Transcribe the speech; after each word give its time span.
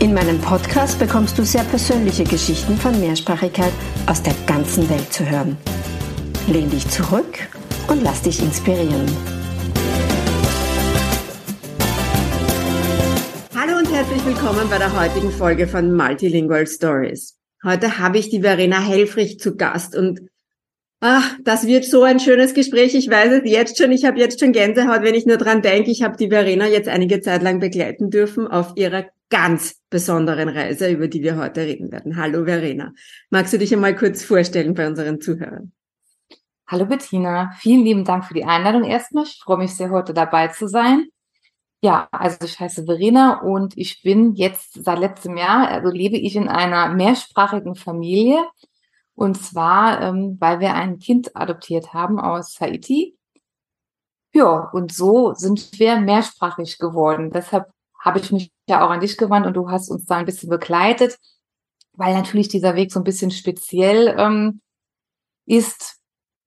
In 0.00 0.12
meinem 0.12 0.38
Podcast 0.40 0.98
bekommst 0.98 1.38
du 1.38 1.44
sehr 1.44 1.62
persönliche 1.62 2.24
Geschichten 2.24 2.76
von 2.76 2.98
Mehrsprachigkeit 3.00 3.72
aus 4.06 4.22
der 4.22 4.34
ganzen 4.46 4.88
Welt 4.90 5.12
zu 5.12 5.28
hören. 5.28 5.56
Lehn 6.48 6.68
dich 6.68 6.86
zurück 6.90 7.38
und 7.88 8.02
lass 8.02 8.20
dich 8.22 8.42
inspirieren. 8.42 9.06
Hallo 13.54 13.78
und 13.78 13.90
herzlich 13.90 14.26
willkommen 14.26 14.68
bei 14.68 14.78
der 14.78 15.00
heutigen 15.00 15.30
Folge 15.30 15.68
von 15.68 15.94
Multilingual 15.94 16.66
Stories. 16.66 17.38
Heute 17.62 17.98
habe 17.98 18.18
ich 18.18 18.28
die 18.28 18.42
Verena 18.42 18.80
Helfrich 18.80 19.38
zu 19.38 19.56
Gast 19.56 19.96
und 19.96 20.20
ach, 21.00 21.36
das 21.44 21.66
wird 21.66 21.84
so 21.84 22.02
ein 22.02 22.18
schönes 22.18 22.52
Gespräch. 22.52 22.94
Ich 22.94 23.08
weiß 23.08 23.42
es 23.42 23.50
jetzt 23.50 23.78
schon. 23.78 23.92
Ich 23.92 24.04
habe 24.04 24.18
jetzt 24.18 24.40
schon 24.40 24.52
Gänsehaut, 24.52 25.02
wenn 25.02 25.14
ich 25.14 25.24
nur 25.24 25.38
dran 25.38 25.62
denke. 25.62 25.90
Ich 25.90 26.02
habe 26.02 26.16
die 26.16 26.28
Verena 26.28 26.66
jetzt 26.66 26.88
einige 26.88 27.20
Zeit 27.20 27.42
lang 27.42 27.60
begleiten 27.60 28.10
dürfen 28.10 28.48
auf 28.48 28.72
ihrer 28.74 29.04
ganz 29.30 29.80
besonderen 29.90 30.48
Reise, 30.48 30.90
über 30.90 31.08
die 31.08 31.22
wir 31.22 31.36
heute 31.36 31.62
reden 31.62 31.90
werden. 31.90 32.16
Hallo 32.16 32.44
Verena. 32.44 32.92
Magst 33.30 33.52
du 33.52 33.58
dich 33.58 33.72
einmal 33.72 33.96
kurz 33.96 34.24
vorstellen 34.24 34.74
bei 34.74 34.86
unseren 34.86 35.20
Zuhörern? 35.20 35.72
Hallo 36.66 36.86
Bettina, 36.86 37.52
vielen 37.58 37.84
lieben 37.84 38.04
Dank 38.04 38.24
für 38.24 38.34
die 38.34 38.44
Einladung 38.44 38.84
erstmal. 38.84 39.24
Ich 39.24 39.38
freue 39.42 39.58
mich 39.58 39.74
sehr, 39.74 39.90
heute 39.90 40.14
dabei 40.14 40.48
zu 40.48 40.66
sein. 40.66 41.08
Ja, 41.82 42.08
also 42.10 42.46
ich 42.46 42.58
heiße 42.58 42.86
Verena 42.86 43.42
und 43.42 43.76
ich 43.76 44.02
bin 44.02 44.32
jetzt 44.32 44.82
seit 44.82 44.98
letztem 44.98 45.36
Jahr, 45.36 45.68
also 45.68 45.90
lebe 45.90 46.16
ich 46.16 46.34
in 46.34 46.48
einer 46.48 46.88
mehrsprachigen 46.88 47.74
Familie. 47.74 48.42
Und 49.14 49.36
zwar, 49.36 50.00
ähm, 50.00 50.38
weil 50.40 50.60
wir 50.60 50.74
ein 50.74 50.98
Kind 50.98 51.36
adoptiert 51.36 51.92
haben 51.92 52.18
aus 52.18 52.58
Haiti. 52.58 53.18
Ja, 54.32 54.70
und 54.72 54.92
so 54.92 55.34
sind 55.34 55.78
wir 55.78 56.00
mehrsprachig 56.00 56.78
geworden. 56.78 57.30
Deshalb 57.30 57.66
habe 58.04 58.18
ich 58.18 58.30
mich 58.30 58.52
ja 58.68 58.84
auch 58.84 58.90
an 58.90 59.00
dich 59.00 59.16
gewandt 59.16 59.46
und 59.46 59.54
du 59.54 59.70
hast 59.70 59.90
uns 59.90 60.04
da 60.04 60.16
ein 60.16 60.26
bisschen 60.26 60.50
begleitet, 60.50 61.18
weil 61.94 62.14
natürlich 62.14 62.48
dieser 62.48 62.74
Weg 62.74 62.92
so 62.92 63.00
ein 63.00 63.04
bisschen 63.04 63.30
speziell 63.30 64.14
ähm, 64.18 64.60
ist, 65.46 65.96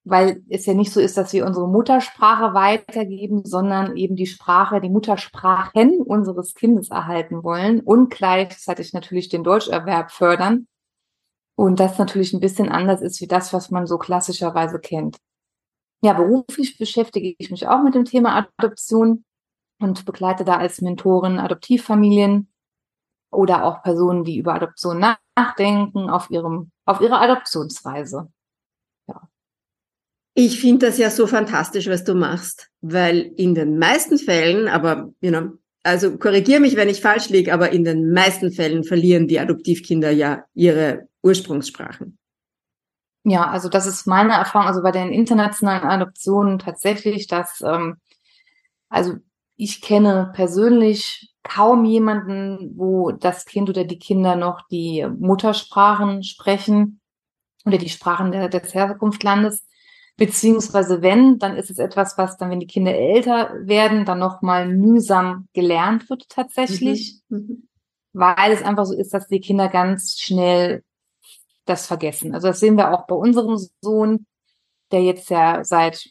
weil 0.04 0.44
es 0.50 0.66
ja 0.66 0.74
nicht 0.74 0.94
so 0.94 1.02
ist, 1.02 1.18
dass 1.18 1.34
wir 1.34 1.46
unsere 1.46 1.68
Muttersprache 1.68 2.54
weitergeben, 2.54 3.44
sondern 3.44 3.98
eben 3.98 4.16
die 4.16 4.28
Sprache, 4.28 4.80
die 4.80 4.90
Muttersprachen 4.90 6.02
unseres 6.02 6.54
Kindes 6.54 6.90
erhalten 6.90 7.44
wollen 7.44 7.82
und 7.82 8.10
gleichzeitig 8.12 8.94
natürlich 8.94 9.30
den 9.30 9.44
Deutscherwerb 9.44 10.12
fördern. 10.12 10.68
Und 11.56 11.80
das 11.80 11.98
natürlich 11.98 12.34
ein 12.34 12.40
bisschen 12.40 12.70
anders 12.70 13.02
ist 13.02 13.20
wie 13.20 13.28
das, 13.28 13.52
was 13.52 13.72
man 13.72 13.88
so 13.88 13.98
klassischerweise 13.98 14.80
kennt. 14.80 15.18
Ja, 16.04 16.14
beruflich 16.14 16.78
beschäftige 16.78 17.34
ich 17.40 17.50
mich 17.50 17.68
auch 17.68 17.82
mit 17.82 17.96
dem 17.96 18.06
Thema 18.06 18.48
Adoption 18.60 19.26
und 19.80 20.06
begleite 20.06 20.44
da 20.44 20.58
als 20.58 20.82
Mentorin 20.82 21.40
Adoptivfamilien 21.40 22.50
oder 23.32 23.66
auch 23.66 23.84
Personen, 23.84 24.24
die 24.24 24.38
über 24.38 24.54
Adoption 24.54 25.00
nachdenken 25.36 26.10
auf 26.10 26.30
ihrem, 26.30 26.72
auf 26.86 27.02
ihrer 27.02 27.22
Adoptionsreise. 27.22 28.32
Ja. 29.08 29.30
Ich 30.34 30.60
finde 30.60 30.88
das 30.88 30.98
ja 30.98 31.10
so 31.10 31.28
fantastisch, 31.28 31.88
was 31.88 32.04
du 32.04 32.16
machst, 32.16 32.70
weil 32.82 33.32
in 33.38 33.56
den 33.56 33.78
meisten 33.78 34.18
Fällen, 34.18 34.68
aber, 34.68 35.14
you 35.22 35.32
know, 35.32 35.52
also 35.84 36.18
korrigier 36.18 36.60
mich, 36.60 36.76
wenn 36.76 36.90
ich 36.90 37.02
falsch 37.02 37.30
liege, 37.30 37.54
aber 37.54 37.72
in 37.72 37.84
den 37.84 38.12
meisten 38.12 38.52
Fällen 38.52 38.84
verlieren 38.84 39.28
die 39.28 39.40
Adoptivkinder 39.40 40.12
ja 40.12 40.44
ihre 40.54 41.08
Ursprungssprachen. 41.24 42.18
Ja, 43.24 43.50
also 43.50 43.68
das 43.68 43.86
ist 43.86 44.06
meine 44.08 44.34
Erfahrung, 44.34 44.68
also 44.68 44.82
bei 44.82 44.92
den 44.92 45.12
internationalen 45.12 45.84
Adoptionen 45.84 46.60
tatsächlich, 46.60 47.28
dass 47.28 47.62
ähm, 47.62 47.98
also 48.90 49.16
ich 49.58 49.82
kenne 49.82 50.32
persönlich 50.34 51.34
kaum 51.44 51.84
jemanden, 51.84 52.74
wo 52.78 53.12
das 53.12 53.46
Kind 53.46 53.70
oder 53.70 53.84
die 53.84 54.00
Kinder 54.00 54.36
noch 54.36 54.62
die 54.70 55.06
Muttersprachen 55.20 56.24
sprechen 56.24 57.02
oder 57.66 57.78
die 57.78 57.90
Sprachen 57.90 58.32
der, 58.32 58.50
des 58.50 58.74
Herkunftslandes. 58.74 59.66
Beziehungsweise 60.16 61.02
wenn, 61.02 61.38
dann 61.38 61.58
ist 61.58 61.70
es 61.70 61.80
etwas, 61.80 62.18
was 62.18 62.38
dann, 62.38 62.50
wenn 62.50 62.60
die 62.60 62.68
Kinder 62.68 62.94
älter 62.94 63.54
werden, 63.62 64.06
dann 64.06 64.20
nochmal 64.20 64.68
mühsam 64.68 65.48
gelernt 65.54 66.10
wird 66.10 66.28
tatsächlich, 66.30 67.22
mhm. 67.30 67.38
mhm. 67.38 67.68
weil 68.14 68.52
es 68.52 68.64
einfach 68.64 68.86
so 68.86 68.96
ist, 68.96 69.14
dass 69.14 69.28
die 69.28 69.42
Kinder 69.42 69.70
ganz 69.70 70.18
schnell 70.20 70.84
das 71.66 71.86
vergessen. 71.86 72.34
Also 72.34 72.48
das 72.48 72.60
sehen 72.60 72.78
wir 72.78 72.94
auch 72.94 73.06
bei 73.08 73.16
unserem 73.16 73.58
Sohn, 73.82 74.26
der 74.92 75.04
jetzt 75.04 75.30
ja 75.30 75.64
seit 75.64 76.10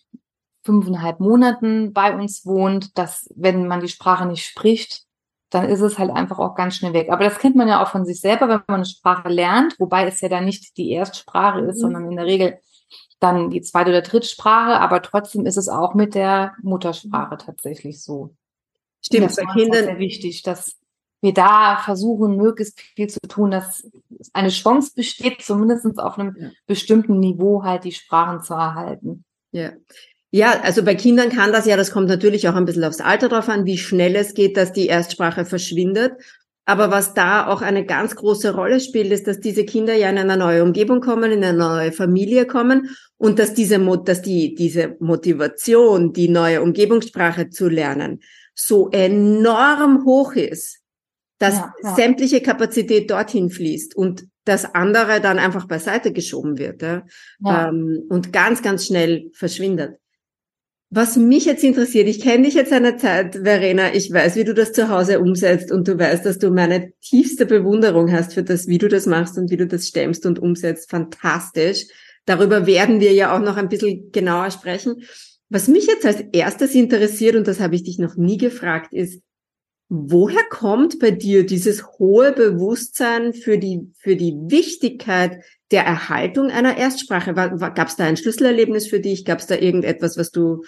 fünfeinhalb 0.66 1.20
Monaten 1.20 1.92
bei 1.92 2.14
uns 2.14 2.44
wohnt, 2.44 2.98
dass 2.98 3.32
wenn 3.34 3.66
man 3.66 3.80
die 3.80 3.88
Sprache 3.88 4.26
nicht 4.26 4.44
spricht, 4.44 5.04
dann 5.50 5.68
ist 5.68 5.80
es 5.80 5.98
halt 5.98 6.10
einfach 6.10 6.38
auch 6.38 6.54
ganz 6.54 6.76
schnell 6.76 6.92
weg. 6.92 7.08
Aber 7.10 7.24
das 7.24 7.38
kennt 7.38 7.56
man 7.56 7.68
ja 7.68 7.82
auch 7.82 7.88
von 7.88 8.04
sich 8.04 8.20
selber, 8.20 8.48
wenn 8.48 8.60
man 8.66 8.76
eine 8.76 8.84
Sprache 8.84 9.28
lernt, 9.28 9.78
wobei 9.78 10.06
es 10.06 10.20
ja 10.20 10.28
dann 10.28 10.44
nicht 10.44 10.76
die 10.76 10.90
Erstsprache 10.90 11.60
ist, 11.60 11.76
mhm. 11.76 11.80
sondern 11.80 12.10
in 12.10 12.16
der 12.16 12.26
Regel 12.26 12.58
dann 13.20 13.50
die 13.50 13.62
zweite 13.62 13.90
oder 13.90 14.02
dritte 14.02 14.26
Sprache, 14.26 14.78
aber 14.78 15.00
trotzdem 15.00 15.46
ist 15.46 15.56
es 15.56 15.68
auch 15.68 15.94
mit 15.94 16.14
der 16.14 16.54
Muttersprache 16.62 17.38
tatsächlich 17.38 18.02
so. 18.02 18.34
Stimmt, 19.00 19.34
bei 19.36 19.44
Kindern 19.54 19.84
sehr 19.84 19.98
wichtig, 19.98 20.42
dass 20.42 20.76
wir 21.22 21.32
da 21.32 21.78
versuchen, 21.78 22.36
möglichst 22.36 22.80
viel 22.80 23.08
zu 23.08 23.20
tun, 23.20 23.50
dass 23.50 23.88
eine 24.32 24.50
Chance 24.50 24.92
besteht, 24.94 25.42
zumindest 25.42 25.98
auf 25.98 26.18
einem 26.18 26.36
ja. 26.38 26.50
bestimmten 26.66 27.18
Niveau 27.18 27.62
halt 27.62 27.84
die 27.84 27.92
Sprachen 27.92 28.42
zu 28.42 28.54
erhalten. 28.54 29.24
Ja. 29.52 29.72
Ja, 30.36 30.60
also 30.60 30.82
bei 30.82 30.94
Kindern 30.94 31.30
kann 31.30 31.50
das 31.50 31.64
ja, 31.64 31.78
das 31.78 31.90
kommt 31.90 32.08
natürlich 32.08 32.46
auch 32.46 32.54
ein 32.54 32.66
bisschen 32.66 32.84
aufs 32.84 33.00
Alter 33.00 33.30
drauf 33.30 33.48
an, 33.48 33.64
wie 33.64 33.78
schnell 33.78 34.14
es 34.16 34.34
geht, 34.34 34.58
dass 34.58 34.70
die 34.70 34.86
Erstsprache 34.86 35.46
verschwindet. 35.46 36.12
Aber 36.66 36.90
was 36.90 37.14
da 37.14 37.46
auch 37.46 37.62
eine 37.62 37.86
ganz 37.86 38.16
große 38.16 38.54
Rolle 38.54 38.80
spielt, 38.80 39.10
ist, 39.12 39.26
dass 39.26 39.40
diese 39.40 39.64
Kinder 39.64 39.94
ja 39.94 40.10
in 40.10 40.18
eine 40.18 40.36
neue 40.36 40.62
Umgebung 40.62 41.00
kommen, 41.00 41.32
in 41.32 41.42
eine 41.42 41.56
neue 41.56 41.90
Familie 41.90 42.44
kommen 42.44 42.90
und 43.16 43.38
dass 43.38 43.54
diese, 43.54 43.78
dass 44.04 44.20
die, 44.20 44.54
diese 44.54 44.96
Motivation, 45.00 46.12
die 46.12 46.28
neue 46.28 46.60
Umgebungssprache 46.60 47.48
zu 47.48 47.70
lernen, 47.70 48.20
so 48.52 48.90
enorm 48.90 50.04
hoch 50.04 50.34
ist, 50.34 50.80
dass 51.38 51.54
ja, 51.54 51.72
ja. 51.82 51.94
sämtliche 51.94 52.42
Kapazität 52.42 53.10
dorthin 53.10 53.48
fließt 53.48 53.96
und 53.96 54.26
das 54.44 54.66
andere 54.74 55.22
dann 55.22 55.38
einfach 55.38 55.66
beiseite 55.66 56.12
geschoben 56.12 56.58
wird 56.58 56.82
ja, 56.82 57.04
ja. 57.38 57.70
Ähm, 57.70 58.02
und 58.10 58.34
ganz, 58.34 58.60
ganz 58.60 58.84
schnell 58.84 59.30
verschwindet. 59.32 59.96
Was 60.90 61.16
mich 61.16 61.46
jetzt 61.46 61.64
interessiert, 61.64 62.06
ich 62.06 62.20
kenne 62.20 62.44
dich 62.44 62.54
jetzt 62.54 62.72
eine 62.72 62.96
Zeit, 62.96 63.40
Verena, 63.42 63.92
ich 63.92 64.12
weiß, 64.12 64.36
wie 64.36 64.44
du 64.44 64.54
das 64.54 64.72
zu 64.72 64.88
Hause 64.88 65.18
umsetzt 65.18 65.72
und 65.72 65.88
du 65.88 65.98
weißt, 65.98 66.24
dass 66.24 66.38
du 66.38 66.50
meine 66.50 66.92
tiefste 67.00 67.44
Bewunderung 67.44 68.12
hast 68.12 68.34
für 68.34 68.44
das, 68.44 68.68
wie 68.68 68.78
du 68.78 68.86
das 68.86 69.06
machst 69.06 69.36
und 69.36 69.50
wie 69.50 69.56
du 69.56 69.66
das 69.66 69.88
stemmst 69.88 70.24
und 70.26 70.38
umsetzt. 70.38 70.88
Fantastisch. 70.88 71.86
Darüber 72.24 72.66
werden 72.66 73.00
wir 73.00 73.12
ja 73.12 73.36
auch 73.36 73.40
noch 73.40 73.56
ein 73.56 73.68
bisschen 73.68 74.12
genauer 74.12 74.52
sprechen. 74.52 75.02
Was 75.48 75.66
mich 75.66 75.86
jetzt 75.86 76.06
als 76.06 76.20
erstes 76.32 76.74
interessiert, 76.74 77.34
und 77.34 77.48
das 77.48 77.60
habe 77.60 77.74
ich 77.74 77.82
dich 77.82 77.98
noch 77.98 78.16
nie 78.16 78.36
gefragt, 78.36 78.92
ist, 78.92 79.22
woher 79.88 80.42
kommt 80.50 80.98
bei 80.98 81.12
dir 81.12 81.46
dieses 81.46 81.86
hohe 81.98 82.32
Bewusstsein 82.32 83.32
für 83.32 83.58
die, 83.58 83.92
für 83.98 84.16
die 84.16 84.34
Wichtigkeit 84.48 85.38
der 85.70 85.84
Erhaltung 85.84 86.50
einer 86.50 86.76
Erstsprache? 86.76 87.34
Gab 87.34 87.88
es 87.88 87.96
da 87.96 88.04
ein 88.04 88.16
Schlüsselerlebnis 88.16 88.88
für 88.88 89.00
dich? 89.00 89.24
Gab 89.24 89.38
es 89.38 89.46
da 89.46 89.56
irgendetwas, 89.56 90.16
was 90.16 90.30
du 90.32 90.64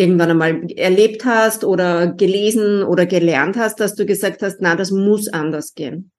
irgendwann 0.00 0.30
einmal 0.30 0.70
erlebt 0.72 1.24
hast 1.24 1.64
oder 1.64 2.08
gelesen 2.08 2.82
oder 2.82 3.06
gelernt 3.06 3.56
hast, 3.56 3.80
dass 3.80 3.94
du 3.94 4.06
gesagt 4.06 4.42
hast, 4.42 4.56
na, 4.60 4.74
das 4.74 4.90
muss 4.90 5.28
anders 5.28 5.74
gehen? 5.74 6.10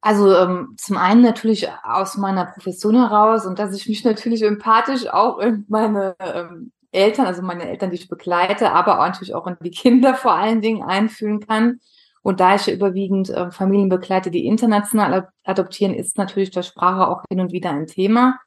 Also 0.00 0.34
ähm, 0.34 0.74
zum 0.78 0.96
einen 0.96 1.22
natürlich 1.22 1.68
aus 1.84 2.16
meiner 2.16 2.46
Profession 2.46 2.96
heraus 2.96 3.46
und 3.46 3.60
dass 3.60 3.74
ich 3.74 3.88
mich 3.88 4.04
natürlich 4.04 4.42
empathisch 4.42 5.06
auch 5.06 5.38
in 5.38 5.64
meine 5.68 6.16
ähm, 6.18 6.72
Eltern, 6.90 7.26
also 7.26 7.40
meine 7.40 7.68
Eltern, 7.68 7.90
die 7.90 7.96
ich 7.96 8.08
begleite, 8.08 8.72
aber 8.72 8.98
auch 8.98 9.06
natürlich 9.06 9.34
auch 9.34 9.46
in 9.46 9.56
die 9.62 9.70
Kinder 9.70 10.14
vor 10.14 10.32
allen 10.32 10.60
Dingen 10.60 10.82
einfühlen 10.82 11.38
kann. 11.38 11.78
Und 12.22 12.40
da 12.40 12.56
ich 12.56 12.66
ja 12.66 12.74
überwiegend 12.74 13.30
äh, 13.30 13.52
Familien 13.52 13.88
begleite, 13.88 14.32
die 14.32 14.44
international 14.44 15.28
adoptieren, 15.44 15.94
ist 15.94 16.18
natürlich 16.18 16.50
der 16.50 16.62
Sprache 16.62 17.06
auch 17.06 17.22
hin 17.28 17.40
und 17.40 17.52
wieder 17.52 17.70
ein 17.70 17.86
Thema. 17.86 18.38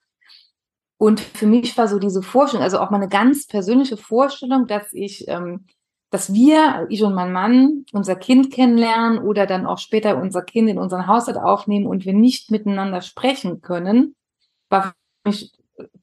Und 0.97 1.19
für 1.19 1.45
mich 1.45 1.77
war 1.77 1.87
so 1.87 1.99
diese 1.99 2.21
Vorstellung, 2.21 2.63
also 2.63 2.79
auch 2.79 2.89
meine 2.89 3.09
ganz 3.09 3.47
persönliche 3.47 3.97
Vorstellung, 3.97 4.65
dass 4.67 4.93
ich 4.93 5.27
ähm, 5.27 5.65
dass 6.15 6.33
wir, 6.33 6.87
ich 6.89 7.03
und 7.03 7.13
mein 7.13 7.33
Mann, 7.33 7.85
unser 7.91 8.15
Kind 8.15 8.49
kennenlernen 8.49 9.19
oder 9.19 9.45
dann 9.45 9.65
auch 9.65 9.79
später 9.79 10.17
unser 10.17 10.43
Kind 10.43 10.69
in 10.69 10.77
unseren 10.77 11.07
Haushalt 11.07 11.37
aufnehmen 11.37 11.87
und 11.87 12.05
wir 12.05 12.13
nicht 12.13 12.51
miteinander 12.51 13.01
sprechen 13.01 13.59
können, 13.59 14.15
war 14.69 14.93
für 15.23 15.29
mich 15.29 15.51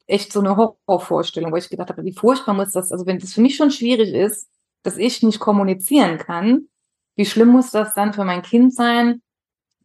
echt 0.05 0.31
so 0.31 0.41
eine 0.41 0.55
Horrorvorstellung, 0.55 1.51
wo 1.51 1.55
ich 1.55 1.69
gedacht 1.69 1.89
habe, 1.89 2.03
wie 2.03 2.13
furchtbar 2.13 2.53
muss 2.53 2.73
das, 2.73 2.91
also 2.91 3.07
wenn 3.07 3.17
das 3.17 3.33
für 3.33 3.41
mich 3.41 3.55
schon 3.55 3.71
schwierig 3.71 4.13
ist, 4.13 4.49
dass 4.83 4.97
ich 4.97 5.23
nicht 5.23 5.39
kommunizieren 5.39 6.19
kann, 6.19 6.67
wie 7.15 7.25
schlimm 7.25 7.49
muss 7.49 7.71
das 7.71 7.95
dann 7.95 8.13
für 8.13 8.23
mein 8.23 8.43
Kind 8.43 8.71
sein, 8.75 9.21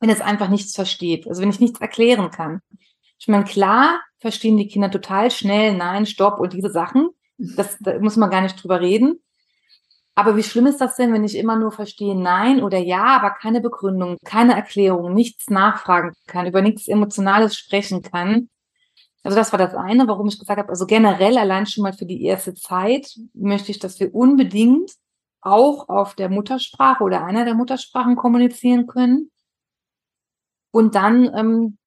wenn 0.01 0.11
es 0.11 0.21
einfach 0.21 0.51
nichts 0.51 0.75
versteht, 0.75 1.27
also 1.27 1.41
wenn 1.41 1.49
ich 1.49 1.61
nichts 1.61 1.81
erklären 1.81 2.31
kann. 2.31 2.61
Ich 3.19 3.29
meine, 3.29 3.45
klar 3.45 3.99
verstehen 4.19 4.57
die 4.57 4.69
Kinder 4.69 4.91
total 4.91 5.31
schnell, 5.31 5.77
nein, 5.77 6.07
stopp 6.07 6.41
und 6.41 6.53
diese 6.53 6.71
Sachen. 6.71 7.11
Das, 7.39 7.79
da 7.81 7.99
muss 8.01 8.17
man 8.17 8.31
gar 8.31 8.41
nicht 8.41 8.63
drüber 8.63 8.81
reden. 8.81 9.21
Aber 10.19 10.37
wie 10.37 10.43
schlimm 10.43 10.67
ist 10.67 10.81
das 10.81 10.97
denn, 10.97 11.13
wenn 11.13 11.23
ich 11.23 11.37
immer 11.37 11.55
nur 11.55 11.71
verstehe 11.71 12.17
Nein 12.17 12.61
oder 12.61 12.79
Ja, 12.79 13.05
aber 13.05 13.31
keine 13.31 13.61
Begründung, 13.61 14.17
keine 14.25 14.55
Erklärung, 14.55 15.15
nichts 15.15 15.49
nachfragen 15.49 16.13
kann, 16.27 16.47
über 16.47 16.61
nichts 16.61 16.89
Emotionales 16.89 17.57
sprechen 17.57 18.03
kann? 18.03 18.49
Also 19.23 19.37
das 19.37 19.53
war 19.53 19.61
das 19.61 19.77
eine, 19.77 20.09
warum 20.09 20.27
ich 20.27 20.41
gesagt 20.41 20.59
habe, 20.59 20.71
also 20.71 20.87
generell 20.87 21.39
allein 21.39 21.67
schon 21.67 21.83
mal 21.83 21.93
für 21.93 22.05
die 22.05 22.25
erste 22.25 22.55
Zeit 22.55 23.15
möchte 23.33 23.71
ich, 23.71 23.79
dass 23.79 24.01
wir 24.01 24.13
unbedingt 24.13 24.91
auch 25.41 25.89
auf 25.89 26.17
der 26.17 26.29
Muttersprache 26.29 27.05
oder 27.05 27.25
einer 27.25 27.45
der 27.45 27.55
Muttersprachen 27.55 28.17
kommunizieren 28.17 28.89
können. 28.89 29.31
Und 30.73 30.97
dann 30.97 31.33
ähm, 31.33 31.79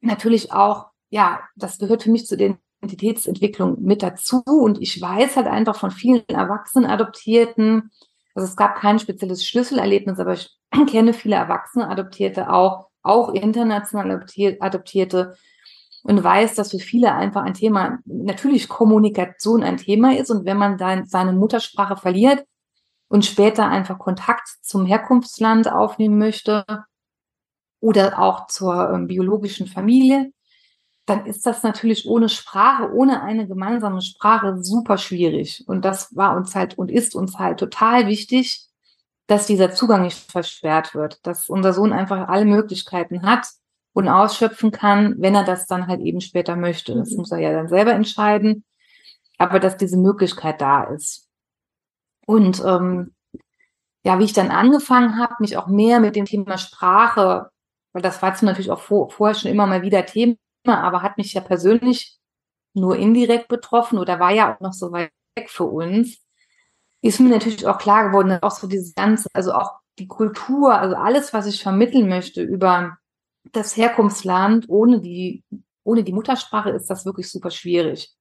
natürlich 0.00 0.52
auch, 0.52 0.89
ja, 1.10 1.40
das 1.56 1.78
gehört 1.78 2.04
für 2.04 2.10
mich 2.10 2.26
zu 2.26 2.36
den 2.36 2.58
Identitätsentwicklung 2.82 3.82
mit 3.82 4.02
dazu. 4.02 4.42
Und 4.44 4.80
ich 4.80 5.00
weiß 5.00 5.36
halt 5.36 5.46
einfach 5.46 5.76
von 5.76 5.90
vielen 5.90 6.26
Erwachsenen 6.28 6.90
Adoptierten, 6.90 7.90
also 8.34 8.48
es 8.48 8.56
gab 8.56 8.76
kein 8.76 8.98
spezielles 8.98 9.44
Schlüsselerlebnis, 9.44 10.18
aber 10.18 10.34
ich 10.34 10.50
kenne 10.88 11.12
viele 11.12 11.36
Erwachsene 11.36 11.88
Adoptierte 11.88 12.52
auch, 12.52 12.86
auch 13.02 13.30
international 13.34 14.24
Adoptierte 14.60 15.34
und 16.02 16.22
weiß, 16.22 16.54
dass 16.54 16.70
für 16.70 16.78
viele 16.78 17.12
einfach 17.14 17.42
ein 17.42 17.54
Thema, 17.54 17.98
natürlich 18.04 18.68
Kommunikation 18.68 19.62
ein 19.62 19.76
Thema 19.76 20.16
ist. 20.16 20.30
Und 20.30 20.44
wenn 20.46 20.56
man 20.56 20.78
dann 20.78 21.06
seine 21.06 21.32
Muttersprache 21.32 21.96
verliert 21.96 22.44
und 23.08 23.24
später 23.24 23.68
einfach 23.68 23.98
Kontakt 23.98 24.48
zum 24.62 24.86
Herkunftsland 24.86 25.70
aufnehmen 25.70 26.18
möchte 26.18 26.64
oder 27.80 28.18
auch 28.18 28.46
zur 28.46 28.90
ähm, 28.90 29.06
biologischen 29.06 29.66
Familie, 29.66 30.32
dann 31.10 31.26
ist 31.26 31.44
das 31.44 31.64
natürlich 31.64 32.06
ohne 32.06 32.28
Sprache, 32.28 32.92
ohne 32.92 33.22
eine 33.22 33.48
gemeinsame 33.48 34.00
Sprache 34.00 34.62
super 34.62 34.96
schwierig. 34.96 35.64
Und 35.66 35.84
das 35.84 36.14
war 36.14 36.36
uns 36.36 36.54
halt 36.54 36.78
und 36.78 36.88
ist 36.88 37.16
uns 37.16 37.36
halt 37.36 37.58
total 37.58 38.06
wichtig, 38.06 38.68
dass 39.26 39.46
dieser 39.46 39.72
Zugang 39.72 40.02
nicht 40.02 40.16
versperrt 40.30 40.94
wird, 40.94 41.26
dass 41.26 41.48
unser 41.48 41.72
Sohn 41.72 41.92
einfach 41.92 42.28
alle 42.28 42.44
Möglichkeiten 42.44 43.22
hat 43.22 43.48
und 43.92 44.08
ausschöpfen 44.08 44.70
kann, 44.70 45.16
wenn 45.18 45.34
er 45.34 45.42
das 45.42 45.66
dann 45.66 45.88
halt 45.88 46.00
eben 46.00 46.20
später 46.20 46.54
möchte. 46.54 46.94
Das 46.94 47.10
mhm. 47.10 47.16
muss 47.18 47.32
er 47.32 47.38
ja 47.38 47.52
dann 47.52 47.66
selber 47.68 47.92
entscheiden, 47.92 48.64
aber 49.36 49.58
dass 49.58 49.76
diese 49.76 49.98
Möglichkeit 49.98 50.60
da 50.60 50.84
ist. 50.84 51.28
Und 52.24 52.62
ähm, 52.64 53.14
ja, 54.04 54.20
wie 54.20 54.24
ich 54.24 54.32
dann 54.32 54.52
angefangen 54.52 55.18
habe, 55.18 55.34
mich 55.40 55.56
auch 55.56 55.66
mehr 55.66 55.98
mit 55.98 56.14
dem 56.14 56.24
Thema 56.24 56.56
Sprache, 56.56 57.50
weil 57.92 58.02
das 58.02 58.22
war 58.22 58.28
jetzt 58.28 58.44
natürlich 58.44 58.70
auch 58.70 58.80
vor, 58.80 59.10
vorher 59.10 59.34
schon 59.34 59.50
immer 59.50 59.66
mal 59.66 59.82
wieder 59.82 60.06
Thema, 60.06 60.36
aber 60.64 61.02
hat 61.02 61.18
mich 61.18 61.32
ja 61.32 61.40
persönlich 61.40 62.18
nur 62.74 62.96
indirekt 62.96 63.48
betroffen 63.48 63.98
oder 63.98 64.20
war 64.20 64.32
ja 64.32 64.54
auch 64.54 64.60
noch 64.60 64.72
so 64.72 64.92
weit 64.92 65.10
weg 65.36 65.50
für 65.50 65.64
uns, 65.64 66.18
ist 67.02 67.20
mir 67.20 67.30
natürlich 67.30 67.66
auch 67.66 67.78
klar 67.78 68.08
geworden, 68.08 68.38
auch 68.42 68.50
so 68.50 68.66
dieses 68.66 68.94
ganze, 68.94 69.28
also 69.32 69.52
auch 69.52 69.72
die 69.98 70.06
Kultur, 70.06 70.74
also 70.74 70.96
alles, 70.96 71.32
was 71.32 71.46
ich 71.46 71.62
vermitteln 71.62 72.08
möchte 72.08 72.42
über 72.42 72.98
das 73.52 73.76
Herkunftsland, 73.76 74.66
ohne 74.68 75.00
die, 75.00 75.44
ohne 75.82 76.04
die 76.04 76.12
Muttersprache 76.12 76.70
ist 76.70 76.88
das 76.90 77.06
wirklich 77.06 77.30
super 77.30 77.50
schwierig. 77.50 78.14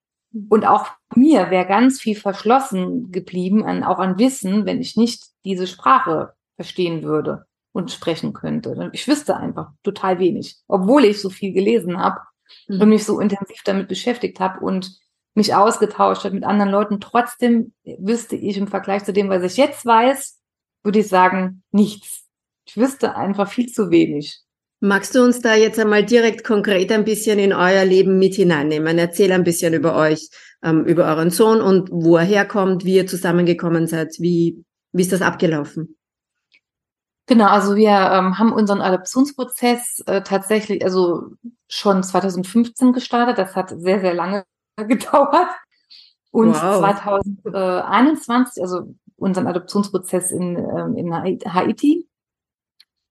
Und 0.49 0.65
auch 0.65 0.87
mir 1.15 1.49
wäre 1.49 1.67
ganz 1.67 1.99
viel 1.99 2.15
verschlossen 2.15 3.11
geblieben, 3.11 3.65
an, 3.65 3.83
auch 3.83 3.99
an 3.99 4.17
Wissen, 4.19 4.65
wenn 4.65 4.79
ich 4.79 4.95
nicht 4.95 5.25
diese 5.43 5.67
Sprache 5.67 6.33
verstehen 6.55 7.03
würde 7.03 7.45
und 7.71 7.91
sprechen 7.91 8.33
könnte. 8.33 8.89
Ich 8.93 9.07
wüsste 9.07 9.37
einfach 9.37 9.71
total 9.83 10.19
wenig, 10.19 10.57
obwohl 10.67 11.05
ich 11.05 11.21
so 11.21 11.29
viel 11.29 11.53
gelesen 11.53 11.99
habe 11.99 12.19
mhm. 12.67 12.81
und 12.81 12.89
mich 12.89 13.05
so 13.05 13.19
intensiv 13.19 13.61
damit 13.63 13.87
beschäftigt 13.87 14.39
habe 14.39 14.59
und 14.59 14.99
mich 15.35 15.53
ausgetauscht 15.53 16.23
habe 16.23 16.35
mit 16.35 16.43
anderen 16.43 16.71
Leuten. 16.71 16.99
Trotzdem 16.99 17.73
wüsste 17.97 18.35
ich 18.35 18.57
im 18.57 18.67
Vergleich 18.67 19.03
zu 19.03 19.13
dem, 19.13 19.29
was 19.29 19.43
ich 19.43 19.57
jetzt 19.57 19.85
weiß, 19.85 20.39
würde 20.83 20.99
ich 20.99 21.07
sagen, 21.07 21.63
nichts. 21.71 22.25
Ich 22.65 22.77
wüsste 22.77 23.15
einfach 23.15 23.49
viel 23.49 23.67
zu 23.67 23.89
wenig. 23.89 24.41
Magst 24.81 25.13
du 25.13 25.23
uns 25.23 25.41
da 25.41 25.55
jetzt 25.55 25.77
einmal 25.77 26.05
direkt 26.05 26.45
konkret 26.45 26.91
ein 26.91 27.03
bisschen 27.03 27.37
in 27.37 27.51
euer 27.51 27.83
Leben 27.83 28.17
mit 28.17 28.35
hineinnehmen? 28.35 28.97
Erzähl 28.97 29.31
ein 29.33 29.43
bisschen 29.43 29.73
über 29.73 29.95
euch, 29.95 30.29
ähm, 30.63 30.85
über 30.85 31.05
euren 31.05 31.31
Sohn 31.31 31.61
und 31.61 31.89
wo 31.91 32.15
er 32.15 32.23
herkommt, 32.23 32.85
wie 32.85 32.95
ihr 32.95 33.07
zusammengekommen 33.07 33.87
seid, 33.87 34.15
wie, 34.19 34.63
wie 34.93 35.01
ist 35.01 35.11
das 35.11 35.21
abgelaufen? 35.21 35.97
Genau, 37.29 37.45
also 37.45 37.75
wir 37.75 37.91
ähm, 37.91 38.39
haben 38.39 38.51
unseren 38.51 38.81
Adoptionsprozess 38.81 39.99
äh, 40.07 40.23
tatsächlich 40.23 40.83
also 40.83 41.33
schon 41.67 42.01
2015 42.01 42.91
gestartet. 42.91 43.37
Das 43.37 43.55
hat 43.55 43.69
sehr, 43.69 43.99
sehr 43.99 44.15
lange 44.15 44.45
gedauert. 44.87 45.51
Und 46.31 46.55
wow. 46.55 46.79
2021, 46.79 48.63
also 48.63 48.95
unseren 49.15 49.45
Adoptionsprozess 49.45 50.31
in, 50.31 50.57
ähm, 50.57 50.97
in 50.97 51.13
Haiti. 51.13 52.09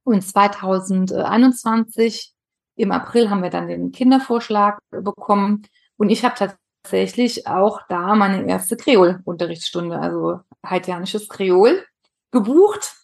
Und 0.02 0.22
2021 0.22 2.34
im 2.74 2.90
April 2.90 3.30
haben 3.30 3.44
wir 3.44 3.50
dann 3.50 3.68
den 3.68 3.92
Kindervorschlag 3.92 4.80
bekommen. 4.90 5.62
Und 5.96 6.10
ich 6.10 6.24
habe 6.24 6.34
tatsächlich 6.82 7.46
auch 7.46 7.82
da 7.88 8.16
meine 8.16 8.48
erste 8.48 8.76
Kreol-Unterrichtsstunde, 8.76 9.96
also 9.96 10.40
haitianisches 10.66 11.28
Kreol, 11.28 11.84
gebucht 12.32 12.97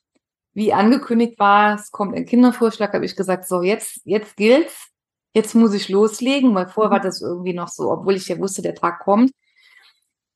wie 0.54 0.72
angekündigt 0.72 1.38
war, 1.38 1.74
es 1.74 1.90
kommt 1.90 2.14
ein 2.16 2.26
Kindervorschlag, 2.26 2.92
habe 2.94 3.04
ich 3.04 3.16
gesagt, 3.16 3.46
so 3.46 3.62
jetzt, 3.62 4.00
jetzt 4.04 4.36
gilt's, 4.36 4.90
jetzt 5.34 5.54
muss 5.54 5.74
ich 5.74 5.88
loslegen, 5.88 6.54
weil 6.54 6.68
vorher 6.68 6.92
war 6.92 7.00
mhm. 7.00 7.04
das 7.04 7.20
irgendwie 7.20 7.54
noch 7.54 7.68
so, 7.68 7.90
obwohl 7.90 8.14
ich 8.14 8.28
ja 8.28 8.38
wusste, 8.38 8.62
der 8.62 8.74
Tag 8.74 9.00
kommt. 9.00 9.32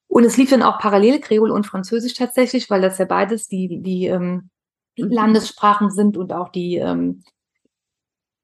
Und 0.08 0.24
es 0.24 0.36
lief 0.36 0.50
dann 0.50 0.62
auch 0.62 0.78
parallel 0.78 1.20
Kreol 1.20 1.50
und 1.50 1.66
Französisch 1.66 2.14
tatsächlich, 2.14 2.68
weil 2.70 2.80
das 2.80 2.98
ja 2.98 3.04
beides 3.04 3.46
die, 3.46 3.80
die 3.80 4.06
ähm, 4.06 4.50
mhm. 4.96 5.10
Landessprachen 5.10 5.90
sind 5.90 6.16
und 6.16 6.32
auch 6.32 6.48
die 6.48 6.76
ähm, 6.76 7.22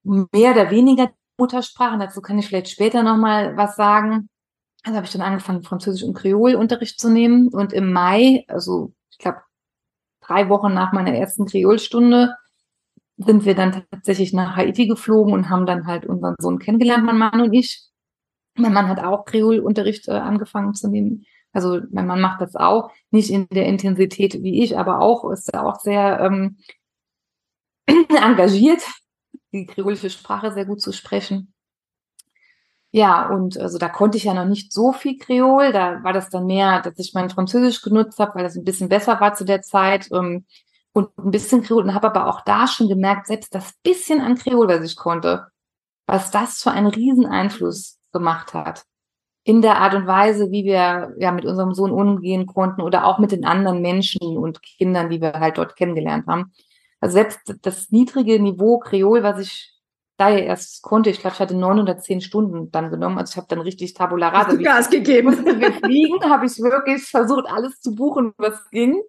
mehr 0.04 0.52
oder 0.52 0.70
weniger 0.70 1.10
Muttersprachen. 1.38 1.98
Dazu 1.98 2.20
kann 2.20 2.38
ich 2.38 2.46
vielleicht 2.46 2.68
später 2.68 3.02
nochmal 3.02 3.56
was 3.56 3.74
sagen. 3.74 4.28
Also 4.84 4.96
habe 4.96 5.06
ich 5.06 5.12
dann 5.12 5.22
angefangen, 5.22 5.62
Französisch 5.62 6.04
und 6.04 6.14
Kreol-Unterricht 6.14 7.00
zu 7.00 7.10
nehmen. 7.10 7.48
Und 7.48 7.72
im 7.72 7.92
Mai, 7.92 8.44
also 8.46 8.92
ich 9.10 9.18
glaube 9.18 9.38
drei 10.26 10.48
Wochen 10.48 10.74
nach 10.74 10.92
meiner 10.92 11.14
ersten 11.14 11.46
Kreolstunde 11.46 12.34
sind 13.16 13.44
wir 13.44 13.54
dann 13.54 13.84
tatsächlich 13.90 14.32
nach 14.32 14.56
Haiti 14.56 14.86
geflogen 14.86 15.32
und 15.32 15.48
haben 15.48 15.66
dann 15.66 15.86
halt 15.86 16.06
unseren 16.06 16.34
Sohn 16.40 16.58
kennengelernt, 16.58 17.04
mein 17.04 17.18
Mann 17.18 17.40
und 17.40 17.52
ich. 17.52 17.88
Mein 18.56 18.72
Mann 18.72 18.88
hat 18.88 19.00
auch 19.00 19.24
Kreolunterricht 19.24 20.08
äh, 20.08 20.12
angefangen 20.12 20.74
zu 20.74 20.88
nehmen. 20.88 21.24
Also 21.52 21.80
mein 21.90 22.06
Mann 22.06 22.20
macht 22.20 22.40
das 22.40 22.56
auch, 22.56 22.90
nicht 23.10 23.30
in 23.30 23.46
der 23.48 23.66
Intensität 23.66 24.42
wie 24.42 24.62
ich, 24.62 24.76
aber 24.76 25.00
auch 25.00 25.30
ist 25.30 25.52
er 25.52 25.64
auch 25.64 25.78
sehr 25.78 26.20
ähm, 26.20 26.58
engagiert, 27.86 28.82
die 29.52 29.66
kreolische 29.66 30.10
Sprache 30.10 30.52
sehr 30.52 30.64
gut 30.66 30.80
zu 30.80 30.92
sprechen. 30.92 31.53
Ja, 32.94 33.28
und 33.28 33.58
also 33.58 33.76
da 33.76 33.88
konnte 33.88 34.16
ich 34.18 34.22
ja 34.22 34.34
noch 34.34 34.44
nicht 34.44 34.72
so 34.72 34.92
viel 34.92 35.18
Kreol. 35.18 35.72
Da 35.72 36.04
war 36.04 36.12
das 36.12 36.30
dann 36.30 36.46
mehr, 36.46 36.80
dass 36.80 36.96
ich 36.98 37.12
mein 37.12 37.28
Französisch 37.28 37.82
genutzt 37.82 38.20
habe, 38.20 38.36
weil 38.36 38.44
das 38.44 38.54
ein 38.54 38.62
bisschen 38.62 38.88
besser 38.88 39.20
war 39.20 39.34
zu 39.34 39.44
der 39.44 39.62
Zeit. 39.62 40.08
Ähm, 40.12 40.46
und 40.92 41.08
ein 41.18 41.32
bisschen 41.32 41.64
Kreol 41.64 41.82
und 41.82 41.92
habe 41.94 42.06
aber 42.06 42.28
auch 42.28 42.42
da 42.42 42.68
schon 42.68 42.88
gemerkt, 42.88 43.26
selbst 43.26 43.52
das 43.52 43.72
bisschen 43.82 44.20
an 44.20 44.36
Kreol, 44.36 44.68
was 44.68 44.84
ich 44.84 44.94
konnte, 44.94 45.48
was 46.06 46.30
das 46.30 46.62
für 46.62 46.70
einen 46.70 46.86
riesen 46.86 47.26
Einfluss 47.26 47.98
gemacht 48.12 48.54
hat. 48.54 48.84
In 49.42 49.60
der 49.60 49.78
Art 49.78 49.94
und 49.94 50.06
Weise, 50.06 50.52
wie 50.52 50.64
wir 50.64 51.14
ja 51.18 51.32
mit 51.32 51.46
unserem 51.46 51.74
Sohn 51.74 51.90
umgehen 51.90 52.46
konnten 52.46 52.80
oder 52.80 53.06
auch 53.06 53.18
mit 53.18 53.32
den 53.32 53.44
anderen 53.44 53.82
Menschen 53.82 54.38
und 54.38 54.62
Kindern, 54.62 55.10
die 55.10 55.20
wir 55.20 55.32
halt 55.32 55.58
dort 55.58 55.74
kennengelernt 55.74 56.28
haben. 56.28 56.52
Also 57.00 57.14
selbst 57.14 57.56
das 57.62 57.90
niedrige 57.90 58.40
Niveau 58.40 58.78
Kreol, 58.78 59.24
was 59.24 59.40
ich 59.40 59.73
da 60.16 60.28
ja 60.28 60.38
erst 60.38 60.82
konnte, 60.82 61.10
ich 61.10 61.20
glaube, 61.20 61.34
ich 61.34 61.40
hatte 61.40 61.56
neun 61.56 61.80
oder 61.80 61.98
zehn 61.98 62.20
Stunden 62.20 62.70
dann 62.70 62.90
genommen. 62.90 63.18
Also 63.18 63.32
ich 63.32 63.36
habe 63.36 63.48
dann 63.48 63.60
richtig 63.60 63.94
Tabula 63.94 64.28
Rasa. 64.28 64.48
Hast 64.48 64.58
du 64.58 64.62
Gas 64.62 64.90
gegeben. 64.90 65.44
Wir 65.44 65.72
fliegen, 65.82 66.30
habe 66.30 66.46
ich 66.46 66.58
wirklich 66.58 67.04
versucht, 67.04 67.46
alles 67.46 67.80
zu 67.80 67.94
buchen, 67.94 68.32
was 68.36 68.70
ging. 68.70 69.02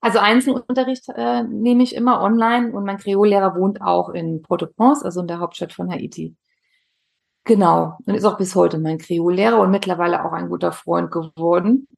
Also 0.00 0.20
Einzelunterricht 0.20 1.06
äh, 1.08 1.42
nehme 1.42 1.82
ich 1.82 1.94
immer 1.94 2.20
online 2.22 2.72
und 2.72 2.84
mein 2.84 2.98
Kreollehrer 2.98 3.56
wohnt 3.56 3.82
auch 3.82 4.10
in 4.10 4.42
Port-au-Prince, 4.42 5.04
also 5.04 5.20
in 5.20 5.26
der 5.26 5.40
Hauptstadt 5.40 5.72
von 5.72 5.90
Haiti. 5.90 6.36
Genau. 7.42 7.98
Und 8.06 8.14
ist 8.14 8.24
auch 8.24 8.38
bis 8.38 8.54
heute 8.54 8.78
mein 8.78 8.98
Kreollehrer 8.98 9.58
und 9.58 9.70
mittlerweile 9.72 10.24
auch 10.24 10.32
ein 10.32 10.48
guter 10.50 10.70
Freund 10.70 11.10
geworden. 11.10 11.88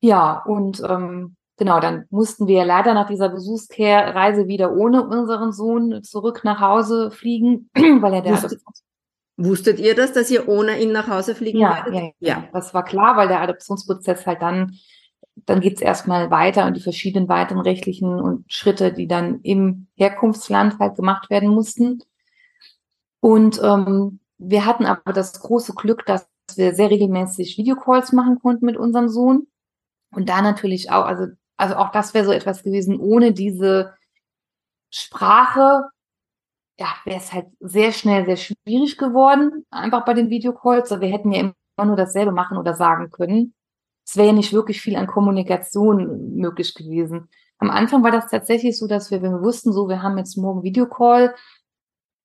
Ja, 0.00 0.42
und 0.44 0.82
ähm, 0.86 1.36
genau, 1.62 1.78
dann 1.78 2.06
mussten 2.10 2.48
wir 2.48 2.64
leider 2.64 2.92
nach 2.92 3.06
dieser 3.06 3.28
Besuchsreise 3.28 4.48
wieder 4.48 4.72
ohne 4.72 5.06
unseren 5.06 5.52
Sohn 5.52 6.02
zurück 6.02 6.40
nach 6.42 6.60
Hause 6.60 7.12
fliegen, 7.12 7.70
weil 7.74 8.14
er 8.14 8.22
der 8.22 8.32
Wusstet, 8.32 8.60
wusstet 9.36 9.78
ihr 9.78 9.94
das, 9.94 10.12
dass 10.12 10.28
ihr 10.32 10.48
ohne 10.48 10.82
ihn 10.82 10.90
nach 10.90 11.06
Hause 11.06 11.36
fliegen 11.36 11.60
ja, 11.60 11.84
werdet? 11.86 11.94
Ja, 11.94 12.10
ja, 12.18 12.48
das 12.52 12.74
war 12.74 12.82
klar, 12.82 13.16
weil 13.16 13.28
der 13.28 13.40
Adoptionsprozess 13.42 14.26
halt 14.26 14.42
dann, 14.42 14.74
dann 15.46 15.60
geht's 15.60 15.80
erstmal 15.80 16.32
weiter 16.32 16.66
und 16.66 16.76
die 16.76 16.82
verschiedenen 16.82 17.28
weiteren 17.28 17.60
rechtlichen 17.60 18.20
und 18.20 18.52
Schritte, 18.52 18.92
die 18.92 19.06
dann 19.06 19.40
im 19.42 19.86
Herkunftsland 19.94 20.80
halt 20.80 20.96
gemacht 20.96 21.30
werden 21.30 21.48
mussten. 21.48 22.02
Und 23.20 23.60
ähm, 23.62 24.18
wir 24.38 24.66
hatten 24.66 24.84
aber 24.84 25.12
das 25.12 25.40
große 25.40 25.74
Glück, 25.74 26.04
dass 26.06 26.26
wir 26.56 26.74
sehr 26.74 26.90
regelmäßig 26.90 27.56
Videocalls 27.56 28.10
machen 28.10 28.40
konnten 28.40 28.66
mit 28.66 28.76
unserem 28.76 29.08
Sohn. 29.08 29.46
Und 30.10 30.28
da 30.28 30.42
natürlich 30.42 30.90
auch, 30.90 31.04
also, 31.04 31.28
also 31.62 31.76
auch 31.76 31.92
das 31.92 32.12
wäre 32.12 32.24
so 32.24 32.32
etwas 32.32 32.64
gewesen, 32.64 32.98
ohne 32.98 33.32
diese 33.32 33.94
Sprache, 34.90 35.84
ja, 36.76 36.88
wäre 37.04 37.18
es 37.18 37.32
halt 37.32 37.46
sehr 37.60 37.92
schnell 37.92 38.26
sehr 38.26 38.36
schwierig 38.36 38.98
geworden, 38.98 39.64
einfach 39.70 40.04
bei 40.04 40.14
den 40.14 40.28
Videocalls. 40.28 40.90
Wir 40.90 41.08
hätten 41.08 41.30
ja 41.30 41.40
immer 41.40 41.86
nur 41.86 41.94
dasselbe 41.94 42.32
machen 42.32 42.58
oder 42.58 42.74
sagen 42.74 43.10
können. 43.10 43.54
Es 44.04 44.16
wäre 44.16 44.28
ja 44.28 44.32
nicht 44.32 44.52
wirklich 44.52 44.80
viel 44.80 44.96
an 44.96 45.06
Kommunikation 45.06 46.34
möglich 46.34 46.74
gewesen. 46.74 47.28
Am 47.58 47.70
Anfang 47.70 48.02
war 48.02 48.10
das 48.10 48.26
tatsächlich 48.28 48.76
so, 48.76 48.88
dass 48.88 49.12
wir, 49.12 49.22
wenn 49.22 49.30
wir 49.30 49.42
wussten, 49.42 49.72
so, 49.72 49.88
wir 49.88 50.02
haben 50.02 50.18
jetzt 50.18 50.36
morgen 50.36 50.64
Videocall, 50.64 51.32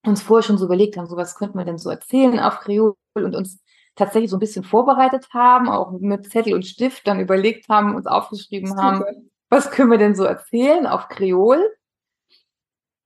uns 0.04 0.24
vorher 0.24 0.42
schon 0.42 0.58
so 0.58 0.66
überlegt 0.66 0.98
haben, 0.98 1.06
so 1.06 1.16
was 1.16 1.36
könnten 1.36 1.60
wir 1.60 1.66
denn 1.66 1.78
so 1.78 1.92
erzählen 1.92 2.40
auf 2.40 2.62
Kreol 2.62 2.96
und 3.14 3.36
uns 3.36 3.60
tatsächlich 3.98 4.32
so 4.32 4.38
ein 4.38 4.42
bisschen 4.42 4.64
vorbereitet 4.64 5.28
haben, 5.34 5.70
auch 5.70 5.92
mit 5.92 6.32
Zettel 6.32 6.54
und 6.54 6.66
Stift 6.66 7.08
dann 7.08 7.20
überlegt 7.20 7.68
haben, 7.68 7.96
uns 7.96 8.08
aufgeschrieben 8.08 8.70
Super. 8.70 8.82
haben, 8.82 9.04
was 9.50 9.72
können 9.72 9.92
wir 9.92 9.98
denn 9.98 10.16
so 10.16 10.24
erzählen 10.24 10.86
auf 10.88 11.10
Kreol. 11.10 11.60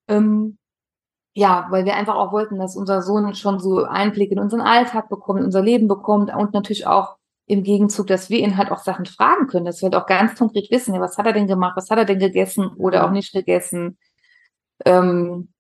Ähm, 0.08 0.58
ja, 1.34 1.68
weil 1.70 1.86
wir 1.86 1.96
einfach 1.96 2.16
auch 2.16 2.34
wollten, 2.34 2.60
dass 2.60 2.76
unser 2.76 3.02
Sohn 3.02 3.34
schon 3.36 3.60
so 3.60 3.86
Einblick 3.86 4.32
in 4.32 4.40
unseren 4.40 4.62
Alltag 4.62 5.08
bekommt, 5.10 5.40
in 5.40 5.46
unser 5.46 5.62
Leben 5.62 5.88
bekommt 5.88 6.34
und 6.36 6.54
natürlich 6.54 6.86
auch 6.86 7.18
im 7.46 7.64
Gegenzug, 7.64 8.08
dass 8.08 8.30
wir 8.30 8.40
ihn 8.40 8.58
halt 8.58 8.72
auch 8.72 8.80
Sachen 8.80 9.06
fragen 9.06 9.48
können, 9.48 9.66
dass 9.66 9.82
wir 9.82 9.88
halt 9.88 9.96
auch 9.96 10.08
ganz 10.08 10.38
konkret 10.38 10.70
wissen, 10.72 10.94
ja, 10.94 11.02
was 11.02 11.18
hat 11.18 11.26
er 11.26 11.34
denn 11.34 11.48
gemacht, 11.48 11.76
was 11.76 11.90
hat 11.90 11.98
er 11.98 12.06
denn 12.06 12.20
gegessen 12.20 12.68
oder 12.78 13.06
auch 13.06 13.12
nicht 13.12 13.34
gegessen. 13.34 13.98
Ähm, 14.86 15.54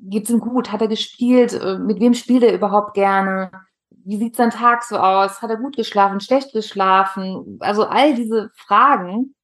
geht's 0.00 0.30
ihm 0.30 0.40
gut? 0.40 0.72
Hat 0.72 0.80
er 0.80 0.88
gespielt? 0.88 1.54
Äh, 1.54 1.78
mit 1.78 2.00
wem 2.00 2.14
spielt 2.14 2.42
er 2.42 2.54
überhaupt 2.54 2.94
gerne? 2.94 3.50
Wie 4.04 4.18
sieht 4.18 4.36
sein 4.36 4.50
Tag 4.50 4.84
so 4.84 4.96
aus? 4.96 5.42
Hat 5.42 5.50
er 5.50 5.56
gut 5.56 5.76
geschlafen, 5.76 6.20
schlecht 6.20 6.52
geschlafen? 6.52 7.58
Also 7.60 7.86
all 7.86 8.14
diese 8.14 8.50
Fragen, 8.54 9.34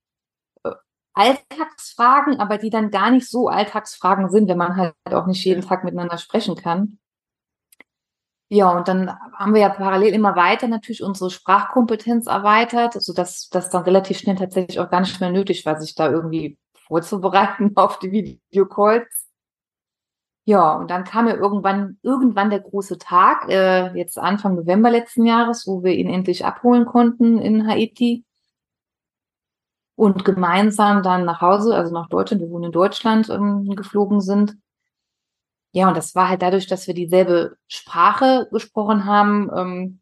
äh, 0.65 0.73
Alltagsfragen, 1.15 2.41
aber 2.41 2.59
die 2.59 2.71
dann 2.71 2.91
gar 2.91 3.11
nicht 3.11 3.29
so 3.29 3.49
Alltagsfragen 3.49 4.31
sind, 4.31 4.49
wenn 4.49 4.59
man 4.59 4.77
halt 4.77 4.95
auch 5.07 5.27
nicht 5.27 5.45
jeden 5.45 5.63
Tag 5.63 5.85
miteinander 5.85 6.19
sprechen 6.19 6.57
kann. 6.57 6.99
Ja, 8.53 8.77
und 8.77 8.89
dann 8.89 9.17
haben 9.39 9.55
wir 9.55 9.61
ja 9.61 9.69
parallel 9.69 10.13
immer 10.13 10.35
weiter 10.35 10.67
natürlich 10.67 11.05
unsere 11.05 11.31
Sprachkompetenz 11.31 12.27
erweitert, 12.27 13.01
sodass 13.01 13.49
das 13.49 13.71
dann 13.71 13.85
relativ 13.85 14.19
schnell 14.19 14.35
tatsächlich 14.35 14.81
auch 14.81 14.91
gar 14.91 15.01
nicht 15.01 15.21
mehr 15.21 15.31
nötig 15.31 15.65
war, 15.65 15.81
sich 15.81 15.95
da 15.95 16.11
irgendwie 16.11 16.59
vorzubereiten 16.89 17.73
auf 17.77 18.01
die 18.01 18.11
Videocalls. 18.11 19.30
Ja, 20.51 20.73
und 20.75 20.91
dann 20.91 21.05
kam 21.05 21.29
ja 21.29 21.37
irgendwann, 21.37 21.99
irgendwann 22.03 22.51
der 22.51 22.59
große 22.59 22.99
Tag, 22.99 23.49
äh, 23.49 23.97
jetzt 23.97 24.19
Anfang 24.19 24.57
November 24.57 24.91
letzten 24.91 25.25
Jahres, 25.25 25.65
wo 25.69 25.85
wir 25.85 25.93
ihn 25.93 26.09
endlich 26.09 26.45
abholen 26.45 26.87
konnten 26.87 27.39
in 27.39 27.69
Haiti 27.69 28.25
und 29.95 30.25
gemeinsam 30.25 31.05
dann 31.05 31.25
nach 31.25 31.41
Hause, 31.41 31.77
also 31.77 31.95
nach 31.95 32.09
Deutschland, 32.09 32.43
wir 32.43 32.51
wohnen 32.51 32.65
in 32.65 32.73
Deutschland, 32.73 33.31
ähm, 33.31 33.77
geflogen 33.77 34.21
sind. 34.21 34.57
Ja, 35.71 35.87
und 35.87 35.97
das 35.97 36.17
war 36.17 36.29
halt 36.29 36.43
dadurch, 36.43 36.67
dass 36.67 36.89
wir 36.89 36.95
dieselbe 36.95 37.57
Sprache 37.69 38.49
gesprochen 38.51 39.05
haben, 39.05 39.51
ähm, 39.55 40.01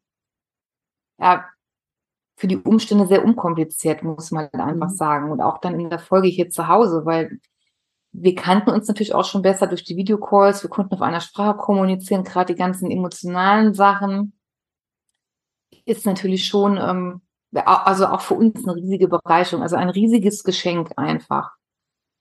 ja, 1.18 1.44
für 2.36 2.46
die 2.46 2.56
Umstände 2.56 3.06
sehr 3.06 3.22
unkompliziert, 3.22 4.02
muss 4.02 4.30
man 4.30 4.44
halt 4.44 4.54
einfach 4.54 4.88
mhm. 4.88 4.94
sagen. 4.94 5.30
Und 5.30 5.42
auch 5.42 5.58
dann 5.58 5.78
in 5.78 5.90
der 5.90 5.98
Folge 5.98 6.28
hier 6.28 6.48
zu 6.48 6.68
Hause, 6.68 7.04
weil 7.04 7.38
wir 8.12 8.34
kannten 8.34 8.70
uns 8.70 8.88
natürlich 8.88 9.14
auch 9.14 9.24
schon 9.24 9.42
besser 9.42 9.66
durch 9.66 9.84
die 9.84 9.96
Videocalls. 9.96 10.62
Wir 10.62 10.70
konnten 10.70 10.94
auf 10.94 11.02
einer 11.02 11.20
Sprache 11.20 11.56
kommunizieren, 11.58 12.24
gerade 12.24 12.54
die 12.54 12.58
ganzen 12.58 12.90
emotionalen 12.90 13.74
Sachen. 13.74 14.32
Ist 15.84 16.06
natürlich 16.06 16.46
schon, 16.46 16.78
ähm, 16.78 17.20
also 17.52 18.06
auch 18.06 18.20
für 18.20 18.34
uns 18.34 18.66
eine 18.66 18.76
riesige 18.76 19.08
Bereicherung, 19.08 19.62
also 19.62 19.76
ein 19.76 19.90
riesiges 19.90 20.42
Geschenk 20.42 20.92
einfach. 20.96 21.52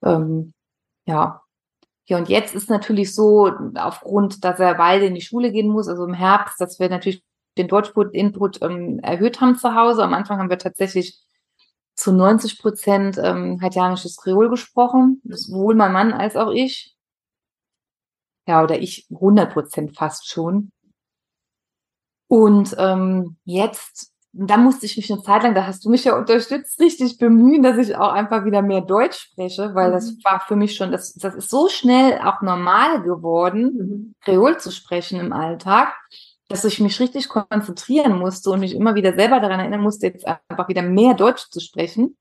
Ähm, 0.02 0.52
ja. 1.06 1.42
Ja, 2.06 2.16
und 2.16 2.28
jetzt 2.30 2.54
ist 2.54 2.70
natürlich 2.70 3.14
so, 3.14 3.50
aufgrund, 3.74 4.42
dass 4.42 4.58
er 4.60 4.74
beide 4.76 5.04
in 5.06 5.14
die 5.14 5.20
Schule 5.20 5.52
gehen 5.52 5.68
muss, 5.68 5.88
also 5.88 6.06
im 6.06 6.14
Herbst, 6.14 6.58
dass 6.58 6.78
wir 6.78 6.88
natürlich 6.88 7.22
den 7.58 7.68
Deutschinput 7.68 8.62
ähm, 8.62 8.98
erhöht 9.00 9.40
haben 9.42 9.56
zu 9.56 9.74
Hause. 9.74 10.04
Am 10.04 10.14
Anfang 10.14 10.38
haben 10.38 10.48
wir 10.48 10.58
tatsächlich 10.58 11.18
zu 11.98 12.12
90 12.12 12.60
Prozent 12.60 13.18
ähm, 13.18 13.60
haitianisches 13.60 14.16
Kreol 14.16 14.48
gesprochen, 14.48 15.20
sowohl 15.24 15.74
mein 15.74 15.92
Mann 15.92 16.12
als 16.12 16.36
auch 16.36 16.52
ich. 16.52 16.94
Ja, 18.46 18.62
oder 18.62 18.80
ich 18.80 19.06
100 19.10 19.52
Prozent 19.52 19.96
fast 19.96 20.28
schon. 20.28 20.70
Und 22.28 22.74
ähm, 22.78 23.36
jetzt, 23.44 24.12
da 24.32 24.56
musste 24.56 24.86
ich 24.86 24.96
mich 24.96 25.10
eine 25.10 25.22
Zeit 25.22 25.42
lang, 25.42 25.54
da 25.54 25.66
hast 25.66 25.84
du 25.84 25.90
mich 25.90 26.04
ja 26.04 26.16
unterstützt, 26.16 26.78
richtig 26.80 27.18
bemühen, 27.18 27.62
dass 27.62 27.78
ich 27.78 27.96
auch 27.96 28.12
einfach 28.12 28.44
wieder 28.44 28.62
mehr 28.62 28.82
Deutsch 28.82 29.18
spreche, 29.18 29.74
weil 29.74 29.88
mhm. 29.88 29.94
das 29.94 30.14
war 30.24 30.40
für 30.40 30.56
mich 30.56 30.76
schon, 30.76 30.92
das, 30.92 31.14
das 31.14 31.34
ist 31.34 31.50
so 31.50 31.68
schnell 31.68 32.20
auch 32.20 32.42
normal 32.42 33.02
geworden, 33.02 33.62
mhm. 33.62 34.14
Kreol 34.22 34.58
zu 34.58 34.70
sprechen 34.70 35.20
im 35.20 35.32
Alltag 35.32 35.92
dass 36.48 36.64
ich 36.64 36.80
mich 36.80 36.98
richtig 36.98 37.28
konzentrieren 37.28 38.18
musste 38.18 38.50
und 38.50 38.60
mich 38.60 38.74
immer 38.74 38.94
wieder 38.94 39.14
selber 39.14 39.38
daran 39.38 39.60
erinnern 39.60 39.82
musste, 39.82 40.06
jetzt 40.06 40.26
einfach 40.26 40.68
wieder 40.68 40.82
mehr 40.82 41.14
Deutsch 41.14 41.50
zu 41.50 41.60
sprechen. 41.60 42.16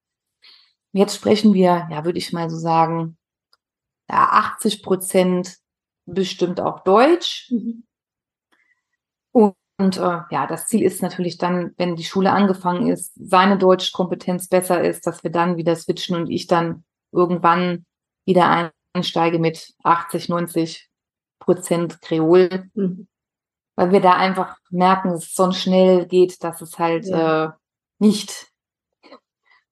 Jetzt 0.91 1.15
sprechen 1.15 1.53
wir, 1.53 1.87
ja, 1.89 2.05
würde 2.05 2.17
ich 2.17 2.33
mal 2.33 2.49
so 2.49 2.57
sagen, 2.57 3.17
ja, 4.09 4.27
80 4.31 4.83
Prozent 4.83 5.57
bestimmt 6.05 6.59
auch 6.59 6.81
Deutsch. 6.81 7.49
Mhm. 7.51 7.85
Und, 9.31 9.55
und 9.77 9.97
äh, 9.97 10.21
ja, 10.29 10.45
das 10.47 10.67
Ziel 10.67 10.83
ist 10.83 11.01
natürlich 11.01 11.37
dann, 11.37 11.73
wenn 11.77 11.95
die 11.95 12.03
Schule 12.03 12.31
angefangen 12.31 12.89
ist, 12.89 13.13
seine 13.15 13.57
Deutschkompetenz 13.57 14.49
besser 14.49 14.83
ist, 14.83 15.07
dass 15.07 15.23
wir 15.23 15.31
dann 15.31 15.55
wieder 15.55 15.75
switchen 15.75 16.15
und 16.17 16.29
ich 16.29 16.47
dann 16.47 16.83
irgendwann 17.13 17.85
wieder 18.25 18.71
einsteige 18.93 19.39
mit 19.39 19.73
80, 19.83 20.27
90 20.27 20.89
Prozent 21.39 22.01
Kreol. 22.01 22.69
Mhm 22.73 23.07
weil 23.77 23.91
wir 23.91 24.01
da 24.01 24.13
einfach 24.13 24.57
merken, 24.69 25.11
dass 25.11 25.27
es 25.27 25.35
so 25.35 25.51
schnell 25.51 26.07
geht, 26.07 26.43
dass 26.43 26.61
es 26.61 26.77
halt 26.79 27.05
ja. 27.05 27.45
äh, 27.45 27.49
nicht 27.99 28.47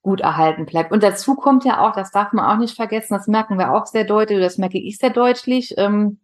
gut 0.01 0.21
erhalten 0.21 0.67
bleibt. 0.67 0.91
Und 0.91 1.01
dazu 1.01 1.35
kommt 1.35 1.65
ja 1.65 1.81
auch, 1.85 1.95
das 1.95 2.11
darf 2.11 2.31
man 2.31 2.45
auch 2.45 2.59
nicht 2.59 2.75
vergessen, 2.75 3.15
das 3.15 3.27
merken 3.27 3.57
wir 3.57 3.73
auch 3.73 3.87
sehr 3.87 4.05
deutlich, 4.05 4.39
das 4.39 4.59
merke 4.59 4.77
ich 4.77 4.99
sehr 4.99 5.09
deutlich. 5.09 5.73
Ähm, 5.77 6.19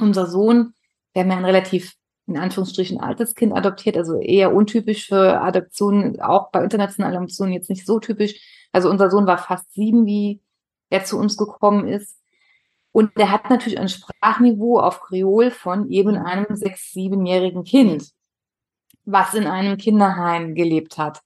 unser 0.00 0.26
Sohn, 0.26 0.74
wir 1.12 1.22
haben 1.22 1.30
ja 1.30 1.36
ein 1.36 1.44
relativ 1.44 1.94
in 2.28 2.38
Anführungsstrichen 2.38 3.00
altes 3.00 3.34
Kind 3.34 3.52
adoptiert, 3.52 3.96
also 3.96 4.18
eher 4.18 4.54
untypisch 4.54 5.06
für 5.06 5.40
Adoptionen, 5.40 6.20
auch 6.20 6.50
bei 6.50 6.62
internationalen 6.62 7.16
Adoptionen 7.16 7.54
jetzt 7.54 7.70
nicht 7.70 7.86
so 7.86 7.98
typisch. 7.98 8.68
Also 8.72 8.88
unser 8.88 9.10
Sohn 9.10 9.26
war 9.26 9.38
fast 9.38 9.72
sieben, 9.72 10.06
wie 10.06 10.40
er 10.90 11.04
zu 11.04 11.18
uns 11.18 11.36
gekommen 11.36 11.88
ist. 11.88 12.18
Und 12.96 13.18
der 13.18 13.30
hat 13.30 13.50
natürlich 13.50 13.78
ein 13.78 13.90
Sprachniveau 13.90 14.80
auf 14.80 15.02
Kreol 15.02 15.50
von 15.50 15.90
eben 15.90 16.16
einem 16.16 16.56
sechs-, 16.56 16.92
siebenjährigen 16.92 17.62
Kind, 17.62 18.10
was 19.04 19.34
in 19.34 19.46
einem 19.46 19.76
Kinderheim 19.76 20.54
gelebt 20.54 20.96
hat 20.96 21.20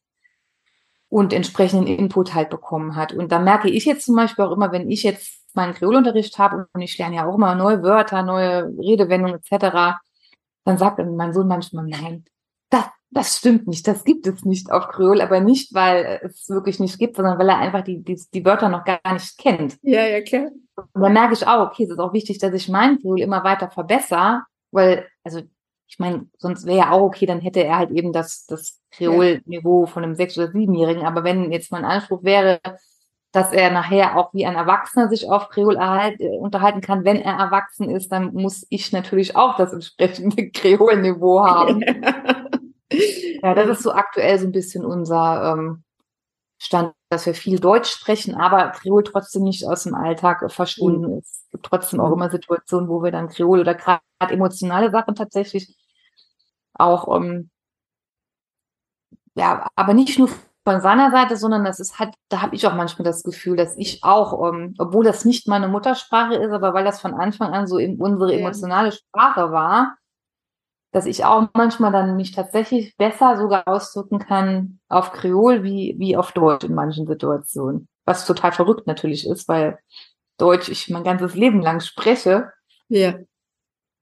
und 1.09 1.33
entsprechenden 1.33 1.87
Input 1.87 2.35
halt 2.35 2.50
bekommen 2.50 2.97
hat. 2.97 3.12
Und 3.12 3.31
da 3.31 3.39
merke 3.39 3.71
ich 3.71 3.85
jetzt 3.85 4.07
zum 4.07 4.17
Beispiel 4.17 4.47
auch 4.47 4.50
immer, 4.50 4.73
wenn 4.73 4.91
ich 4.91 5.05
jetzt 5.05 5.45
meinen 5.55 5.73
Kreolunterricht 5.73 6.41
habe 6.41 6.67
und 6.73 6.83
ich 6.83 6.99
lerne 6.99 7.15
ja 7.15 7.27
auch 7.27 7.37
immer 7.37 7.55
neue 7.55 7.85
Wörter, 7.85 8.25
neue 8.25 8.65
Redewendungen 8.77 9.39
etc., 9.41 10.00
dann 10.65 10.77
sagt 10.77 10.99
mein 10.99 11.33
Sohn 11.33 11.47
manchmal, 11.47 11.87
nein, 11.87 12.25
das, 12.69 12.87
das 13.11 13.38
stimmt 13.38 13.67
nicht, 13.67 13.87
das 13.88 14.05
gibt 14.05 14.26
es 14.26 14.45
nicht 14.45 14.71
auf 14.71 14.88
Kreol, 14.88 15.21
aber 15.21 15.40
nicht, 15.40 15.75
weil 15.75 16.21
es 16.23 16.49
wirklich 16.49 16.79
nicht 16.79 16.99
gibt, 16.99 17.17
sondern 17.17 17.38
weil 17.38 17.49
er 17.49 17.59
einfach 17.59 17.83
die, 17.83 18.02
die, 18.02 18.21
die 18.33 18.45
Wörter 18.45 18.69
noch 18.69 18.85
gar 18.85 19.00
nicht 19.12 19.37
kennt. 19.37 19.76
Ja, 19.83 20.07
ja, 20.07 20.21
klar. 20.21 20.49
Und 20.76 21.02
dann 21.02 21.12
merke 21.12 21.35
ich 21.35 21.47
auch, 21.47 21.67
okay, 21.67 21.85
es 21.85 21.90
ist 21.90 21.99
auch 21.99 22.12
wichtig, 22.12 22.38
dass 22.38 22.55
ich 22.55 22.69
mein 22.69 23.00
Tool 23.00 23.21
immer 23.21 23.43
weiter 23.43 23.71
verbessere, 23.71 24.43
weil, 24.71 25.07
also 25.25 25.40
ich 25.88 25.99
meine, 25.99 26.26
sonst 26.38 26.67
wäre 26.67 26.79
ja 26.79 26.90
auch 26.93 27.02
okay, 27.02 27.26
dann 27.26 27.40
hätte 27.40 27.64
er 27.64 27.79
halt 27.79 27.90
eben 27.90 28.12
das, 28.12 28.47
das 28.47 28.81
Kreol-Niveau 28.93 29.87
von 29.87 30.05
einem 30.05 30.14
sechs- 30.14 30.38
oder 30.38 30.52
siebenjährigen. 30.52 31.05
Aber 31.05 31.25
wenn 31.25 31.50
jetzt 31.50 31.73
mein 31.73 31.85
Anspruch 31.85 32.23
wäre, 32.23 32.61
dass 33.33 33.52
er 33.52 33.73
nachher 33.73 34.17
auch 34.17 34.33
wie 34.33 34.47
ein 34.47 34.55
Erwachsener 34.55 35.09
sich 35.09 35.29
auf 35.29 35.49
Kreol 35.49 35.76
erhalt, 35.76 36.21
äh, 36.21 36.38
unterhalten 36.38 36.81
kann, 36.81 37.05
wenn 37.05 37.17
er 37.17 37.35
erwachsen 37.35 37.90
ist, 37.90 38.11
dann 38.12 38.33
muss 38.35 38.67
ich 38.71 38.93
natürlich 38.93 39.35
auch 39.35 39.57
das 39.57 39.73
entsprechende 39.73 40.50
Kreol-Niveau 40.52 41.45
haben. 41.45 41.81
ja, 41.81 42.49
das 43.42 43.68
ist 43.68 43.82
so 43.82 43.92
aktuell 43.92 44.38
so 44.38 44.47
ein 44.47 44.52
bisschen 44.52 44.85
unser, 44.85 45.54
ähm, 45.54 45.85
stand, 46.61 46.92
dass 47.09 47.26
wir 47.26 47.35
viel 47.35 47.59
Deutsch 47.59 47.90
sprechen, 47.90 48.35
aber 48.35 48.68
Kreol 48.70 49.02
trotzdem 49.02 49.42
nicht 49.42 49.66
aus 49.66 49.85
dem 49.85 49.94
Alltag 49.94 50.52
verschwunden 50.52 51.12
mhm. 51.12 51.18
ist. 51.18 51.44
Es 51.44 51.50
gibt 51.50 51.66
trotzdem 51.66 52.00
auch 52.00 52.09
mhm. 52.09 52.14
immer 52.14 52.30
Situationen, 52.30 52.88
wo 52.88 53.02
wir 53.02 53.11
dann 53.11 53.28
Kreol 53.28 53.61
oder 53.61 53.75
gerade 53.75 54.02
emotionale 54.20 54.90
Sachen 54.90 55.14
tatsächlich 55.14 55.75
auch, 56.75 57.16
ähm, 57.16 57.50
ja, 59.35 59.66
aber 59.75 59.94
nicht 59.94 60.18
nur 60.18 60.28
von 60.64 60.80
seiner 60.82 61.11
Seite, 61.11 61.37
sondern 61.37 61.64
das 61.64 61.80
ist 61.80 61.99
halt, 61.99 62.14
da 62.28 62.42
habe 62.42 62.54
ich 62.54 62.66
auch 62.66 62.75
manchmal 62.75 63.04
das 63.04 63.23
Gefühl, 63.23 63.56
dass 63.56 63.76
ich 63.78 64.04
auch, 64.04 64.52
ähm, 64.52 64.75
obwohl 64.78 65.04
das 65.04 65.25
nicht 65.25 65.49
meine 65.49 65.68
Muttersprache 65.68 66.35
ist, 66.35 66.52
aber 66.52 66.75
weil 66.75 66.85
das 66.85 67.00
von 67.00 67.14
Anfang 67.14 67.52
an 67.54 67.66
so 67.66 67.78
in 67.78 68.00
unsere 68.00 68.35
emotionale 68.35 68.92
Sprache 68.92 69.50
war, 69.50 69.97
dass 70.92 71.06
ich 71.06 71.25
auch 71.25 71.49
manchmal 71.54 71.92
dann 71.92 72.16
mich 72.16 72.32
tatsächlich 72.32 72.97
besser 72.97 73.37
sogar 73.37 73.68
ausdrücken 73.68 74.18
kann 74.18 74.80
auf 74.88 75.12
Kreol 75.12 75.62
wie, 75.62 75.94
wie 75.99 76.16
auf 76.16 76.32
Deutsch 76.32 76.64
in 76.64 76.75
manchen 76.75 77.06
Situationen. 77.06 77.88
Was 78.04 78.26
total 78.26 78.52
verrückt 78.52 78.87
natürlich 78.87 79.26
ist, 79.26 79.49
weil 79.49 79.78
Deutsch 80.37 80.68
ich 80.68 80.88
mein 80.88 81.04
ganzes 81.04 81.35
Leben 81.35 81.61
lang 81.61 81.80
spreche. 81.80 82.50
Ja. 82.88 83.14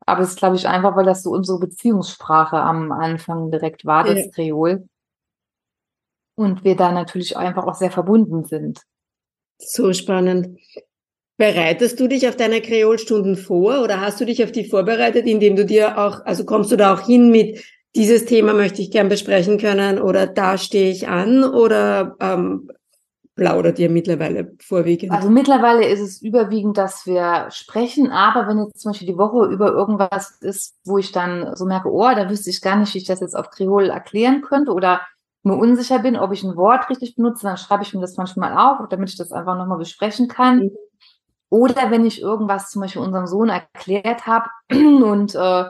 Aber 0.06 0.22
es 0.22 0.30
ist, 0.30 0.38
glaube 0.38 0.56
ich, 0.56 0.66
einfach, 0.66 0.96
weil 0.96 1.04
das 1.04 1.22
so 1.22 1.30
unsere 1.30 1.58
Beziehungssprache 1.58 2.56
am 2.56 2.92
Anfang 2.92 3.50
direkt 3.50 3.84
war, 3.84 4.04
das 4.04 4.24
ja. 4.24 4.30
Kreol. 4.30 4.88
Und 6.36 6.64
wir 6.64 6.76
da 6.76 6.92
natürlich 6.92 7.36
einfach 7.36 7.66
auch 7.66 7.74
sehr 7.74 7.90
verbunden 7.90 8.44
sind. 8.44 8.80
So 9.58 9.92
spannend. 9.92 10.58
Bereitest 11.38 12.00
du 12.00 12.08
dich 12.08 12.28
auf 12.28 12.34
deine 12.34 12.60
Kreolstunden 12.60 13.36
vor 13.36 13.80
oder 13.82 14.00
hast 14.00 14.20
du 14.20 14.24
dich 14.24 14.42
auf 14.42 14.50
die 14.50 14.64
vorbereitet, 14.64 15.24
indem 15.24 15.54
du 15.54 15.64
dir 15.64 15.96
auch, 15.96 16.26
also 16.26 16.44
kommst 16.44 16.72
du 16.72 16.76
da 16.76 16.92
auch 16.92 17.06
hin 17.06 17.30
mit, 17.30 17.64
dieses 17.94 18.24
Thema 18.24 18.54
möchte 18.54 18.82
ich 18.82 18.90
gern 18.90 19.08
besprechen 19.08 19.56
können 19.56 20.00
oder 20.00 20.26
da 20.26 20.58
stehe 20.58 20.90
ich 20.90 21.06
an 21.06 21.44
oder 21.44 22.16
ähm, 22.18 22.68
plaudert 23.36 23.78
ihr 23.78 23.88
mittlerweile 23.88 24.52
vorwiegend? 24.60 25.12
Also 25.12 25.30
mittlerweile 25.30 25.86
ist 25.86 26.00
es 26.00 26.20
überwiegend, 26.20 26.76
dass 26.76 27.06
wir 27.06 27.46
sprechen, 27.50 28.10
aber 28.10 28.48
wenn 28.48 28.58
jetzt 28.58 28.80
zum 28.80 28.90
Beispiel 28.90 29.06
die 29.06 29.16
Woche 29.16 29.46
über 29.46 29.70
irgendwas 29.70 30.38
ist, 30.40 30.74
wo 30.84 30.98
ich 30.98 31.12
dann 31.12 31.54
so 31.54 31.66
merke, 31.66 31.88
oh, 31.88 32.10
da 32.16 32.28
wüsste 32.28 32.50
ich 32.50 32.60
gar 32.60 32.74
nicht, 32.74 32.94
wie 32.94 32.98
ich 32.98 33.06
das 33.06 33.20
jetzt 33.20 33.36
auf 33.36 33.50
Kreol 33.50 33.90
erklären 33.90 34.42
könnte 34.42 34.72
oder 34.72 35.02
mir 35.44 35.54
unsicher 35.54 36.00
bin, 36.00 36.16
ob 36.16 36.32
ich 36.32 36.42
ein 36.42 36.56
Wort 36.56 36.90
richtig 36.90 37.14
benutze, 37.14 37.46
dann 37.46 37.56
schreibe 37.56 37.84
ich 37.84 37.94
mir 37.94 38.00
das 38.00 38.16
manchmal 38.16 38.52
auf, 38.58 38.88
damit 38.88 39.08
ich 39.08 39.16
das 39.16 39.30
einfach 39.30 39.56
nochmal 39.56 39.78
besprechen 39.78 40.26
kann. 40.26 40.58
Mhm. 40.58 40.70
Oder 41.50 41.90
wenn 41.90 42.04
ich 42.04 42.20
irgendwas 42.20 42.70
zum 42.70 42.82
Beispiel 42.82 43.02
unserem 43.02 43.26
Sohn 43.26 43.48
erklärt 43.48 44.26
habe 44.26 44.48
und 44.70 45.34
äh, 45.34 45.64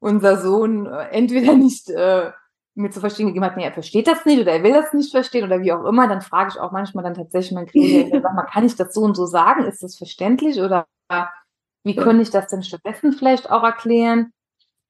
unser 0.00 0.38
Sohn 0.38 0.86
äh, 0.86 1.08
entweder 1.10 1.54
nicht 1.56 1.90
äh, 1.90 2.30
mir 2.74 2.90
zu 2.90 3.00
verstehen 3.00 3.26
gegeben 3.26 3.44
hat, 3.44 3.56
nee, 3.56 3.64
er 3.64 3.72
versteht 3.72 4.06
das 4.06 4.24
nicht 4.24 4.40
oder 4.40 4.52
er 4.52 4.62
will 4.62 4.72
das 4.72 4.92
nicht 4.92 5.10
verstehen 5.10 5.44
oder 5.44 5.60
wie 5.60 5.72
auch 5.72 5.84
immer, 5.84 6.08
dann 6.08 6.22
frage 6.22 6.50
ich 6.54 6.60
auch 6.60 6.70
manchmal 6.70 7.04
dann 7.04 7.14
tatsächlich 7.14 7.52
mein 7.52 7.66
Klient, 7.66 8.12
sag 8.22 8.34
mal, 8.34 8.44
kann 8.44 8.64
ich 8.64 8.76
das 8.76 8.94
so 8.94 9.02
und 9.02 9.16
so 9.16 9.26
sagen? 9.26 9.64
Ist 9.64 9.82
das 9.82 9.96
verständlich 9.96 10.60
oder 10.60 10.86
wie 11.82 11.96
könnte 11.96 12.22
ich 12.22 12.30
das 12.30 12.48
denn 12.48 12.62
stattdessen 12.62 13.12
vielleicht 13.12 13.50
auch 13.50 13.62
erklären? 13.62 14.32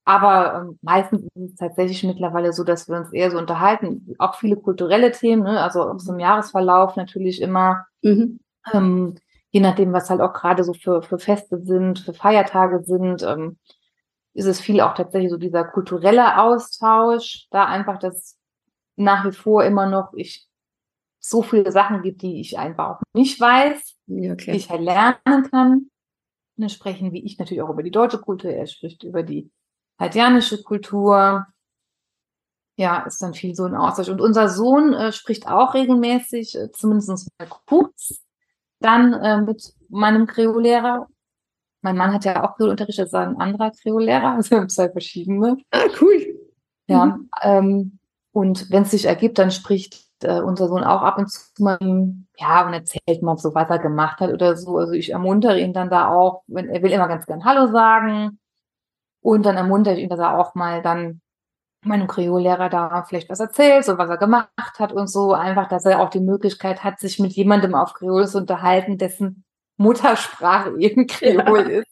Aber 0.04 0.54
ähm, 0.54 0.78
meistens 0.82 1.22
ist 1.22 1.52
es 1.52 1.54
tatsächlich 1.56 2.02
mittlerweile 2.04 2.52
so, 2.52 2.64
dass 2.64 2.88
wir 2.88 2.96
uns 2.96 3.12
eher 3.12 3.30
so 3.30 3.38
unterhalten, 3.38 4.14
auch 4.18 4.34
viele 4.34 4.56
kulturelle 4.56 5.12
Themen, 5.12 5.44
ne? 5.44 5.62
also 5.62 5.82
aus 5.82 6.06
dem 6.06 6.18
Jahresverlauf 6.18 6.96
natürlich 6.96 7.40
immer. 7.40 7.86
Mhm. 8.02 8.40
Ähm, 8.72 9.16
je 9.50 9.60
nachdem, 9.60 9.92
was 9.92 10.10
halt 10.10 10.20
auch 10.20 10.32
gerade 10.32 10.64
so 10.64 10.72
für, 10.72 11.02
für 11.02 11.18
Feste 11.18 11.60
sind, 11.60 12.00
für 12.00 12.14
Feiertage 12.14 12.82
sind, 12.84 13.22
ähm, 13.22 13.58
ist 14.32 14.46
es 14.46 14.60
viel 14.60 14.80
auch 14.80 14.94
tatsächlich 14.94 15.30
so 15.30 15.36
dieser 15.36 15.64
kulturelle 15.64 16.38
Austausch, 16.38 17.46
da 17.50 17.64
einfach 17.64 17.98
das 17.98 18.38
nach 18.96 19.24
wie 19.24 19.32
vor 19.32 19.64
immer 19.64 19.86
noch 19.86 20.12
ich 20.14 20.46
so 21.18 21.42
viele 21.42 21.70
Sachen 21.72 22.02
gibt, 22.02 22.22
die 22.22 22.40
ich 22.40 22.58
einfach 22.58 22.96
auch 22.96 23.00
nicht 23.12 23.40
weiß, 23.40 23.96
ja, 24.06 24.34
die 24.34 24.50
ich 24.52 24.70
halt 24.70 24.82
lernen 24.82 25.50
kann. 25.50 25.90
Wir 26.56 26.68
sprechen, 26.68 27.12
wie 27.12 27.24
ich 27.24 27.38
natürlich 27.38 27.62
auch 27.62 27.70
über 27.70 27.82
die 27.82 27.90
deutsche 27.90 28.20
Kultur, 28.20 28.50
er 28.50 28.66
spricht 28.66 29.02
über 29.02 29.22
die 29.22 29.50
haitianische 29.98 30.62
Kultur. 30.62 31.46
Ja, 32.76 33.00
ist 33.02 33.22
dann 33.22 33.34
viel 33.34 33.54
so 33.54 33.64
ein 33.64 33.74
Austausch. 33.74 34.08
Und 34.08 34.20
unser 34.20 34.48
Sohn 34.48 34.94
äh, 34.94 35.12
spricht 35.12 35.46
auch 35.46 35.74
regelmäßig, 35.74 36.56
äh, 36.56 36.72
zumindest 36.72 37.28
mal 37.38 37.48
kurz, 37.66 38.22
dann 38.80 39.12
äh, 39.14 39.40
mit 39.40 39.74
meinem 39.88 40.26
Kreollehrer. 40.26 41.06
Mein 41.82 41.96
Mann 41.96 42.12
hat 42.12 42.24
ja 42.24 42.44
auch 42.44 42.56
Kreolunterricht, 42.56 42.98
das 42.98 43.08
ist 43.08 43.14
ein 43.14 43.36
anderer 43.38 43.70
Kreollehrer, 43.70 44.32
also 44.36 44.50
wir 44.50 44.58
haben 44.58 44.68
zwei 44.68 44.90
verschiedene. 44.90 45.58
Ah, 45.70 45.86
cool. 46.00 46.38
Ja, 46.88 47.06
mhm. 47.06 47.30
ähm, 47.42 47.98
und 48.32 48.70
wenn 48.70 48.82
es 48.82 48.90
sich 48.90 49.06
ergibt, 49.06 49.38
dann 49.38 49.50
spricht 49.50 50.10
äh, 50.22 50.40
unser 50.40 50.68
Sohn 50.68 50.84
auch 50.84 51.02
ab 51.02 51.18
und 51.18 51.30
zu 51.30 51.40
mal, 51.62 51.78
ja, 52.36 52.66
und 52.66 52.72
erzählt 52.72 53.22
mal 53.22 53.36
so, 53.36 53.54
was 53.54 53.68
er 53.70 53.78
gemacht 53.78 54.20
hat 54.20 54.32
oder 54.32 54.56
so. 54.56 54.76
Also 54.76 54.92
ich 54.92 55.10
ermuntere 55.10 55.60
ihn 55.60 55.72
dann 55.72 55.90
da 55.90 56.08
auch, 56.08 56.42
wenn 56.46 56.68
er 56.68 56.82
will 56.82 56.92
immer 56.92 57.08
ganz 57.08 57.26
gern 57.26 57.44
Hallo 57.44 57.70
sagen. 57.72 58.38
Und 59.22 59.44
dann 59.44 59.56
ermuntere 59.56 59.94
ich 59.96 60.02
ihn, 60.02 60.08
dass 60.08 60.18
er 60.18 60.38
auch 60.38 60.54
mal 60.54 60.82
dann 60.82 61.20
meinem 61.82 62.06
Kreollehrer 62.06 62.68
da 62.68 63.04
vielleicht 63.08 63.30
was 63.30 63.40
erzählt, 63.40 63.84
so 63.84 63.98
was 63.98 64.10
er 64.10 64.18
gemacht 64.18 64.78
hat 64.78 64.92
und 64.92 65.08
so. 65.08 65.32
Einfach, 65.32 65.68
dass 65.68 65.84
er 65.86 66.00
auch 66.00 66.10
die 66.10 66.20
Möglichkeit 66.20 66.84
hat, 66.84 67.00
sich 67.00 67.18
mit 67.18 67.32
jemandem 67.32 67.74
auf 67.74 67.94
Kreol 67.94 68.26
zu 68.28 68.38
unterhalten, 68.38 68.98
dessen 68.98 69.44
Muttersprache 69.76 70.74
eben 70.78 71.06
Kreol 71.06 71.70
ja. 71.70 71.78
ist. 71.80 71.90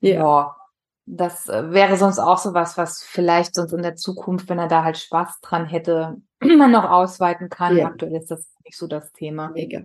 Ja. 0.00 0.14
ja. 0.14 0.56
Das 1.04 1.48
äh, 1.48 1.72
wäre 1.72 1.96
sonst 1.96 2.20
auch 2.20 2.38
so 2.38 2.54
was, 2.54 2.78
was 2.78 3.02
vielleicht 3.02 3.56
sonst 3.56 3.72
in 3.72 3.82
der 3.82 3.96
Zukunft, 3.96 4.48
wenn 4.48 4.60
er 4.60 4.68
da 4.68 4.84
halt 4.84 4.96
Spaß 4.98 5.40
dran 5.40 5.66
hätte, 5.66 6.16
man 6.40 6.70
noch 6.70 6.88
ausweiten 6.88 7.48
kann. 7.48 7.76
Ja. 7.76 7.86
Aktuell 7.86 8.14
ist 8.14 8.30
das 8.30 8.48
nicht 8.64 8.78
so 8.78 8.86
das 8.86 9.12
Thema. 9.12 9.50
Mega. 9.50 9.82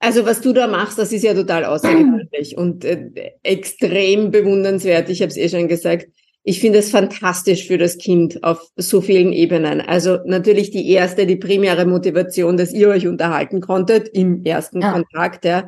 Also 0.00 0.24
was 0.24 0.40
du 0.40 0.52
da 0.52 0.68
machst, 0.68 0.98
das 0.98 1.12
ist 1.12 1.24
ja 1.24 1.34
total 1.34 1.64
außergewöhnlich 1.64 2.56
und 2.56 2.84
äh, 2.84 3.32
extrem 3.42 4.30
bewundernswert. 4.30 5.08
Ich 5.10 5.20
habe 5.20 5.30
es 5.30 5.36
eh 5.36 5.48
schon 5.48 5.68
gesagt 5.68 6.06
ich 6.48 6.60
finde 6.60 6.78
es 6.78 6.90
fantastisch 6.90 7.66
für 7.66 7.76
das 7.76 7.98
Kind 7.98 8.42
auf 8.42 8.70
so 8.74 9.02
vielen 9.02 9.34
Ebenen. 9.34 9.82
Also 9.82 10.20
natürlich 10.24 10.70
die 10.70 10.90
erste, 10.90 11.26
die 11.26 11.36
primäre 11.36 11.84
Motivation, 11.84 12.56
dass 12.56 12.72
ihr 12.72 12.88
euch 12.88 13.06
unterhalten 13.06 13.60
konntet 13.60 14.08
im 14.08 14.46
ersten 14.46 14.80
ja. 14.80 14.92
Kontakt. 14.92 15.44
Ja. 15.44 15.66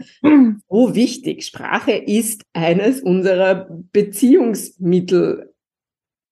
So 0.71 0.95
wichtig. 0.95 1.45
Sprache 1.45 1.93
ist 1.93 2.45
eines 2.55 3.03
unserer 3.03 3.69
Beziehungsmittel 3.93 5.53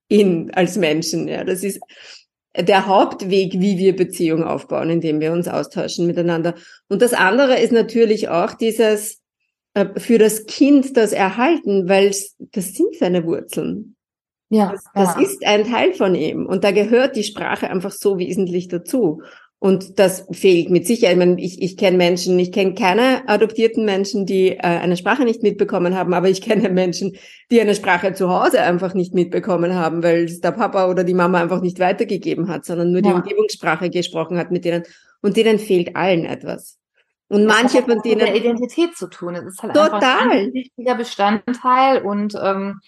in, 0.08 0.50
als 0.54 0.78
Menschen. 0.78 1.28
Ja. 1.28 1.44
Das 1.44 1.62
ist 1.62 1.80
der 2.56 2.87
Hauptweg, 2.87 3.61
wie 3.61 3.76
wir 3.76 3.94
Beziehungen 3.96 4.44
aufbauen, 4.44 4.88
indem 4.88 5.20
wir 5.20 5.32
uns 5.32 5.46
austauschen 5.46 6.06
miteinander. 6.06 6.54
Und 6.88 7.02
das 7.02 7.12
andere 7.12 7.61
ist 7.61 7.72
natürlich 7.72 8.30
auch 8.30 8.54
dieses, 8.54 9.20
äh, 9.74 10.00
für 10.00 10.16
das 10.16 10.46
Kind 10.46 10.96
das 10.96 11.12
Erhalten, 11.12 11.87
weil 11.87 12.14
das 12.38 12.72
sind 12.72 12.96
seine 12.98 13.26
Wurzeln. 13.26 13.96
Ja, 14.50 14.72
das, 14.72 14.84
das 14.94 15.14
ja. 15.16 15.20
ist 15.20 15.46
ein 15.46 15.64
Teil 15.64 15.92
von 15.92 16.14
ihm 16.14 16.46
und 16.46 16.64
da 16.64 16.70
gehört 16.70 17.16
die 17.16 17.24
Sprache 17.24 17.68
einfach 17.68 17.92
so 17.92 18.18
wesentlich 18.18 18.68
dazu. 18.68 19.22
Und 19.61 19.98
das 19.98 20.24
fehlt 20.30 20.70
mit 20.70 20.87
Sicherheit. 20.87 21.14
Ich, 21.14 21.18
meine, 21.18 21.40
ich, 21.40 21.61
ich 21.61 21.76
kenne 21.76 21.96
Menschen, 21.96 22.38
ich 22.38 22.52
kenne 22.52 22.74
keine 22.74 23.28
adoptierten 23.28 23.84
Menschen, 23.84 24.24
die 24.24 24.50
äh, 24.50 24.61
eine 24.61 24.96
Sprache 24.96 25.24
nicht 25.24 25.42
mitbekommen 25.42 25.96
haben, 25.96 26.14
aber 26.14 26.28
ich 26.28 26.40
kenne 26.40 26.68
Menschen, 26.68 27.16
die 27.50 27.61
eine 27.61 27.74
Sprache 27.74 28.14
zu 28.14 28.28
Hause 28.28 28.62
einfach 28.62 28.94
nicht 28.94 29.14
mitbekommen 29.14 29.74
haben, 29.74 30.04
weil 30.04 30.24
es 30.24 30.40
der 30.40 30.52
Papa 30.52 30.88
oder 30.88 31.02
die 31.02 31.14
Mama 31.14 31.40
einfach 31.40 31.61
nicht 31.61 31.80
weitergegeben 31.80 32.48
hat, 32.48 32.64
sondern 32.64 32.92
nur 32.92 33.02
ja. 33.02 33.08
die 33.08 33.14
Umgebungssprache 33.16 33.90
gesprochen 33.90 34.38
hat 34.38 34.52
mit 34.52 34.64
denen. 34.64 34.84
Und 35.22 35.37
denen 35.37 35.58
fehlt 35.58 35.96
allen 35.96 36.24
etwas. 36.24 36.78
Und 37.28 37.44
das 37.44 37.61
manche 37.61 37.82
von 37.82 38.00
denen. 38.02 38.18
Mit 38.18 38.28
der 38.28 38.37
Identität 38.37 38.96
zu 38.96 39.08
tun. 39.08 39.34
Es 39.34 39.44
ist 39.44 39.62
halt 39.62 39.74
total. 39.74 40.30
ein 40.30 40.52
wichtiger 40.54 40.94
Bestandteil 40.94 42.02
und 42.02 42.34
ähm, 42.40 42.80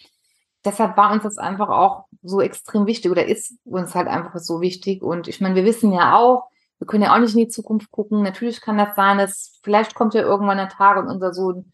deshalb 0.65 0.97
war 0.97 1.13
uns 1.13 1.23
das 1.23 1.39
einfach 1.39 1.69
auch 1.69 2.05
so 2.23 2.41
extrem 2.41 2.87
wichtig 2.87 3.11
oder 3.11 3.27
ist 3.27 3.59
uns 3.65 3.95
halt 3.95 4.09
einfach 4.09 4.39
so 4.39 4.61
wichtig. 4.61 5.03
Und 5.03 5.29
ich 5.29 5.41
meine, 5.41 5.55
wir 5.55 5.65
wissen 5.65 5.93
ja 5.93 6.17
auch, 6.17 6.49
wir 6.79 6.87
können 6.87 7.03
ja 7.03 7.15
auch 7.15 7.19
nicht 7.19 7.35
in 7.35 7.41
die 7.41 7.49
Zukunft 7.49 7.91
gucken. 7.91 8.23
Natürlich 8.23 8.61
kann 8.61 8.79
das 8.79 8.97
sein, 8.97 9.19
dass 9.19 9.59
vielleicht 9.63 9.95
kommt 9.95 10.15
ja 10.15 10.23
irgendwann 10.23 10.59
ein 10.59 10.69
Tag 10.69 10.97
und 10.97 11.09
unser 11.09 11.33
Sohn 11.33 11.73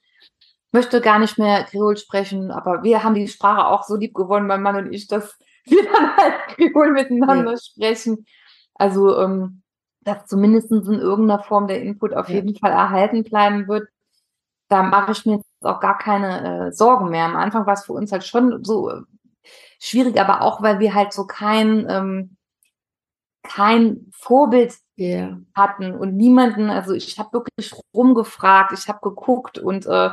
möchte 0.72 1.00
gar 1.00 1.18
nicht 1.18 1.38
mehr 1.38 1.64
Kreol 1.64 1.96
sprechen, 1.96 2.50
aber 2.50 2.82
wir 2.82 3.02
haben 3.02 3.14
die 3.14 3.28
Sprache 3.28 3.66
auch 3.66 3.84
so 3.84 3.96
lieb 3.96 4.14
gewonnen, 4.14 4.46
mein 4.46 4.62
Mann 4.62 4.76
und 4.76 4.92
ich, 4.92 5.06
dass 5.06 5.38
wir 5.64 5.82
dann 5.84 6.16
halt 6.16 6.34
Kreol 6.48 6.92
miteinander 6.92 7.52
ja. 7.52 7.56
sprechen. 7.56 8.26
Also, 8.74 9.18
ähm, 9.18 9.62
dass 10.02 10.26
zumindest 10.26 10.70
in 10.70 11.00
irgendeiner 11.00 11.42
Form 11.42 11.66
der 11.66 11.82
Input 11.82 12.14
auf 12.14 12.28
ja. 12.28 12.36
jeden 12.36 12.56
Fall 12.56 12.70
erhalten 12.70 13.24
bleiben 13.24 13.66
wird. 13.66 13.88
Da 14.68 14.82
mache 14.82 15.12
ich 15.12 15.26
mir 15.26 15.40
auch 15.62 15.80
gar 15.80 15.98
keine 15.98 16.68
äh, 16.68 16.72
Sorgen 16.72 17.10
mehr. 17.10 17.24
Am 17.24 17.36
Anfang 17.36 17.66
war 17.66 17.74
es 17.74 17.84
für 17.84 17.92
uns 17.92 18.12
halt 18.12 18.24
schon 18.24 18.64
so 18.64 18.90
äh, 18.90 19.02
schwierig, 19.78 20.20
aber 20.20 20.42
auch, 20.42 20.62
weil 20.62 20.78
wir 20.78 20.94
halt 20.94 21.12
so 21.12 21.26
kein, 21.26 21.86
ähm, 21.88 22.36
kein 23.42 24.10
Vorbild 24.12 24.74
yeah. 24.98 25.38
hatten 25.54 25.92
und 25.94 26.16
niemanden, 26.16 26.68
also 26.70 26.92
ich 26.92 27.18
habe 27.18 27.32
wirklich 27.32 27.72
rumgefragt, 27.94 28.72
ich 28.72 28.88
habe 28.88 28.98
geguckt 29.02 29.58
und 29.58 29.86
äh, 29.86 30.10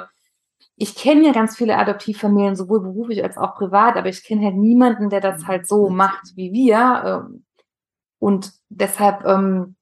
ich 0.76 0.96
kenne 0.96 1.26
ja 1.26 1.32
ganz 1.32 1.56
viele 1.56 1.78
Adoptivfamilien, 1.78 2.56
sowohl 2.56 2.82
beruflich 2.82 3.24
als 3.24 3.38
auch 3.38 3.56
privat, 3.56 3.96
aber 3.96 4.10
ich 4.10 4.24
kenne 4.24 4.46
halt 4.46 4.56
niemanden, 4.56 5.10
der 5.10 5.22
das 5.22 5.46
halt 5.48 5.68
so 5.68 5.90
macht 5.90 6.36
wie 6.36 6.52
wir. 6.52 7.28
Äh, 7.32 7.40
und 8.20 8.54
deshalb 8.70 9.26
ähm, 9.26 9.76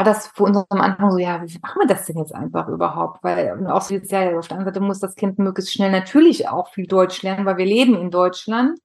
war 0.00 0.04
das 0.04 0.28
für 0.28 0.44
uns 0.44 0.56
am 0.70 0.80
Anfang 0.80 1.10
so, 1.10 1.18
ja, 1.18 1.42
wie 1.42 1.58
machen 1.60 1.80
wir 1.80 1.86
das 1.86 2.06
denn 2.06 2.16
jetzt 2.16 2.34
einfach 2.34 2.68
überhaupt? 2.68 3.22
Weil 3.22 3.66
auch 3.66 3.82
so 3.82 3.92
jetzt, 3.92 4.10
ja, 4.10 4.38
auf 4.38 4.48
der 4.48 4.56
anderen 4.56 4.72
Seite 4.72 4.80
muss 4.80 4.98
das 4.98 5.14
Kind 5.14 5.38
möglichst 5.38 5.74
schnell 5.74 5.90
natürlich 5.90 6.48
auch 6.48 6.72
viel 6.72 6.86
Deutsch 6.86 7.22
lernen, 7.22 7.44
weil 7.44 7.58
wir 7.58 7.66
leben 7.66 7.94
in 7.96 8.10
Deutschland. 8.10 8.78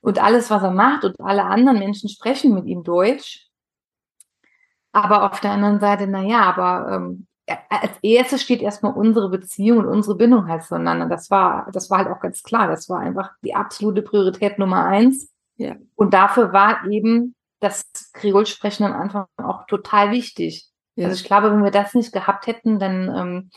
Und 0.00 0.22
alles, 0.22 0.50
was 0.50 0.62
er 0.62 0.70
macht 0.70 1.04
und 1.04 1.18
alle 1.18 1.42
anderen 1.42 1.80
Menschen 1.80 2.08
sprechen 2.08 2.54
mit 2.54 2.66
ihm 2.66 2.84
Deutsch. 2.84 3.48
Aber 4.92 5.24
auf 5.32 5.40
der 5.40 5.50
anderen 5.50 5.80
Seite, 5.80 6.06
na 6.06 6.22
ja, 6.22 6.42
aber 6.42 6.92
ähm, 6.92 7.26
als 7.68 7.98
erstes 8.02 8.40
steht 8.40 8.62
erstmal 8.62 8.92
unsere 8.92 9.28
Beziehung 9.28 9.78
und 9.78 9.86
unsere 9.86 10.16
Bindung 10.16 10.46
halt 10.46 10.62
zueinander. 10.62 11.08
Das 11.08 11.28
war, 11.28 11.66
das 11.72 11.90
war 11.90 11.98
halt 11.98 12.08
auch 12.08 12.20
ganz 12.20 12.44
klar. 12.44 12.68
Das 12.68 12.88
war 12.88 13.00
einfach 13.00 13.32
die 13.42 13.56
absolute 13.56 14.02
Priorität 14.02 14.60
Nummer 14.60 14.84
eins. 14.84 15.28
Ja. 15.56 15.74
Und 15.96 16.14
dafür 16.14 16.52
war 16.52 16.86
eben 16.88 17.33
das 17.64 17.84
Kreolsprechen 18.12 18.84
am 18.84 18.92
Anfang 18.92 19.26
auch 19.36 19.66
total 19.66 20.10
wichtig. 20.10 20.68
Ja. 20.96 21.06
Also 21.08 21.20
ich 21.20 21.24
glaube, 21.24 21.50
wenn 21.50 21.64
wir 21.64 21.70
das 21.70 21.94
nicht 21.94 22.12
gehabt 22.12 22.46
hätten, 22.46 22.78
dann 22.78 23.08
ähm, 23.14 23.50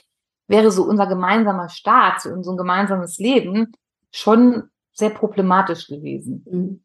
wäre 0.48 0.72
so 0.72 0.84
unser 0.84 1.08
gemeinsamer 1.08 1.70
Start, 1.70 2.22
so 2.22 2.30
unser 2.30 2.56
gemeinsames 2.56 3.18
Leben 3.18 3.74
schon 4.12 4.70
sehr 4.94 5.10
problematisch 5.12 5.88
gewesen. 5.88 6.46
Mhm. 6.50 6.84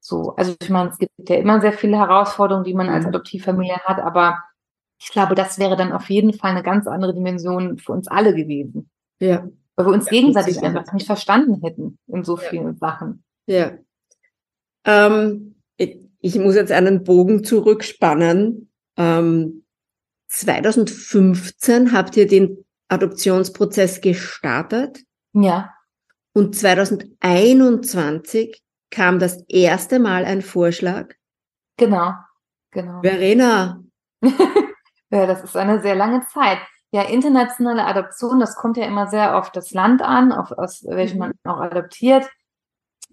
So, 0.00 0.34
also 0.36 0.54
ich 0.60 0.68
meine, 0.68 0.90
es 0.90 0.98
gibt 0.98 1.12
ja 1.28 1.36
immer 1.36 1.60
sehr 1.60 1.72
viele 1.72 1.96
Herausforderungen, 1.96 2.64
die 2.64 2.74
man 2.74 2.88
mhm. 2.88 2.92
als 2.94 3.06
Adoptivfamilie 3.06 3.78
hat, 3.78 4.00
aber 4.00 4.42
ich 5.00 5.10
glaube, 5.10 5.34
das 5.34 5.58
wäre 5.58 5.76
dann 5.76 5.92
auf 5.92 6.10
jeden 6.10 6.34
Fall 6.34 6.50
eine 6.50 6.62
ganz 6.62 6.86
andere 6.86 7.14
Dimension 7.14 7.78
für 7.78 7.92
uns 7.92 8.08
alle 8.08 8.34
gewesen. 8.34 8.90
Ja. 9.18 9.46
Weil 9.76 9.86
wir 9.86 9.92
uns 9.92 10.06
ja, 10.06 10.12
gegenseitig 10.12 10.62
einfach 10.62 10.92
nicht 10.92 11.06
verstanden 11.06 11.60
hätten 11.62 11.98
in 12.06 12.22
so 12.22 12.36
vielen 12.36 12.72
ja. 12.72 12.74
Sachen. 12.74 13.24
Ja. 13.46 13.72
Ähm, 14.84 15.53
ich 16.24 16.36
muss 16.38 16.54
jetzt 16.54 16.72
einen 16.72 17.04
Bogen 17.04 17.44
zurückspannen. 17.44 18.72
Ähm, 18.96 19.66
2015 20.28 21.92
habt 21.92 22.16
ihr 22.16 22.26
den 22.26 22.64
Adoptionsprozess 22.88 24.00
gestartet. 24.00 25.00
Ja. 25.34 25.74
Und 26.32 26.56
2021 26.56 28.62
kam 28.90 29.18
das 29.18 29.44
erste 29.48 29.98
Mal 29.98 30.24
ein 30.24 30.40
Vorschlag. 30.40 31.12
Genau, 31.76 32.12
genau. 32.70 33.02
Verena. 33.02 33.82
ja, 35.10 35.26
das 35.26 35.44
ist 35.44 35.58
eine 35.58 35.82
sehr 35.82 35.94
lange 35.94 36.24
Zeit. 36.32 36.56
Ja, 36.90 37.02
internationale 37.02 37.84
Adoption, 37.84 38.40
das 38.40 38.56
kommt 38.56 38.78
ja 38.78 38.86
immer 38.86 39.08
sehr 39.08 39.36
auf 39.36 39.52
das 39.52 39.72
Land 39.72 40.00
an, 40.00 40.32
auf, 40.32 40.52
aus 40.52 40.84
welchem 40.84 41.18
man 41.18 41.32
mhm. 41.44 41.50
auch 41.50 41.60
adoptiert. 41.60 42.26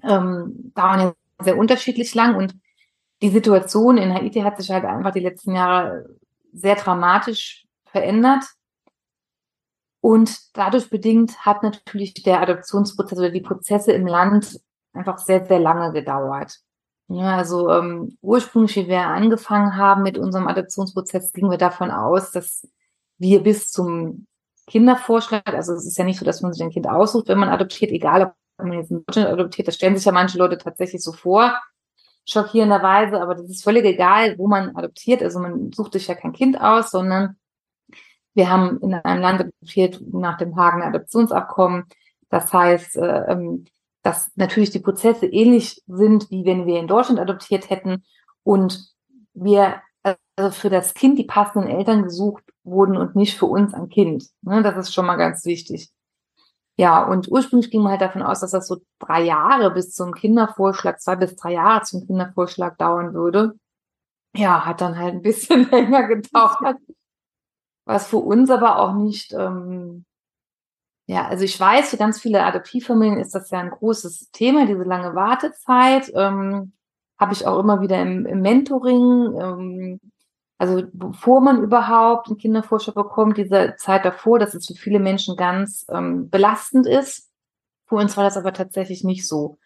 Ähm, 0.02 0.72
dauern 0.76 1.00
ja 1.02 1.12
sehr 1.44 1.58
unterschiedlich 1.58 2.16
lang 2.16 2.36
und 2.36 2.56
die 3.22 3.30
Situation 3.30 3.98
in 3.98 4.14
Haiti 4.14 4.42
hat 4.42 4.58
sich 4.58 4.72
halt 4.72 4.86
einfach 4.86 5.12
die 5.12 5.20
letzten 5.20 5.56
Jahre 5.56 6.10
sehr 6.54 6.76
dramatisch 6.76 7.66
verändert. 7.86 8.44
Und 10.02 10.56
dadurch 10.58 10.90
bedingt 10.90 11.46
hat 11.46 11.62
natürlich 11.62 12.14
der 12.16 12.42
Adoptionsprozess 12.42 13.20
oder 13.20 13.30
die 13.30 13.42
Prozesse 13.42 13.92
im 13.92 14.08
Land 14.08 14.60
einfach 14.94 15.20
sehr, 15.20 15.46
sehr 15.46 15.60
lange 15.60 15.94
gedauert. 15.94 16.60
Ja, 17.08 17.38
also 17.38 17.70
ähm, 17.70 18.18
ursprünglich, 18.22 18.76
wie 18.78 18.88
wir 18.88 19.02
angefangen 19.02 19.76
haben 19.76 20.02
mit 20.02 20.18
unserem 20.18 20.48
Adoptionsprozess, 20.48 21.34
gingen 21.34 21.52
wir 21.52 21.58
davon 21.58 21.92
aus, 21.92 22.32
dass 22.32 22.68
wir 23.18 23.44
bis 23.44 23.70
zum 23.70 24.26
Kindervorschlag, 24.66 25.48
also 25.54 25.74
es 25.74 25.86
ist 25.86 25.98
ja 25.98 26.06
nicht 26.06 26.20
so, 26.20 26.26
dass 26.26 26.42
man 26.42 26.54
sich 26.54 26.64
ein 26.64 26.72
Kind 26.72 26.88
aussucht, 26.88 27.28
wenn 27.28 27.38
man 27.38 27.50
adoptiert, 27.50 27.92
egal 27.92 28.24
ob 28.24 28.34
man 28.66 28.80
jetzt 28.80 28.92
in 28.92 29.04
Deutschland 29.06 29.28
adoptiert, 29.28 29.68
das 29.68 29.76
stellen 29.76 29.96
sich 29.96 30.06
ja 30.06 30.12
manche 30.12 30.38
Leute 30.38 30.58
tatsächlich 30.58 31.04
so 31.04 31.12
vor, 31.12 31.60
schockierenderweise, 32.26 33.22
aber 33.22 33.36
das 33.36 33.50
ist 33.50 33.64
völlig 33.64 33.86
egal, 33.86 34.38
wo 34.38 34.48
man 34.48 34.76
adoptiert. 34.76 35.24
Also 35.24 35.40
man 35.40 35.72
sucht 35.72 35.94
sich 35.94 36.08
ja 36.08 36.16
kein 36.16 36.34
Kind 36.34 36.60
aus, 36.60 36.92
sondern 36.92 37.38
wir 38.34 38.50
haben 38.50 38.80
in 38.82 38.94
einem 38.94 39.22
Land 39.22 39.42
adoptiert 39.42 40.02
nach 40.12 40.38
dem 40.38 40.56
Hagener 40.56 40.88
Adoptionsabkommen. 40.88 41.86
Das 42.30 42.54
heißt, 42.54 42.98
äh, 42.98 43.32
ähm, 43.32 43.66
dass 44.04 44.32
natürlich 44.36 44.72
die 44.72 44.80
Prozesse 44.80 45.26
ähnlich 45.26 45.82
sind, 45.88 46.32
wie 46.32 46.46
wenn 46.46 46.66
wir 46.66 46.80
in 46.80 46.88
Deutschland 46.88 47.20
adoptiert 47.20 47.70
hätten 47.70 48.04
und 48.44 48.90
wir 49.34 49.82
also 50.36 50.52
für 50.52 50.70
das 50.70 50.94
Kind 50.94 51.20
die 51.20 51.26
passenden 51.26 51.70
Eltern 51.70 52.04
gesucht 52.04 52.44
wurden 52.64 52.98
und 52.98 53.16
nicht 53.16 53.38
für 53.38 53.46
uns 53.46 53.74
ein 53.74 53.90
Kind. 53.90 54.26
Ne, 54.42 54.64
das 54.64 54.78
ist 54.78 54.94
schon 54.94 55.06
mal 55.06 55.18
ganz 55.18 55.46
wichtig. 55.46 55.92
Ja, 56.82 57.04
und 57.04 57.32
ursprünglich 57.32 57.70
ging 57.70 57.84
man 57.84 57.92
halt 57.92 58.02
davon 58.02 58.24
aus, 58.24 58.40
dass 58.40 58.50
das 58.50 58.68
so 58.68 58.78
drei 58.98 59.22
Jahre 59.22 59.70
bis 59.70 59.94
zum 59.94 60.14
Kindervorschlag, 60.16 61.00
zwei 61.00 61.16
bis 61.16 61.36
drei 61.36 61.54
Jahre 61.54 61.84
zum 61.84 62.08
Kindervorschlag 62.08 62.76
dauern 62.80 63.14
würde. 63.14 63.54
Ja, 64.36 64.66
hat 64.66 64.82
dann 64.82 64.98
halt 64.98 65.14
ein 65.14 65.22
bisschen 65.22 65.70
länger 65.72 66.08
gedauert. 66.08 66.78
Was 67.86 68.08
für 68.08 68.18
uns 68.18 68.50
aber 68.50 68.80
auch 68.80 68.96
nicht, 68.96 69.32
ähm, 69.34 70.06
ja, 71.08 71.28
also 71.28 71.44
ich 71.46 71.60
weiß, 71.60 71.92
für 71.92 71.98
ganz 71.98 72.20
viele 72.20 72.44
Adoptivfamilien 72.44 73.20
ist 73.20 73.36
das 73.36 73.52
ja 73.52 73.60
ein 73.60 73.70
großes 73.70 74.32
Thema, 74.32 74.66
diese 74.66 74.82
lange 74.82 75.14
Wartezeit. 75.14 76.12
Ähm, 76.16 76.74
Habe 77.20 77.34
ich 77.34 77.46
auch 77.46 77.60
immer 77.60 77.82
wieder 77.82 78.02
im, 78.02 78.26
im 78.26 78.42
Mentoring. 78.42 79.36
Ähm, 79.40 80.00
also 80.62 80.84
bevor 80.94 81.42
man 81.42 81.64
überhaupt 81.64 82.28
einen 82.28 82.38
Kindervorschlag 82.38 82.94
bekommt, 82.94 83.36
diese 83.36 83.74
Zeit 83.80 84.06
davor, 84.06 84.38
dass 84.38 84.54
es 84.54 84.68
für 84.68 84.76
viele 84.76 85.00
Menschen 85.00 85.36
ganz 85.36 85.88
ähm, 85.90 86.30
belastend 86.30 86.86
ist. 86.86 87.32
Für 87.88 87.96
uns 87.96 88.16
war 88.16 88.24
das 88.24 88.38
aber 88.38 88.54
tatsächlich 88.54 89.04
nicht 89.04 89.28
so. 89.28 89.58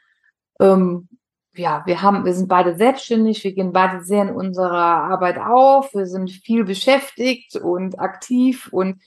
Ähm, 0.58 1.10
ja, 1.53 1.84
wir 1.86 2.01
haben, 2.01 2.23
wir 2.23 2.34
sind 2.34 2.47
beide 2.47 2.77
selbstständig, 2.77 3.43
wir 3.43 3.51
gehen 3.51 3.73
beide 3.73 4.05
sehr 4.05 4.21
in 4.21 4.34
unserer 4.34 5.03
Arbeit 5.03 5.38
auf, 5.38 5.93
wir 5.93 6.05
sind 6.05 6.31
viel 6.31 6.63
beschäftigt 6.63 7.58
und 7.58 7.99
aktiv 7.99 8.69
und 8.71 9.01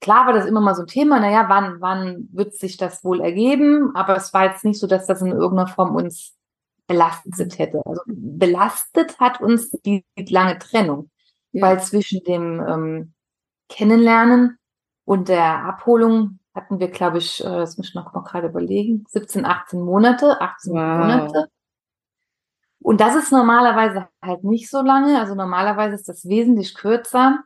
klar 0.00 0.24
war 0.24 0.32
das 0.32 0.46
immer 0.46 0.62
mal 0.62 0.74
so 0.74 0.84
ein 0.84 0.88
Thema, 0.88 1.20
naja, 1.20 1.44
wann, 1.48 1.78
wann 1.82 2.30
wird 2.32 2.54
sich 2.54 2.78
das 2.78 3.04
wohl 3.04 3.20
ergeben? 3.20 3.94
Aber 3.94 4.16
es 4.16 4.32
war 4.32 4.46
jetzt 4.46 4.64
nicht 4.64 4.80
so, 4.80 4.86
dass 4.86 5.06
das 5.06 5.20
in 5.20 5.32
irgendeiner 5.32 5.66
Form 5.66 5.94
uns 5.94 6.35
belastet 6.86 7.58
hätte. 7.58 7.82
Also 7.84 8.02
belastet 8.06 9.18
hat 9.18 9.40
uns 9.40 9.70
die 9.84 10.04
lange 10.28 10.58
Trennung, 10.58 11.10
ja. 11.52 11.62
weil 11.62 11.82
zwischen 11.82 12.22
dem 12.24 12.60
ähm, 12.60 13.14
Kennenlernen 13.68 14.58
und 15.04 15.28
der 15.28 15.64
Abholung 15.64 16.38
hatten 16.54 16.80
wir, 16.80 16.88
glaube 16.88 17.18
ich, 17.18 17.44
äh, 17.44 17.48
das 17.48 17.76
muss 17.76 17.88
ich 17.88 17.94
noch 17.94 18.12
mal 18.12 18.22
gerade 18.22 18.48
überlegen, 18.48 19.04
17, 19.08 19.44
18 19.44 19.80
Monate, 19.80 20.40
18 20.40 20.72
wow. 20.72 20.98
Monate. 20.98 21.48
Und 22.80 23.00
das 23.00 23.16
ist 23.16 23.32
normalerweise 23.32 24.08
halt 24.22 24.44
nicht 24.44 24.70
so 24.70 24.80
lange. 24.80 25.18
Also 25.18 25.34
normalerweise 25.34 25.94
ist 25.96 26.08
das 26.08 26.28
wesentlich 26.28 26.74
kürzer. 26.74 27.42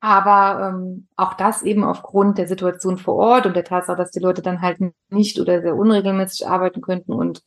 Aber 0.00 0.68
ähm, 0.68 1.08
auch 1.16 1.34
das 1.34 1.62
eben 1.62 1.82
aufgrund 1.82 2.38
der 2.38 2.46
Situation 2.46 2.98
vor 2.98 3.16
Ort 3.16 3.46
und 3.46 3.56
der 3.56 3.64
Tatsache, 3.64 3.96
dass 3.96 4.12
die 4.12 4.20
Leute 4.20 4.42
dann 4.42 4.62
halt 4.62 4.78
nicht 5.10 5.40
oder 5.40 5.60
sehr 5.60 5.74
unregelmäßig 5.74 6.46
arbeiten 6.46 6.80
könnten 6.80 7.12
und 7.12 7.42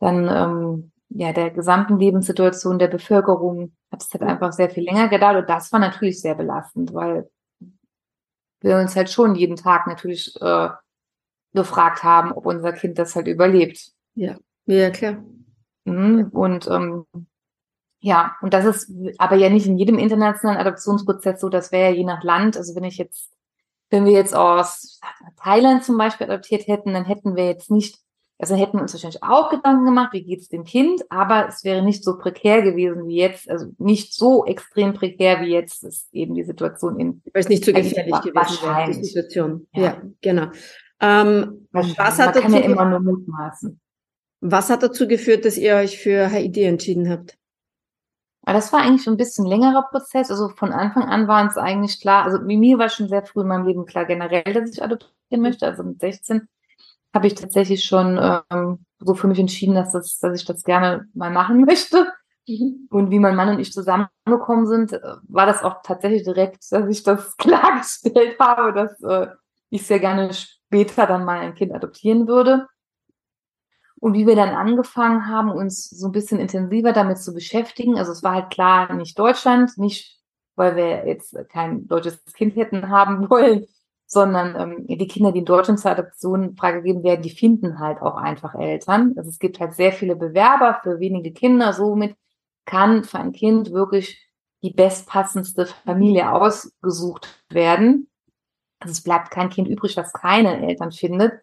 dann 0.00 0.28
ähm, 0.28 0.92
ja 1.08 1.32
der 1.32 1.50
gesamten 1.50 1.98
Lebenssituation 1.98 2.78
der 2.78 2.88
Bevölkerung 2.88 3.76
hat 3.90 4.02
es 4.02 4.12
halt 4.12 4.22
einfach 4.22 4.52
sehr 4.52 4.70
viel 4.70 4.84
länger 4.84 5.08
gedauert 5.08 5.36
und 5.36 5.48
das 5.48 5.72
war 5.72 5.80
natürlich 5.80 6.20
sehr 6.20 6.34
belastend, 6.34 6.92
weil 6.92 7.28
wir 8.60 8.78
uns 8.78 8.96
halt 8.96 9.10
schon 9.10 9.34
jeden 9.34 9.56
Tag 9.56 9.86
natürlich 9.86 10.34
äh, 10.40 10.68
gefragt 11.52 12.02
haben, 12.02 12.32
ob 12.32 12.46
unser 12.46 12.72
Kind 12.72 12.98
das 12.98 13.14
halt 13.14 13.26
überlebt. 13.26 13.92
Ja, 14.14 14.36
ja 14.66 14.90
klar. 14.90 15.24
Mhm. 15.84 16.28
Und 16.32 16.68
ähm, 16.68 17.06
ja, 18.00 18.36
und 18.40 18.54
das 18.54 18.64
ist 18.64 18.92
aber 19.18 19.36
ja 19.36 19.48
nicht 19.48 19.66
in 19.66 19.78
jedem 19.78 19.98
internationalen 19.98 20.60
Adoptionsprozess 20.60 21.40
so, 21.40 21.48
das 21.48 21.72
wäre 21.72 21.90
ja 21.90 21.96
je 21.96 22.04
nach 22.04 22.22
Land. 22.22 22.56
Also 22.56 22.74
wenn 22.74 22.84
ich 22.84 22.98
jetzt, 22.98 23.32
wenn 23.90 24.04
wir 24.04 24.12
jetzt 24.12 24.34
aus 24.34 25.00
Thailand 25.42 25.84
zum 25.84 25.96
Beispiel 25.96 26.30
adoptiert 26.30 26.66
hätten, 26.66 26.92
dann 26.92 27.04
hätten 27.04 27.36
wir 27.36 27.46
jetzt 27.46 27.70
nicht 27.70 27.98
also 28.38 28.54
hätten 28.54 28.76
wir 28.76 28.82
uns 28.82 28.92
wahrscheinlich 28.92 29.22
auch 29.22 29.48
Gedanken 29.50 29.86
gemacht, 29.86 30.12
wie 30.12 30.22
geht 30.22 30.40
es 30.40 30.48
dem 30.48 30.64
Kind, 30.64 31.02
aber 31.08 31.48
es 31.48 31.64
wäre 31.64 31.82
nicht 31.82 32.04
so 32.04 32.18
prekär 32.18 32.60
gewesen 32.60 33.06
wie 33.06 33.16
jetzt, 33.16 33.48
also 33.50 33.66
nicht 33.78 34.12
so 34.12 34.44
extrem 34.44 34.92
prekär 34.92 35.40
wie 35.40 35.52
jetzt 35.52 35.84
ist 35.84 36.12
eben 36.12 36.34
die 36.34 36.44
Situation 36.44 37.00
in. 37.00 37.22
Weil 37.32 37.40
es 37.40 37.48
nicht 37.48 37.64
so 37.64 37.72
gefährlich 37.72 38.20
gewesen 38.20 38.62
wäre, 38.62 38.86
die 38.86 39.04
Situation. 39.04 39.66
Ja, 39.72 39.82
ja 39.82 40.02
genau. 40.20 40.48
Ähm, 41.00 41.66
was 41.72 42.18
hat 42.18 42.34
kann 42.34 42.52
ja. 42.52 43.52
Was 44.40 44.70
hat 44.70 44.82
dazu 44.82 45.08
geführt, 45.08 45.46
dass 45.46 45.56
ihr 45.56 45.76
euch 45.76 45.98
für 45.98 46.30
Haiti 46.30 46.62
entschieden 46.62 47.10
habt? 47.10 47.38
das 48.44 48.72
war 48.72 48.80
eigentlich 48.80 49.08
ein 49.08 49.16
bisschen 49.16 49.44
längerer 49.44 49.88
Prozess. 49.90 50.30
Also 50.30 50.50
von 50.50 50.72
Anfang 50.72 51.02
an 51.02 51.26
war 51.26 51.44
es 51.48 51.56
eigentlich 51.56 52.00
klar, 52.00 52.24
also 52.24 52.38
mir 52.38 52.78
war 52.78 52.90
schon 52.90 53.08
sehr 53.08 53.24
früh 53.24 53.40
in 53.40 53.48
meinem 53.48 53.66
Leben 53.66 53.86
klar 53.86 54.04
generell, 54.04 54.44
dass 54.44 54.70
ich 54.70 54.82
adoptieren 54.82 55.42
möchte, 55.42 55.66
also 55.66 55.82
mit 55.82 56.00
16 56.00 56.48
habe 57.16 57.26
ich 57.26 57.34
tatsächlich 57.34 57.84
schon 57.84 58.20
ähm, 58.50 58.84
so 58.98 59.14
für 59.14 59.26
mich 59.26 59.38
entschieden, 59.38 59.74
dass, 59.74 59.92
das, 59.92 60.18
dass 60.18 60.38
ich 60.38 60.46
das 60.46 60.62
gerne 60.62 61.08
mal 61.14 61.30
machen 61.30 61.64
möchte. 61.66 62.12
Und 62.90 63.10
wie 63.10 63.18
mein 63.18 63.34
Mann 63.34 63.48
und 63.48 63.58
ich 63.58 63.72
zusammengekommen 63.72 64.66
sind, 64.66 64.92
äh, 64.92 65.00
war 65.26 65.46
das 65.46 65.64
auch 65.64 65.82
tatsächlich 65.82 66.22
direkt, 66.22 66.70
dass 66.70 66.88
ich 66.88 67.02
das 67.02 67.36
klargestellt 67.38 68.38
habe, 68.38 68.72
dass 68.72 69.02
äh, 69.02 69.28
ich 69.70 69.84
sehr 69.86 69.98
gerne 69.98 70.32
später 70.32 71.06
dann 71.06 71.24
mal 71.24 71.40
ein 71.40 71.54
Kind 71.54 71.74
adoptieren 71.74 72.28
würde. 72.28 72.68
Und 73.98 74.12
wie 74.12 74.26
wir 74.26 74.36
dann 74.36 74.50
angefangen 74.50 75.26
haben, 75.26 75.50
uns 75.50 75.88
so 75.88 76.06
ein 76.08 76.12
bisschen 76.12 76.38
intensiver 76.38 76.92
damit 76.92 77.18
zu 77.18 77.32
beschäftigen, 77.32 77.98
also 77.98 78.12
es 78.12 78.22
war 78.22 78.34
halt 78.34 78.50
klar, 78.50 78.92
nicht 78.92 79.18
Deutschland, 79.18 79.78
nicht 79.78 80.16
weil 80.54 80.76
wir 80.76 81.06
jetzt 81.06 81.36
kein 81.50 81.86
deutsches 81.86 82.22
Kind 82.34 82.56
hätten 82.56 82.90
haben 82.90 83.30
wollen, 83.30 83.66
sondern 84.06 84.56
ähm, 84.56 84.86
die 84.86 85.08
Kinder, 85.08 85.32
die 85.32 85.40
in 85.40 85.44
Deutschland 85.44 85.80
zur 85.80 85.90
Adoption 85.90 86.56
freigegeben 86.56 87.02
werden, 87.02 87.22
die 87.22 87.30
finden 87.30 87.80
halt 87.80 88.00
auch 88.00 88.16
einfach 88.16 88.54
Eltern. 88.54 89.14
Also 89.16 89.30
es 89.30 89.38
gibt 89.38 89.58
halt 89.58 89.74
sehr 89.74 89.92
viele 89.92 90.16
Bewerber 90.16 90.80
für 90.82 91.00
wenige 91.00 91.32
Kinder. 91.32 91.72
Somit 91.72 92.16
kann 92.64 93.04
für 93.04 93.18
ein 93.18 93.32
Kind 93.32 93.72
wirklich 93.72 94.30
die 94.62 94.70
bestpassendste 94.70 95.66
Familie 95.66 96.32
ausgesucht 96.32 97.44
werden. 97.50 98.08
Also 98.78 98.92
es 98.92 99.02
bleibt 99.02 99.30
kein 99.30 99.50
Kind 99.50 99.68
übrig, 99.68 99.94
das 99.94 100.12
keine 100.12 100.66
Eltern 100.66 100.92
findet. 100.92 101.40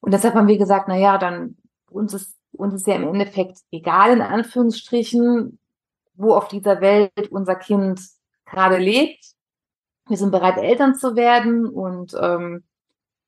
Und 0.00 0.12
deshalb 0.12 0.34
haben 0.34 0.48
wir 0.48 0.58
gesagt, 0.58 0.86
na 0.88 0.96
ja, 0.96 1.18
dann 1.18 1.56
uns 1.90 2.14
ist 2.14 2.36
uns 2.56 2.74
ist 2.74 2.86
ja 2.86 2.94
im 2.94 3.08
Endeffekt 3.08 3.58
egal 3.72 4.12
in 4.12 4.22
Anführungsstrichen, 4.22 5.58
wo 6.14 6.34
auf 6.34 6.48
dieser 6.48 6.80
Welt 6.80 7.28
unser 7.30 7.56
Kind 7.56 8.00
gerade 8.44 8.78
lebt 8.78 9.33
wir 10.06 10.16
sind 10.16 10.30
bereit, 10.30 10.58
Eltern 10.58 10.94
zu 10.94 11.16
werden 11.16 11.66
und 11.68 12.14
ähm, 12.20 12.64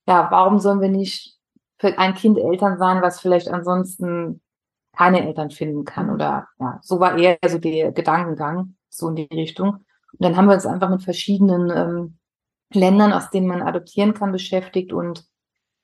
ja, 0.06 0.28
warum 0.30 0.58
sollen 0.58 0.80
wir 0.80 0.88
nicht 0.88 1.36
für 1.78 1.98
ein 1.98 2.14
Kind 2.14 2.38
Eltern 2.38 2.78
sein, 2.78 3.02
was 3.02 3.20
vielleicht 3.20 3.48
ansonsten 3.48 4.40
keine 4.92 5.26
Eltern 5.26 5.50
finden 5.50 5.84
kann 5.84 6.10
oder 6.10 6.48
ja, 6.58 6.78
so 6.82 7.00
war 7.00 7.18
eher 7.18 7.38
so 7.46 7.58
der 7.58 7.92
Gedankengang, 7.92 8.76
so 8.88 9.08
in 9.08 9.16
die 9.16 9.28
Richtung. 9.32 9.68
Und 10.12 10.20
dann 10.20 10.36
haben 10.36 10.46
wir 10.46 10.54
uns 10.54 10.66
einfach 10.66 10.88
mit 10.88 11.02
verschiedenen 11.02 11.70
ähm, 11.70 12.18
Ländern, 12.72 13.12
aus 13.12 13.30
denen 13.30 13.46
man 13.46 13.62
adoptieren 13.62 14.14
kann, 14.14 14.32
beschäftigt 14.32 14.92
und 14.92 15.26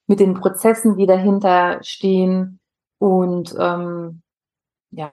mit 0.06 0.20
den 0.20 0.34
Prozessen, 0.34 0.96
die 0.96 1.06
dahinter 1.06 1.82
stehen 1.82 2.60
und 2.98 3.54
ähm, 3.58 4.22
ja, 4.90 5.12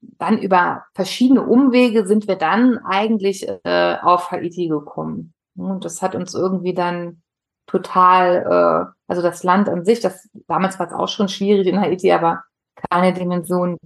dann 0.00 0.38
über 0.38 0.84
verschiedene 0.94 1.42
Umwege 1.42 2.06
sind 2.06 2.28
wir 2.28 2.36
dann 2.36 2.78
eigentlich 2.78 3.48
äh, 3.64 3.96
auf 4.02 4.30
Haiti 4.30 4.68
gekommen. 4.68 5.34
Und 5.56 5.84
das 5.84 6.02
hat 6.02 6.14
uns 6.14 6.34
irgendwie 6.34 6.74
dann 6.74 7.22
total, 7.66 8.44
äh, 8.88 8.92
also 9.08 9.22
das 9.22 9.42
Land 9.42 9.68
an 9.68 9.84
sich, 9.84 10.00
das 10.00 10.28
damals 10.46 10.78
war 10.78 10.86
es 10.86 10.92
auch 10.92 11.08
schon 11.08 11.28
schwierig 11.28 11.66
in 11.66 11.80
Haiti, 11.80 12.12
aber 12.12 12.44
keine 12.90 13.12
Dimension 13.12 13.78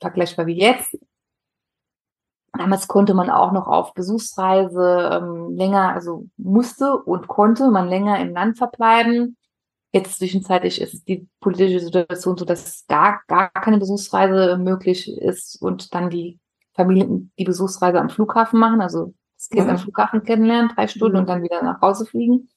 vergleichbar 0.00 0.46
wie 0.46 0.58
jetzt. 0.58 0.98
Damals 2.56 2.86
konnte 2.86 3.14
man 3.14 3.30
auch 3.30 3.50
noch 3.50 3.66
auf 3.66 3.94
Besuchsreise 3.94 5.10
ähm, 5.12 5.56
länger, 5.56 5.92
also 5.92 6.26
musste 6.36 6.96
und 6.96 7.26
konnte 7.26 7.70
man 7.70 7.88
länger 7.88 8.20
im 8.20 8.32
Land 8.32 8.58
verbleiben. 8.58 9.36
Jetzt 9.94 10.18
zwischenzeitlich 10.18 10.80
ist 10.80 11.06
die 11.06 11.28
politische 11.38 11.78
Situation 11.78 12.36
so, 12.36 12.44
dass 12.44 12.84
gar, 12.88 13.22
gar 13.28 13.48
keine 13.50 13.78
Besuchsreise 13.78 14.58
möglich 14.58 15.08
ist 15.08 15.62
und 15.62 15.94
dann 15.94 16.10
die 16.10 16.40
Familien 16.72 17.30
die 17.38 17.44
Besuchsreise 17.44 18.00
am 18.00 18.10
Flughafen 18.10 18.58
machen, 18.58 18.80
also 18.80 19.14
das 19.36 19.50
Kind 19.50 19.66
mhm. 19.66 19.70
am 19.70 19.78
Flughafen 19.78 20.24
kennenlernen, 20.24 20.72
drei 20.74 20.88
Stunden 20.88 21.14
mhm. 21.14 21.20
und 21.20 21.28
dann 21.28 21.44
wieder 21.44 21.62
nach 21.62 21.80
Hause 21.80 22.06
fliegen. 22.06 22.48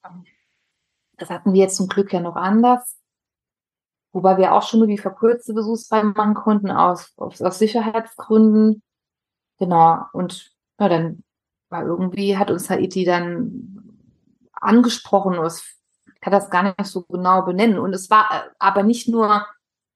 Das 1.17 1.29
hatten 1.29 1.53
wir 1.53 1.61
jetzt 1.61 1.75
zum 1.75 1.87
Glück 1.87 2.11
ja 2.11 2.21
noch 2.21 2.35
anders. 2.35 2.97
Wobei 4.13 4.39
wir 4.39 4.53
auch 4.53 4.63
schon 4.63 4.79
nur 4.79 4.87
die 4.87 4.97
verkürzte 4.97 5.53
Besuchsreise 5.53 6.07
machen 6.07 6.33
konnten 6.33 6.71
aus, 6.71 7.13
aus, 7.17 7.39
aus 7.39 7.59
Sicherheitsgründen. 7.59 8.81
Genau. 9.59 10.05
Und 10.11 10.55
ja, 10.79 10.89
dann 10.89 11.23
war 11.69 11.85
irgendwie, 11.85 12.35
hat 12.35 12.49
uns 12.49 12.67
Haiti 12.71 13.05
dann 13.05 13.93
angesprochen, 14.53 15.35
aus 15.35 15.76
kann 16.21 16.33
das 16.33 16.49
gar 16.49 16.63
nicht 16.63 16.85
so 16.85 17.03
genau 17.03 17.43
benennen. 17.43 17.79
Und 17.79 17.93
es 17.93 18.09
war 18.09 18.29
äh, 18.31 18.49
aber 18.59 18.83
nicht 18.83 19.07
nur 19.07 19.45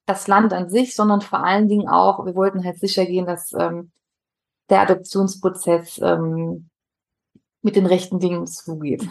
das 0.05 0.27
Land 0.27 0.53
an 0.53 0.69
sich, 0.69 0.95
sondern 0.95 1.21
vor 1.21 1.43
allen 1.43 1.67
Dingen 1.67 1.87
auch, 1.87 2.25
wir 2.25 2.35
wollten 2.35 2.63
halt 2.63 2.79
sicher 2.79 3.05
gehen, 3.05 3.25
dass 3.25 3.53
ähm, 3.53 3.91
der 4.69 4.81
Adoptionsprozess 4.81 5.99
ähm, 6.01 6.69
mit 7.61 7.75
den 7.75 7.85
rechten 7.85 8.19
Dingen 8.19 8.47
zugeht. 8.47 9.09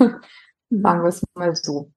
Mhm. 0.71 0.83
Sagen 0.83 1.03
wir 1.03 1.09
es 1.09 1.25
mal 1.35 1.57
so. 1.57 1.91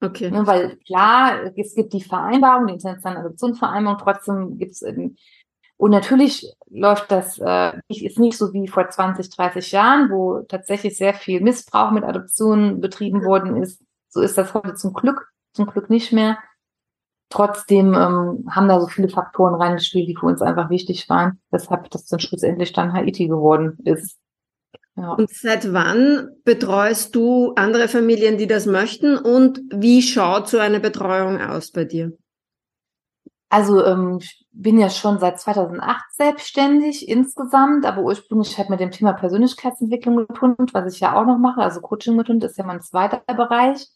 Okay. 0.00 0.30
Ne, 0.30 0.46
weil 0.46 0.76
klar, 0.86 1.52
es 1.56 1.74
gibt 1.74 1.92
die 1.92 2.00
Vereinbarung, 2.00 2.68
die 2.68 2.74
internationale 2.74 3.20
Adoptionsvereinbarung, 3.20 3.98
trotzdem 3.98 4.56
gibt 4.56 4.72
es 4.72 4.82
und 5.80 5.92
natürlich 5.92 6.46
läuft 6.68 7.10
das 7.10 7.38
äh, 7.38 7.72
ist 7.88 8.18
nicht 8.18 8.36
so 8.36 8.52
wie 8.52 8.68
vor 8.68 8.90
20, 8.90 9.30
30 9.30 9.72
Jahren, 9.72 10.10
wo 10.10 10.40
tatsächlich 10.40 10.94
sehr 10.98 11.14
viel 11.14 11.40
Missbrauch 11.40 11.90
mit 11.90 12.04
Adoptionen 12.04 12.82
betrieben 12.82 13.24
worden 13.24 13.62
ist. 13.62 13.82
So 14.10 14.20
ist 14.20 14.36
das 14.36 14.54
heute 14.54 14.74
zum 14.74 14.92
Glück, 14.92 15.28
zum 15.54 15.66
Glück 15.66 15.88
nicht 15.88 16.12
mehr. 16.12 16.38
Trotzdem 17.30 17.94
ähm, 17.94 18.48
haben 18.50 18.68
da 18.68 18.80
so 18.80 18.88
viele 18.88 19.08
Faktoren 19.08 19.54
reingespielt, 19.54 20.08
die 20.08 20.16
für 20.16 20.26
uns 20.26 20.42
einfach 20.42 20.68
wichtig 20.68 21.08
waren, 21.08 21.40
weshalb 21.50 21.88
das 21.90 22.06
dann 22.06 22.18
schlussendlich 22.18 22.72
dann 22.72 22.92
Haiti 22.92 23.28
geworden 23.28 23.78
ist. 23.84 24.18
Ja. 24.96 25.12
Und 25.12 25.30
seit 25.30 25.72
wann 25.72 26.30
betreust 26.44 27.14
du 27.14 27.54
andere 27.54 27.86
Familien, 27.86 28.36
die 28.36 28.48
das 28.48 28.66
möchten? 28.66 29.16
Und 29.16 29.60
wie 29.72 30.02
schaut 30.02 30.48
so 30.48 30.58
eine 30.58 30.80
Betreuung 30.80 31.40
aus 31.40 31.70
bei 31.70 31.84
dir? 31.84 32.12
Also 33.48 33.84
ähm, 33.84 34.18
ich 34.20 34.46
bin 34.52 34.78
ja 34.78 34.90
schon 34.90 35.18
seit 35.18 35.40
2008 35.40 36.04
selbstständig 36.12 37.08
insgesamt, 37.08 37.86
aber 37.86 38.02
ursprünglich 38.02 38.58
halt 38.58 38.70
mit 38.70 38.80
dem 38.80 38.90
Thema 38.90 39.12
Persönlichkeitsentwicklung 39.12 40.16
mit 40.16 40.40
Hund, 40.40 40.74
was 40.74 40.94
ich 40.94 41.00
ja 41.00 41.20
auch 41.20 41.26
noch 41.26 41.38
mache. 41.38 41.60
Also 41.60 41.80
Coaching 41.80 42.16
mit 42.16 42.28
Hund 42.28 42.42
ist 42.42 42.58
ja 42.58 42.64
mein 42.64 42.82
zweiter 42.82 43.22
Bereich. 43.26 43.88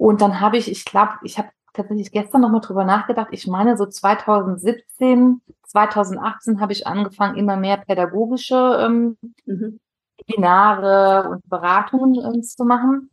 Und 0.00 0.22
dann 0.22 0.40
habe 0.40 0.56
ich, 0.56 0.70
ich 0.70 0.86
glaube, 0.86 1.12
ich 1.24 1.36
habe 1.36 1.50
tatsächlich 1.74 2.10
gestern 2.10 2.40
nochmal 2.40 2.62
drüber 2.62 2.84
nachgedacht. 2.84 3.28
Ich 3.32 3.46
meine, 3.46 3.76
so 3.76 3.84
2017, 3.84 5.42
2018 5.66 6.58
habe 6.58 6.72
ich 6.72 6.86
angefangen, 6.86 7.36
immer 7.36 7.58
mehr 7.58 7.76
pädagogische 7.76 8.78
ähm, 8.80 9.18
mhm. 9.44 9.78
Seminare 10.26 11.28
und 11.28 11.46
Beratungen 11.50 12.14
ähm, 12.14 12.42
zu 12.42 12.64
machen. 12.64 13.10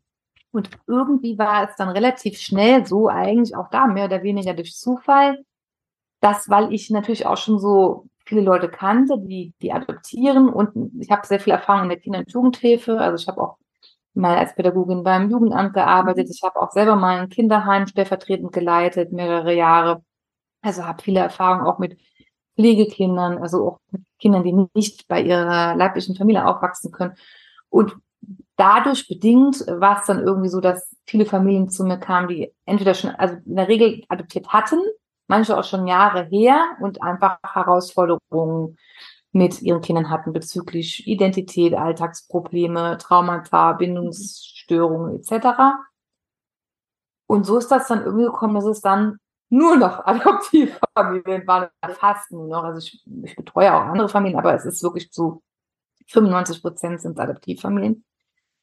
Und 0.52 0.70
irgendwie 0.88 1.38
war 1.38 1.68
es 1.70 1.76
dann 1.76 1.90
relativ 1.90 2.38
schnell 2.38 2.86
so, 2.86 3.10
eigentlich 3.10 3.54
auch 3.54 3.70
da 3.70 3.88
mehr 3.88 4.06
oder 4.06 4.24
weniger 4.24 4.54
durch 4.54 4.78
Zufall, 4.78 5.44
dass, 6.22 6.50
weil 6.50 6.72
ich 6.72 6.90
natürlich 6.90 7.26
auch 7.26 7.36
schon 7.36 7.60
so 7.60 8.06
viele 8.26 8.40
Leute 8.40 8.70
kannte, 8.70 9.20
die, 9.20 9.54
die 9.62 9.74
adoptieren 9.74 10.48
und 10.48 10.94
ich 11.02 11.12
habe 11.12 11.28
sehr 11.28 11.42
viel 11.42 11.52
Erfahrung 11.52 11.84
in 11.84 11.90
der 11.90 12.00
Kinder- 12.00 12.20
und 12.20 12.32
Jugendhilfe. 12.32 12.98
Also 12.98 13.22
ich 13.22 13.28
habe 13.28 13.42
auch 13.42 13.58
mal 14.18 14.38
als 14.38 14.56
Pädagogin 14.56 15.04
beim 15.04 15.30
Jugendamt 15.30 15.74
gearbeitet. 15.74 16.30
Ich 16.30 16.42
habe 16.44 16.60
auch 16.60 16.72
selber 16.72 16.96
mal 16.96 17.20
ein 17.20 17.30
Kinderheim 17.30 17.88
stellvertretend 17.88 18.52
geleitet, 18.52 19.12
mehrere 19.12 19.54
Jahre. 19.54 20.04
Also 20.62 20.86
habe 20.86 21.02
viele 21.04 21.20
Erfahrungen 21.20 21.66
auch 21.66 21.80
mit 21.80 21.98
Pflegekindern, 22.56 23.38
also 23.38 23.68
auch 23.68 23.80
mit 23.92 24.02
Kindern, 24.20 24.44
die 24.44 24.68
nicht 24.74 25.08
bei 25.08 25.22
ihrer 25.22 25.76
leiblichen 25.76 26.16
Familie 26.16 26.46
aufwachsen 26.46 26.92
können. 26.92 27.14
Und 27.70 27.96
dadurch 28.56 29.08
bedingt 29.08 29.60
war 29.68 30.00
es 30.00 30.08
dann 30.08 30.24
irgendwie 30.24 30.50
so, 30.50 30.60
dass 30.60 30.96
viele 31.06 31.26
Familien 31.26 31.70
zu 31.70 31.86
mir 31.86 31.98
kamen, 31.98 32.28
die 32.28 32.52
entweder 32.66 32.96
schon, 32.96 33.12
also 33.12 33.36
in 33.46 33.56
der 33.56 33.68
Regel 33.68 34.04
adoptiert 34.10 34.50
hatten, 34.50 34.80
manche 35.28 35.58
auch 35.58 35.64
schon 35.64 35.88
Jahre 35.88 36.26
her 36.26 36.60
und 36.82 37.02
einfach 37.04 37.38
Herausforderungen 37.44 38.78
mit 39.32 39.62
ihren 39.62 39.82
Kindern 39.82 40.10
hatten 40.10 40.34
bezüglich 40.34 41.08
Identität, 41.08 41.74
Alltagsprobleme, 41.74 42.98
Traumata, 42.98 43.74
Bindungsstörungen 43.74 45.20
etc. 45.20 45.78
Und 47.28 47.46
so 47.46 47.58
ist 47.58 47.70
das 47.70 47.88
dann 47.88 48.04
irgendwie 48.04 48.26
gekommen, 48.26 48.56
dass 48.56 48.66
es 48.66 48.82
dann 48.82 49.18
nur 49.50 49.76
noch 49.78 50.00
Adoptivfamilien 50.06 51.46
waren, 51.46 51.70
fast 51.96 52.32
nur 52.32 52.48
noch. 52.48 52.64
Also 52.64 52.80
ich, 52.80 53.04
ich 53.24 53.36
betreue 53.36 53.74
auch 53.74 53.82
andere 53.82 54.10
Familien, 54.10 54.40
aber 54.40 54.54
es 54.54 54.66
ist 54.66 54.84
wirklich 54.84 55.12
zu 55.12 55.44
95 56.08 56.62
Prozent 56.62 57.02
sind 57.02 57.20
Adoptivfamilien. 57.20 58.04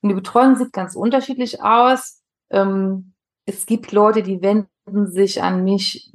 Und 0.01 0.09
die 0.09 0.15
Betreuung 0.15 0.57
sieht 0.57 0.73
ganz 0.73 0.97
unterschiedlich 0.97 1.63
aus. 1.63 2.23
Ähm, 2.51 3.15
es 3.47 3.67
gibt 3.67 3.93
Leute, 3.93 4.23
die 4.23 4.41
wenden 4.43 5.07
sich 5.07 5.43
an 5.43 5.65
mich 5.65 6.13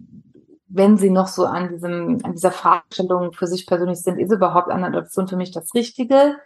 wenn 0.69 0.97
sie 0.97 1.09
noch 1.09 1.27
so 1.27 1.45
an 1.45 1.69
diesem, 1.69 2.19
an 2.23 2.33
dieser 2.33 2.51
Fragestellung 2.51 3.33
für 3.33 3.47
sich 3.47 3.65
persönlich 3.65 4.01
sind, 4.01 4.19
ist 4.19 4.31
überhaupt 4.31 4.69
eine 4.69 4.87
Adoption 4.87 5.27
für 5.27 5.35
mich 5.35 5.51
das 5.51 5.73
Richtige? 5.73 6.37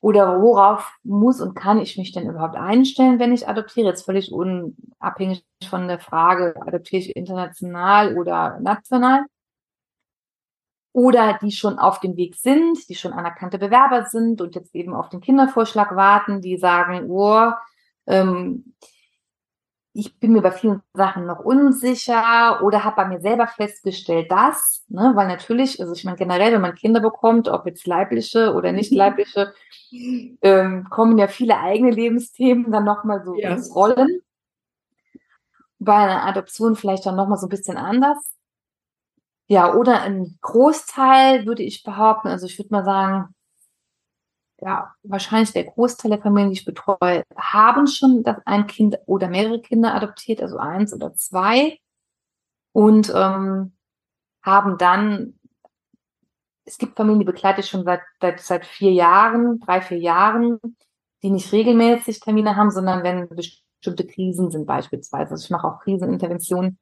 Oder 0.00 0.42
worauf 0.42 0.98
muss 1.04 1.40
und 1.40 1.54
kann 1.54 1.78
ich 1.78 1.96
mich 1.96 2.10
denn 2.10 2.28
überhaupt 2.28 2.56
einstellen, 2.56 3.20
wenn 3.20 3.32
ich 3.32 3.48
adoptiere? 3.48 3.86
Jetzt 3.86 4.04
völlig 4.04 4.32
unabhängig 4.32 5.46
von 5.70 5.86
der 5.86 6.00
Frage, 6.00 6.56
adoptiere 6.60 7.02
ich 7.02 7.16
international 7.16 8.18
oder 8.18 8.58
national? 8.60 9.24
Oder 10.92 11.38
die 11.40 11.52
schon 11.52 11.78
auf 11.78 12.00
dem 12.00 12.16
Weg 12.16 12.34
sind, 12.34 12.88
die 12.88 12.96
schon 12.96 13.12
anerkannte 13.12 13.58
Bewerber 13.58 14.06
sind 14.06 14.40
und 14.40 14.56
jetzt 14.56 14.74
eben 14.74 14.92
auf 14.92 15.08
den 15.08 15.20
Kindervorschlag 15.20 15.94
warten, 15.94 16.40
die 16.40 16.58
sagen, 16.58 17.08
oh, 17.08 17.52
ähm, 18.06 18.74
ich 19.94 20.18
bin 20.18 20.32
mir 20.32 20.40
bei 20.40 20.52
vielen 20.52 20.82
Sachen 20.94 21.26
noch 21.26 21.40
unsicher 21.40 22.62
oder 22.62 22.84
habe 22.84 22.96
bei 22.96 23.08
mir 23.08 23.20
selber 23.20 23.46
festgestellt, 23.46 24.30
dass, 24.30 24.84
ne, 24.88 25.12
weil 25.14 25.28
natürlich, 25.28 25.80
also 25.80 25.92
ich 25.92 26.04
meine 26.04 26.16
generell, 26.16 26.52
wenn 26.52 26.62
man 26.62 26.74
Kinder 26.74 27.00
bekommt, 27.00 27.48
ob 27.48 27.66
jetzt 27.66 27.86
leibliche 27.86 28.54
oder 28.54 28.72
nicht 28.72 28.90
leibliche, 28.90 29.52
ähm, 30.40 30.88
kommen 30.88 31.18
ja 31.18 31.28
viele 31.28 31.58
eigene 31.58 31.90
Lebensthemen 31.90 32.72
dann 32.72 32.84
nochmal 32.84 33.22
so 33.24 33.34
ja. 33.34 33.50
ins 33.50 33.74
Rollen. 33.74 34.20
Bei 35.78 35.96
einer 35.96 36.26
Adoption 36.26 36.74
vielleicht 36.76 37.04
dann 37.04 37.16
nochmal 37.16 37.38
so 37.38 37.46
ein 37.46 37.50
bisschen 37.50 37.76
anders. 37.76 38.34
Ja, 39.46 39.74
oder 39.74 40.00
ein 40.00 40.38
Großteil 40.40 41.44
würde 41.44 41.62
ich 41.62 41.82
behaupten, 41.82 42.28
also 42.28 42.46
ich 42.46 42.58
würde 42.58 42.70
mal 42.70 42.84
sagen, 42.84 43.34
ja, 44.62 44.94
wahrscheinlich 45.02 45.52
der 45.52 45.64
Großteil 45.64 46.12
der 46.12 46.22
Familien, 46.22 46.50
die 46.50 46.58
ich 46.58 46.64
betreue, 46.64 47.24
haben 47.36 47.86
schon 47.88 48.22
das 48.22 48.36
ein 48.44 48.66
Kind 48.68 48.96
oder 49.06 49.28
mehrere 49.28 49.60
Kinder 49.60 49.94
adoptiert, 49.94 50.40
also 50.40 50.56
eins 50.58 50.94
oder 50.94 51.14
zwei, 51.14 51.78
und 52.72 53.12
ähm, 53.14 53.76
haben 54.42 54.78
dann, 54.78 55.38
es 56.64 56.78
gibt 56.78 56.96
Familien, 56.96 57.20
die 57.20 57.26
begleite 57.26 57.60
ich 57.60 57.68
schon 57.68 57.84
seit, 57.84 58.02
seit, 58.20 58.40
seit 58.40 58.64
vier 58.64 58.92
Jahren, 58.92 59.58
drei, 59.58 59.80
vier 59.80 59.98
Jahren, 59.98 60.60
die 61.22 61.30
nicht 61.30 61.52
regelmäßig 61.52 62.20
Termine 62.20 62.54
haben, 62.56 62.70
sondern 62.70 63.02
wenn 63.02 63.28
bestimmte 63.28 64.06
Krisen 64.06 64.50
sind 64.50 64.66
beispielsweise. 64.66 65.32
Also 65.32 65.44
ich 65.44 65.50
mache 65.50 65.66
auch 65.66 65.80
Kriseninterventionen. 65.80 66.78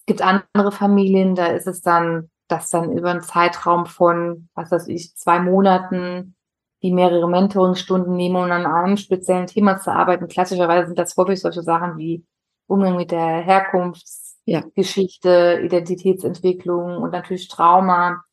Es 0.00 0.06
gibt 0.06 0.22
andere 0.22 0.72
Familien, 0.72 1.34
da 1.34 1.46
ist 1.46 1.66
es 1.66 1.82
dann 1.82 2.30
dass 2.48 2.70
dann 2.70 2.92
über 2.92 3.10
einen 3.10 3.22
Zeitraum 3.22 3.86
von, 3.86 4.48
was 4.54 4.70
weiß 4.70 4.88
ich, 4.88 5.14
zwei 5.16 5.40
Monaten 5.40 6.34
die 6.82 6.92
mehrere 6.92 7.28
Mentoringstunden 7.28 8.14
nehmen, 8.16 8.36
um 8.36 8.42
an 8.50 8.66
einem 8.66 8.96
speziellen 8.96 9.46
Thema 9.46 9.78
zu 9.78 9.92
arbeiten. 9.92 10.28
Klassischerweise 10.28 10.86
sind 10.88 10.98
das 10.98 11.16
häufig 11.16 11.40
solche 11.40 11.62
Sachen 11.62 11.96
wie 11.96 12.24
Umgang 12.66 12.96
mit 12.96 13.12
der 13.12 13.40
Herkunftsgeschichte, 13.40 15.28
ja. 15.28 15.64
Identitätsentwicklung 15.64 16.96
und 16.98 17.12
natürlich 17.12 17.48
Trauma, 17.48 18.24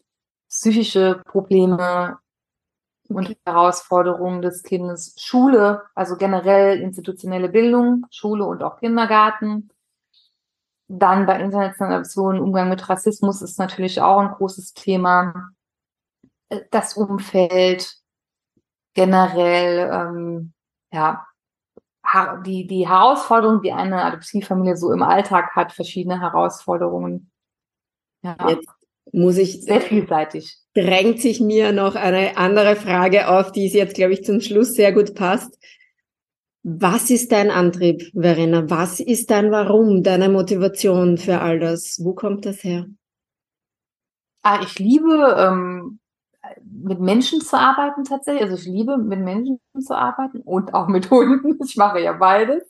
psychische 0.50 1.22
Probleme 1.26 2.18
und 3.08 3.36
Herausforderungen 3.46 4.42
des 4.42 4.64
Kindes, 4.64 5.16
Schule, 5.20 5.84
also 5.96 6.16
generell 6.16 6.80
institutionelle 6.80 7.50
Bildung, 7.50 8.06
Schule 8.12 8.46
und 8.46 8.64
auch 8.64 8.80
Kindergarten, 8.80 9.70
dann 10.90 11.28
bei 11.28 11.40
internationalen 11.40 11.94
Adoptionen, 11.94 12.42
Umgang 12.42 12.68
mit 12.68 12.90
Rassismus 12.90 13.42
ist 13.42 13.60
natürlich 13.60 14.02
auch 14.02 14.20
ein 14.20 14.32
großes 14.32 14.74
Thema. 14.74 15.52
Äh, 16.50 16.62
das 16.72 16.98
Umfeld, 16.98 17.96
generell, 18.96 19.90
ähm, 19.94 20.54
ja, 20.92 21.26
die, 22.44 22.66
die 22.66 22.90
Herausforderungen, 22.90 23.62
die 23.62 23.72
eine 23.72 24.04
Adoptivfamilie 24.04 24.76
so 24.76 24.92
im 24.92 25.04
Alltag 25.04 25.56
hat, 25.56 25.74
verschiedene 25.74 26.20
Herausforderungen. 26.20 27.30
Ja. 28.24 28.36
Jetzt 28.50 28.68
muss 29.12 29.38
ich 29.38 29.62
sehr 29.62 29.82
vielseitig. 29.82 30.58
Drängt 30.74 31.22
sich 31.22 31.40
mir 31.40 31.72
noch 31.72 31.94
eine 31.94 32.36
andere 32.38 32.76
Frage 32.76 33.30
auf, 33.30 33.52
die 33.52 33.68
es 33.68 33.74
jetzt, 33.74 33.94
glaube 33.94 34.14
ich, 34.14 34.24
zum 34.24 34.42
Schluss 34.42 34.74
sehr 34.74 34.92
gut 34.92 35.14
passt. 35.14 35.60
Was 36.64 37.10
ist 37.10 37.32
dein 37.32 37.52
Antrieb, 37.52 38.12
Verena? 38.14 38.70
Was 38.70 39.00
ist 39.00 39.32
dein 39.32 39.52
Warum, 39.52 40.04
deine 40.04 40.28
Motivation 40.28 41.18
für 41.18 41.40
all 41.40 41.60
das? 41.60 42.00
Wo 42.04 42.14
kommt 42.14 42.46
das 42.46 42.64
her? 42.64 42.86
Ah, 44.42 44.60
ich 44.62 44.78
liebe 44.78 45.36
ähm, 45.38 46.00
mit 46.64 47.00
Menschen 47.00 47.42
zu 47.42 47.58
arbeiten 47.58 48.04
tatsächlich. 48.04 48.44
Also 48.44 48.56
ich 48.56 48.66
liebe 48.66 48.98
mit 48.98 49.20
Menschen 49.20 49.60
zu 49.80 49.96
arbeiten 49.96 50.42
und 50.42 50.74
auch 50.74 50.88
mit 50.88 51.10
Hunden. 51.12 51.60
Ich 51.64 51.78
mache 51.78 52.02
ja 52.02 52.14
beides. 52.14 52.64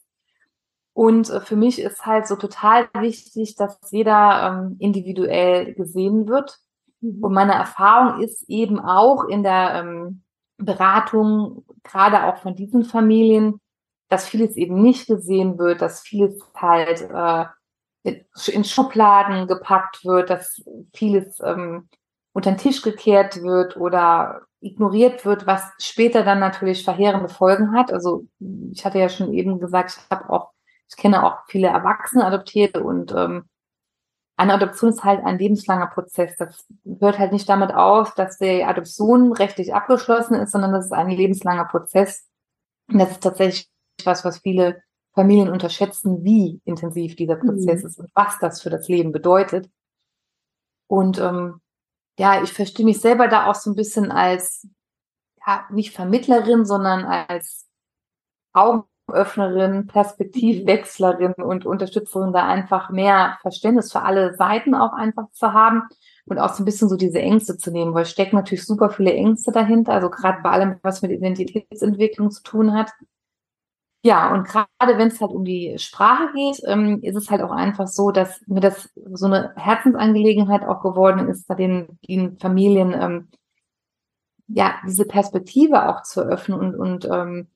Und 0.93 1.29
äh, 1.29 1.39
für 1.41 1.55
mich 1.55 1.79
ist 1.79 2.05
halt 2.05 2.27
so 2.27 2.35
total 2.35 2.89
wichtig, 2.93 3.55
dass 3.55 3.79
jeder 3.91 4.67
ähm, 4.67 4.75
individuell 4.79 5.73
gesehen 5.73 6.27
wird. 6.27 6.59
Mhm. 7.01 7.23
Und 7.23 7.33
meine 7.33 7.53
Erfahrung 7.53 8.21
ist 8.21 8.49
eben 8.49 8.79
auch 8.79 9.25
in 9.25 9.43
der 9.43 9.75
ähm, 9.75 10.23
Beratung, 10.57 11.65
gerade 11.83 12.25
auch 12.25 12.37
von 12.37 12.55
diesen 12.55 12.83
Familien, 12.83 13.61
dass 14.09 14.27
vieles 14.27 14.57
eben 14.57 14.81
nicht 14.81 15.07
gesehen 15.07 15.57
wird, 15.57 15.81
dass 15.81 16.01
vieles 16.01 16.39
halt 16.55 17.01
äh, 17.01 17.45
in 18.51 18.63
Schubladen 18.63 19.47
gepackt 19.47 20.03
wird, 20.03 20.29
dass 20.29 20.61
vieles 20.93 21.39
ähm, 21.43 21.87
unter 22.33 22.51
den 22.51 22.57
Tisch 22.57 22.81
gekehrt 22.81 23.41
wird 23.41 23.77
oder 23.77 24.41
ignoriert 24.61 25.25
wird, 25.25 25.47
was 25.47 25.71
später 25.79 26.23
dann 26.23 26.39
natürlich 26.39 26.83
verheerende 26.83 27.29
Folgen 27.29 27.73
hat. 27.73 27.91
Also 27.91 28.25
ich 28.71 28.83
hatte 28.85 28.99
ja 28.99 29.09
schon 29.09 29.33
eben 29.33 29.59
gesagt, 29.59 29.97
ich 29.97 30.09
habe 30.15 30.29
auch, 30.29 30.51
ich 30.89 30.97
kenne 30.97 31.23
auch 31.23 31.45
viele 31.47 31.67
Erwachsene 31.67 32.25
Adoptierte 32.25 32.83
und 32.83 33.13
ähm, 33.15 33.45
eine 34.37 34.53
Adoption 34.53 34.91
ist 34.91 35.03
halt 35.03 35.23
ein 35.25 35.37
lebenslanger 35.37 35.87
Prozess. 35.87 36.35
Das 36.37 36.65
hört 37.01 37.19
halt 37.19 37.33
nicht 37.33 37.49
damit 37.49 37.73
auf, 37.73 38.15
dass 38.15 38.37
die 38.37 38.63
Adoption 38.63 39.33
rechtlich 39.33 39.73
abgeschlossen 39.73 40.35
ist, 40.35 40.51
sondern 40.51 40.71
das 40.71 40.85
ist 40.85 40.93
ein 40.93 41.09
lebenslanger 41.09 41.65
Prozess. 41.65 42.25
Und 42.89 42.99
das 42.99 43.11
ist 43.11 43.21
tatsächlich 43.21 43.69
was, 44.05 44.25
was 44.25 44.39
viele 44.39 44.81
Familien 45.13 45.49
unterschätzen, 45.49 46.23
wie 46.23 46.61
intensiv 46.65 47.15
dieser 47.15 47.35
Prozess 47.35 47.81
mhm. 47.81 47.87
ist 47.87 47.99
und 47.99 48.11
was 48.13 48.39
das 48.39 48.61
für 48.61 48.69
das 48.69 48.87
Leben 48.87 49.11
bedeutet. 49.11 49.69
Und 50.87 51.19
ähm, 51.19 51.61
ja, 52.17 52.43
ich 52.43 52.53
verstehe 52.53 52.85
mich 52.85 53.01
selber 53.01 53.27
da 53.27 53.45
auch 53.45 53.55
so 53.55 53.69
ein 53.69 53.75
bisschen 53.75 54.11
als 54.11 54.67
ja, 55.45 55.65
nicht 55.71 55.93
Vermittlerin, 55.93 56.65
sondern 56.65 57.05
als 57.05 57.67
Augenöffnerin, 58.53 59.87
Perspektivwechslerin 59.87 61.33
und 61.33 61.65
Unterstützerin, 61.65 62.33
da 62.33 62.47
einfach 62.47 62.89
mehr 62.89 63.37
Verständnis 63.41 63.91
für 63.91 64.01
alle 64.01 64.35
Seiten 64.35 64.75
auch 64.75 64.93
einfach 64.93 65.31
zu 65.31 65.53
haben 65.53 65.83
und 66.25 66.39
auch 66.39 66.53
so 66.53 66.63
ein 66.63 66.65
bisschen 66.65 66.89
so 66.89 66.95
diese 66.95 67.19
Ängste 67.19 67.57
zu 67.57 67.71
nehmen, 67.71 67.93
weil 67.93 68.05
stecken 68.05 68.35
natürlich 68.35 68.65
super 68.65 68.89
viele 68.89 69.13
Ängste 69.13 69.51
dahinter, 69.51 69.93
also 69.93 70.09
gerade 70.09 70.41
bei 70.43 70.49
allem, 70.49 70.79
was 70.81 71.01
mit 71.01 71.11
Identitätsentwicklung 71.11 72.31
zu 72.31 72.43
tun 72.43 72.73
hat. 72.73 72.91
Ja, 74.01 74.33
und 74.33 74.47
gerade 74.47 74.69
wenn 74.97 75.09
es 75.09 75.19
halt 75.19 75.31
um 75.31 75.43
die 75.43 75.77
Sprache 75.77 76.31
geht, 76.33 76.61
ähm, 76.65 76.99
ist 77.03 77.17
es 77.17 77.29
halt 77.29 77.41
auch 77.41 77.51
einfach 77.51 77.87
so, 77.87 78.11
dass 78.11 78.41
mir 78.47 78.61
das 78.61 78.89
so 79.11 79.25
eine 79.25 79.53
Herzensangelegenheit 79.57 80.63
auch 80.63 80.81
geworden 80.81 81.27
ist, 81.27 81.47
bei 81.47 81.55
den, 81.55 81.99
den 82.07 82.37
Familien 82.39 82.93
ähm, 82.93 83.27
ja 84.47 84.75
diese 84.87 85.05
Perspektive 85.05 85.89
auch 85.89 86.03
zu 86.03 86.21
eröffnen 86.21 86.59
und, 86.59 86.75
und 86.75 87.05
ähm, 87.05 87.49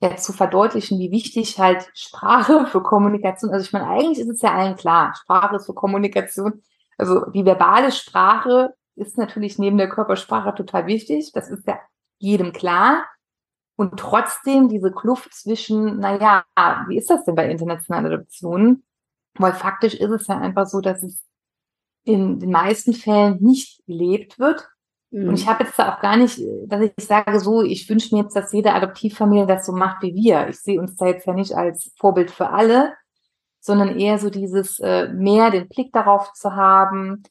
ja, 0.00 0.16
zu 0.16 0.32
verdeutlichen, 0.32 0.98
wie 0.98 1.12
wichtig 1.12 1.58
halt 1.58 1.88
Sprache 1.94 2.66
für 2.66 2.82
Kommunikation. 2.82 3.52
Also 3.52 3.64
ich 3.64 3.72
meine, 3.72 3.88
eigentlich 3.88 4.18
ist 4.18 4.28
es 4.28 4.42
ja 4.42 4.52
allen 4.52 4.76
klar, 4.76 5.14
Sprache 5.14 5.56
ist 5.56 5.66
für 5.66 5.74
Kommunikation. 5.74 6.62
Also 6.98 7.26
die 7.30 7.44
verbale 7.44 7.92
Sprache 7.92 8.74
ist 8.96 9.16
natürlich 9.16 9.58
neben 9.58 9.78
der 9.78 9.88
Körpersprache 9.88 10.54
total 10.54 10.86
wichtig. 10.86 11.32
Das 11.32 11.48
ist 11.48 11.66
ja 11.66 11.78
jedem 12.18 12.52
klar. 12.52 13.04
Und 13.76 13.98
trotzdem 13.98 14.68
diese 14.68 14.92
Kluft 14.92 15.34
zwischen, 15.34 15.98
naja, 15.98 16.44
wie 16.88 16.96
ist 16.96 17.10
das 17.10 17.24
denn 17.24 17.34
bei 17.34 17.50
internationalen 17.50 18.06
Adoptionen? 18.06 18.84
Weil 19.36 19.52
faktisch 19.52 19.94
ist 19.94 20.10
es 20.10 20.26
ja 20.28 20.38
einfach 20.38 20.66
so, 20.66 20.80
dass 20.80 21.02
es 21.02 21.24
in 22.04 22.38
den 22.38 22.50
meisten 22.50 22.92
Fällen 22.92 23.38
nicht 23.40 23.84
gelebt 23.86 24.38
wird. 24.38 24.68
Mhm. 25.10 25.30
Und 25.30 25.34
ich 25.34 25.48
habe 25.48 25.64
jetzt 25.64 25.78
da 25.78 25.94
auch 25.94 26.00
gar 26.00 26.16
nicht, 26.16 26.40
dass 26.66 26.82
ich 26.82 26.92
sage 27.04 27.40
so, 27.40 27.62
ich 27.62 27.88
wünsche 27.88 28.14
mir 28.14 28.22
jetzt, 28.22 28.36
dass 28.36 28.52
jede 28.52 28.72
Adoptivfamilie 28.74 29.46
das 29.46 29.66
so 29.66 29.72
macht 29.72 30.02
wie 30.02 30.14
wir. 30.14 30.48
Ich 30.48 30.60
sehe 30.60 30.80
uns 30.80 30.94
da 30.96 31.06
jetzt 31.06 31.26
ja 31.26 31.32
nicht 31.32 31.54
als 31.54 31.92
Vorbild 31.98 32.30
für 32.30 32.50
alle, 32.50 32.94
sondern 33.60 33.98
eher 33.98 34.18
so 34.18 34.30
dieses 34.30 34.78
äh, 34.80 35.08
mehr 35.08 35.50
den 35.50 35.68
Blick 35.68 35.92
darauf 35.92 36.32
zu 36.34 36.54
haben, 36.54 37.22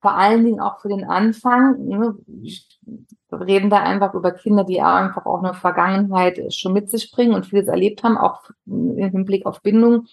vor 0.00 0.14
allen 0.14 0.44
Dingen 0.44 0.60
auch 0.60 0.80
für 0.80 0.88
den 0.88 1.04
Anfang. 1.04 1.84
Ne, 1.86 2.14
wir 2.26 3.40
reden 3.40 3.70
da 3.70 3.82
einfach 3.82 4.14
über 4.14 4.32
Kinder, 4.32 4.64
die 4.64 4.80
einfach 4.80 5.26
auch 5.26 5.42
eine 5.42 5.54
Vergangenheit 5.54 6.52
schon 6.54 6.72
mit 6.72 6.90
sich 6.90 7.10
bringen 7.10 7.34
und 7.34 7.46
vieles 7.46 7.68
erlebt 7.68 8.02
haben, 8.02 8.16
auch 8.16 8.44
im 8.66 8.96
Hinblick 8.96 9.46
auf 9.46 9.62
Bindung, 9.62 10.06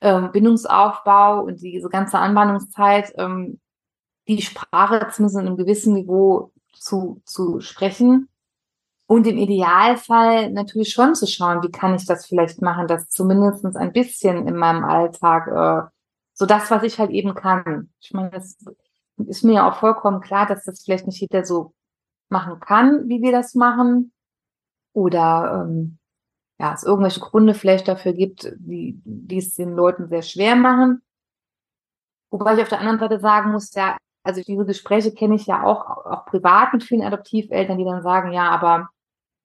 ähm, 0.00 0.30
Bindungsaufbau 0.32 1.42
und 1.42 1.60
diese 1.62 1.88
ganze 1.88 2.18
Anbahnungszeit, 2.18 3.12
ähm, 3.16 3.60
die 4.28 4.42
Sprache 4.42 5.08
zumindest 5.10 5.40
in 5.40 5.46
einem 5.46 5.56
gewissen 5.56 5.94
Niveau 5.94 6.52
zu, 6.74 7.22
zu 7.24 7.60
sprechen. 7.60 8.28
Und 9.06 9.26
im 9.26 9.36
Idealfall 9.36 10.50
natürlich 10.52 10.92
schon 10.92 11.14
zu 11.14 11.26
schauen, 11.26 11.62
wie 11.62 11.70
kann 11.70 11.94
ich 11.94 12.06
das 12.06 12.26
vielleicht 12.26 12.62
machen, 12.62 12.86
dass 12.86 13.08
zumindest 13.08 13.64
ein 13.76 13.92
bisschen 13.92 14.48
in 14.48 14.56
meinem 14.56 14.84
Alltag 14.84 15.48
äh, 15.48 15.90
so 16.34 16.46
das, 16.46 16.70
was 16.70 16.82
ich 16.82 16.98
halt 16.98 17.10
eben 17.10 17.34
kann. 17.34 17.92
Ich 18.00 18.12
meine, 18.12 18.30
das 18.30 18.56
ist 19.26 19.44
mir 19.44 19.54
ja 19.54 19.70
auch 19.70 19.76
vollkommen 19.76 20.20
klar, 20.20 20.46
dass 20.46 20.64
das 20.64 20.82
vielleicht 20.82 21.06
nicht 21.06 21.20
jeder 21.20 21.44
so 21.44 21.74
machen 22.28 22.60
kann, 22.60 23.08
wie 23.08 23.22
wir 23.22 23.32
das 23.32 23.54
machen. 23.54 24.12
Oder 24.94 25.64
ähm, 25.66 25.98
ja, 26.58 26.74
es 26.74 26.84
irgendwelche 26.84 27.20
Gründe 27.20 27.54
vielleicht 27.54 27.88
dafür 27.88 28.12
gibt, 28.12 28.52
die, 28.56 29.00
die 29.04 29.38
es 29.38 29.54
den 29.54 29.74
Leuten 29.74 30.08
sehr 30.08 30.22
schwer 30.22 30.56
machen. 30.56 31.02
Wobei 32.30 32.54
ich 32.54 32.62
auf 32.62 32.68
der 32.68 32.80
anderen 32.80 32.98
Seite 32.98 33.20
sagen 33.20 33.52
muss, 33.52 33.74
ja, 33.74 33.96
also 34.24 34.40
diese 34.42 34.64
Gespräche 34.64 35.12
kenne 35.12 35.34
ich 35.34 35.46
ja 35.46 35.64
auch, 35.64 35.86
auch 36.06 36.24
privat 36.26 36.72
mit 36.72 36.84
vielen 36.84 37.02
Adoptiveltern, 37.02 37.78
die 37.78 37.84
dann 37.84 38.02
sagen, 38.02 38.32
ja, 38.32 38.50
aber 38.50 38.88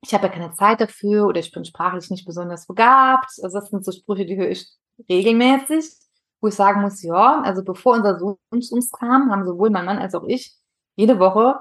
ich 0.03 0.13
habe 0.13 0.27
ja 0.27 0.33
keine 0.33 0.53
Zeit 0.53 0.79
dafür 0.79 1.25
oder 1.25 1.39
ich 1.39 1.51
bin 1.51 1.65
sprachlich 1.65 2.09
nicht 2.09 2.25
besonders 2.25 2.67
begabt. 2.67 3.31
Also 3.41 3.59
das 3.59 3.69
sind 3.69 3.83
so 3.83 3.91
Sprüche, 3.91 4.25
die 4.25 4.37
höre 4.37 4.49
ich 4.49 4.69
regelmäßig 5.09 6.06
wo 6.47 6.49
ich 6.49 6.55
sagen 6.55 6.81
muss, 6.81 7.03
ja, 7.03 7.41
also 7.41 7.61
bevor 7.61 7.95
unser 7.95 8.17
Sohn 8.17 8.61
zu 8.61 8.75
uns 8.75 8.89
kam, 8.89 9.29
haben 9.29 9.45
sowohl 9.45 9.69
mein 9.69 9.83
Mann 9.83 9.97
als 9.97 10.15
auch 10.15 10.23
ich 10.25 10.55
jede 10.95 11.19
Woche 11.19 11.59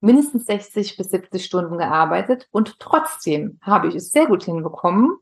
mindestens 0.00 0.46
60 0.46 0.96
bis 0.96 1.10
70 1.10 1.44
Stunden 1.44 1.76
gearbeitet 1.76 2.46
und 2.52 2.78
trotzdem 2.78 3.58
habe 3.62 3.88
ich 3.88 3.96
es 3.96 4.10
sehr 4.10 4.26
gut 4.26 4.44
hinbekommen, 4.44 5.16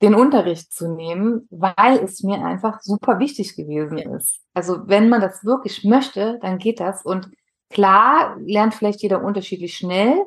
den 0.00 0.14
Unterricht 0.14 0.72
zu 0.72 0.94
nehmen, 0.94 1.48
weil 1.50 1.98
es 1.98 2.22
mir 2.22 2.44
einfach 2.44 2.80
super 2.82 3.18
wichtig 3.18 3.56
gewesen 3.56 3.98
ist. 3.98 4.40
Also 4.54 4.86
wenn 4.86 5.08
man 5.08 5.20
das 5.20 5.44
wirklich 5.44 5.82
möchte, 5.82 6.38
dann 6.40 6.58
geht 6.58 6.78
das. 6.78 7.04
Und 7.04 7.32
klar 7.68 8.36
lernt 8.38 8.74
vielleicht 8.74 9.02
jeder 9.02 9.24
unterschiedlich 9.24 9.76
schnell, 9.76 10.24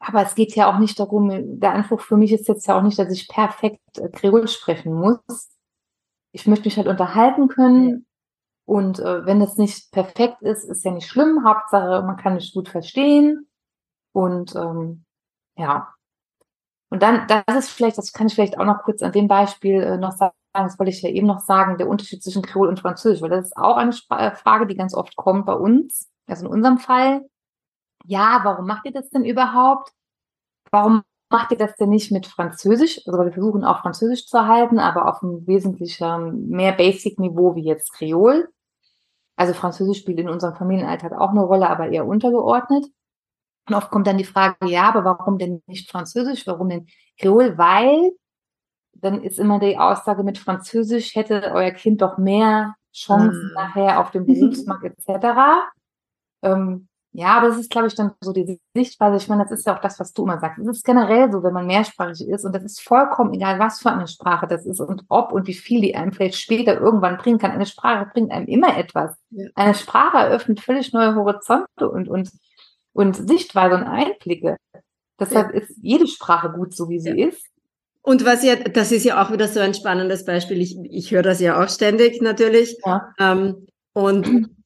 aber 0.00 0.22
es 0.22 0.34
geht 0.34 0.54
ja 0.56 0.72
auch 0.72 0.78
nicht 0.78 0.98
darum, 0.98 1.60
der 1.60 1.72
Anspruch 1.74 2.00
für 2.00 2.16
mich 2.16 2.32
ist 2.32 2.48
jetzt 2.48 2.66
ja 2.66 2.78
auch 2.78 2.82
nicht, 2.82 2.98
dass 2.98 3.12
ich 3.12 3.28
perfekt 3.28 3.98
äh, 3.98 4.08
Kreol 4.08 4.48
sprechen 4.48 4.94
muss. 4.94 5.57
Ich 6.32 6.46
möchte 6.46 6.66
mich 6.66 6.76
halt 6.76 6.88
unterhalten 6.88 7.48
können. 7.48 8.06
Und 8.66 9.00
äh, 9.00 9.24
wenn 9.24 9.40
das 9.40 9.56
nicht 9.56 9.90
perfekt 9.92 10.42
ist, 10.42 10.64
ist 10.64 10.84
ja 10.84 10.90
nicht 10.90 11.08
schlimm. 11.08 11.44
Hauptsache, 11.44 12.02
man 12.02 12.16
kann 12.16 12.34
mich 12.34 12.52
gut 12.52 12.68
verstehen. 12.68 13.48
Und 14.12 14.54
ähm, 14.56 15.04
ja, 15.56 15.88
und 16.90 17.02
dann, 17.02 17.26
das 17.26 17.66
ist 17.66 17.70
vielleicht, 17.70 17.98
das 17.98 18.12
kann 18.12 18.26
ich 18.28 18.34
vielleicht 18.34 18.58
auch 18.58 18.64
noch 18.64 18.82
kurz 18.82 19.02
an 19.02 19.12
dem 19.12 19.28
Beispiel 19.28 19.82
äh, 19.82 19.96
noch 19.98 20.12
sagen, 20.12 20.34
das 20.54 20.78
wollte 20.78 20.90
ich 20.90 21.02
ja 21.02 21.10
eben 21.10 21.26
noch 21.26 21.40
sagen, 21.40 21.76
der 21.76 21.88
Unterschied 21.88 22.22
zwischen 22.22 22.42
Kreol 22.42 22.68
und 22.68 22.80
Französisch, 22.80 23.20
weil 23.20 23.30
das 23.30 23.46
ist 23.46 23.56
auch 23.56 23.76
eine 23.76 23.90
Sp 23.92 24.08
äh, 24.16 24.34
Frage, 24.34 24.66
die 24.66 24.76
ganz 24.76 24.94
oft 24.94 25.14
kommt 25.16 25.44
bei 25.46 25.52
uns, 25.52 26.08
also 26.26 26.46
in 26.46 26.52
unserem 26.52 26.78
Fall. 26.78 27.28
Ja, 28.06 28.40
warum 28.44 28.66
macht 28.66 28.86
ihr 28.86 28.92
das 28.92 29.10
denn 29.10 29.24
überhaupt? 29.24 29.92
Warum 30.70 31.02
macht 31.30 31.52
ihr 31.52 31.58
das 31.58 31.76
denn 31.76 31.90
nicht 31.90 32.10
mit 32.10 32.26
Französisch? 32.26 33.00
Also 33.06 33.18
wir 33.24 33.32
versuchen 33.32 33.64
auch 33.64 33.80
Französisch 33.80 34.26
zu 34.26 34.46
halten, 34.46 34.78
aber 34.78 35.08
auf 35.08 35.22
einem 35.22 35.46
wesentlich 35.46 36.00
mehr 36.00 36.72
Basic-Niveau 36.72 37.54
wie 37.54 37.64
jetzt 37.64 37.92
Kreol. 37.92 38.48
Also 39.36 39.54
Französisch 39.54 39.98
spielt 39.98 40.18
in 40.18 40.28
unserem 40.28 40.56
Familienalltag 40.56 41.12
auch 41.12 41.30
eine 41.30 41.42
Rolle, 41.42 41.68
aber 41.68 41.88
eher 41.90 42.06
untergeordnet. 42.06 42.86
Und 43.68 43.74
oft 43.74 43.90
kommt 43.90 44.06
dann 44.06 44.18
die 44.18 44.24
Frage, 44.24 44.66
ja, 44.66 44.88
aber 44.88 45.04
warum 45.04 45.38
denn 45.38 45.62
nicht 45.66 45.90
Französisch? 45.90 46.46
Warum 46.46 46.70
denn 46.70 46.86
Kreol? 47.18 47.58
Weil 47.58 48.12
dann 48.94 49.22
ist 49.22 49.38
immer 49.38 49.58
die 49.58 49.78
Aussage 49.78 50.24
mit 50.24 50.38
Französisch 50.38 51.14
hätte 51.14 51.52
euer 51.52 51.70
Kind 51.70 52.02
doch 52.02 52.18
mehr 52.18 52.74
Chancen 52.92 53.52
ah. 53.54 53.66
nachher 53.66 54.00
auf 54.00 54.10
dem 54.10 54.26
Berufsmarkt 54.26 54.84
etc. 54.84 55.26
Ähm, 56.42 56.88
ja, 57.18 57.38
aber 57.38 57.48
das 57.48 57.58
ist, 57.58 57.70
glaube 57.70 57.88
ich, 57.88 57.94
dann 57.94 58.12
so 58.20 58.32
die 58.32 58.60
Sichtweise. 58.74 59.16
Ich 59.16 59.28
meine, 59.28 59.42
das 59.42 59.52
ist 59.52 59.66
ja 59.66 59.76
auch 59.76 59.80
das, 59.80 59.98
was 59.98 60.12
du 60.12 60.22
immer 60.22 60.38
sagst. 60.38 60.60
Es 60.60 60.68
ist 60.68 60.84
generell 60.84 61.32
so, 61.32 61.42
wenn 61.42 61.52
man 61.52 61.66
mehrsprachig 61.66 62.28
ist 62.28 62.44
und 62.44 62.54
das 62.54 62.62
ist 62.62 62.80
vollkommen 62.80 63.34
egal, 63.34 63.58
was 63.58 63.80
für 63.80 63.90
eine 63.90 64.06
Sprache 64.06 64.46
das 64.46 64.66
ist 64.66 64.80
und 64.80 65.02
ob 65.08 65.32
und 65.32 65.48
wie 65.48 65.54
viel 65.54 65.80
die 65.80 65.96
einem 65.96 66.12
vielleicht 66.12 66.36
später 66.36 66.80
irgendwann 66.80 67.16
bringen 67.16 67.38
kann. 67.38 67.50
Eine 67.50 67.66
Sprache 67.66 68.08
bringt 68.12 68.30
einem 68.30 68.46
immer 68.46 68.76
etwas. 68.76 69.16
Ja. 69.30 69.48
Eine 69.56 69.74
Sprache 69.74 70.18
eröffnet 70.18 70.60
völlig 70.60 70.92
neue 70.92 71.14
Horizonte 71.16 71.90
und, 71.90 72.08
und 72.08 72.30
und 72.92 73.14
Sichtweise 73.28 73.76
und 73.76 73.84
Einblicke. 73.84 74.56
Deshalb 75.20 75.54
ja. 75.54 75.60
ist 75.60 75.72
jede 75.80 76.06
Sprache 76.06 76.50
gut, 76.50 76.74
so 76.74 76.88
wie 76.88 76.98
sie 76.98 77.16
ja. 77.16 77.28
ist. 77.28 77.44
Und 78.02 78.24
was 78.24 78.42
ja, 78.42 78.56
das 78.56 78.90
ist 78.90 79.04
ja 79.04 79.22
auch 79.22 79.32
wieder 79.32 79.46
so 79.46 79.60
ein 79.60 79.74
spannendes 79.74 80.24
Beispiel. 80.24 80.60
Ich, 80.60 80.76
ich 80.82 81.12
höre 81.12 81.22
das 81.22 81.40
ja 81.40 81.62
auch 81.62 81.68
ständig 81.68 82.22
natürlich. 82.22 82.76
Ja. 82.84 83.12
Ähm, 83.18 83.66
und 83.92 84.50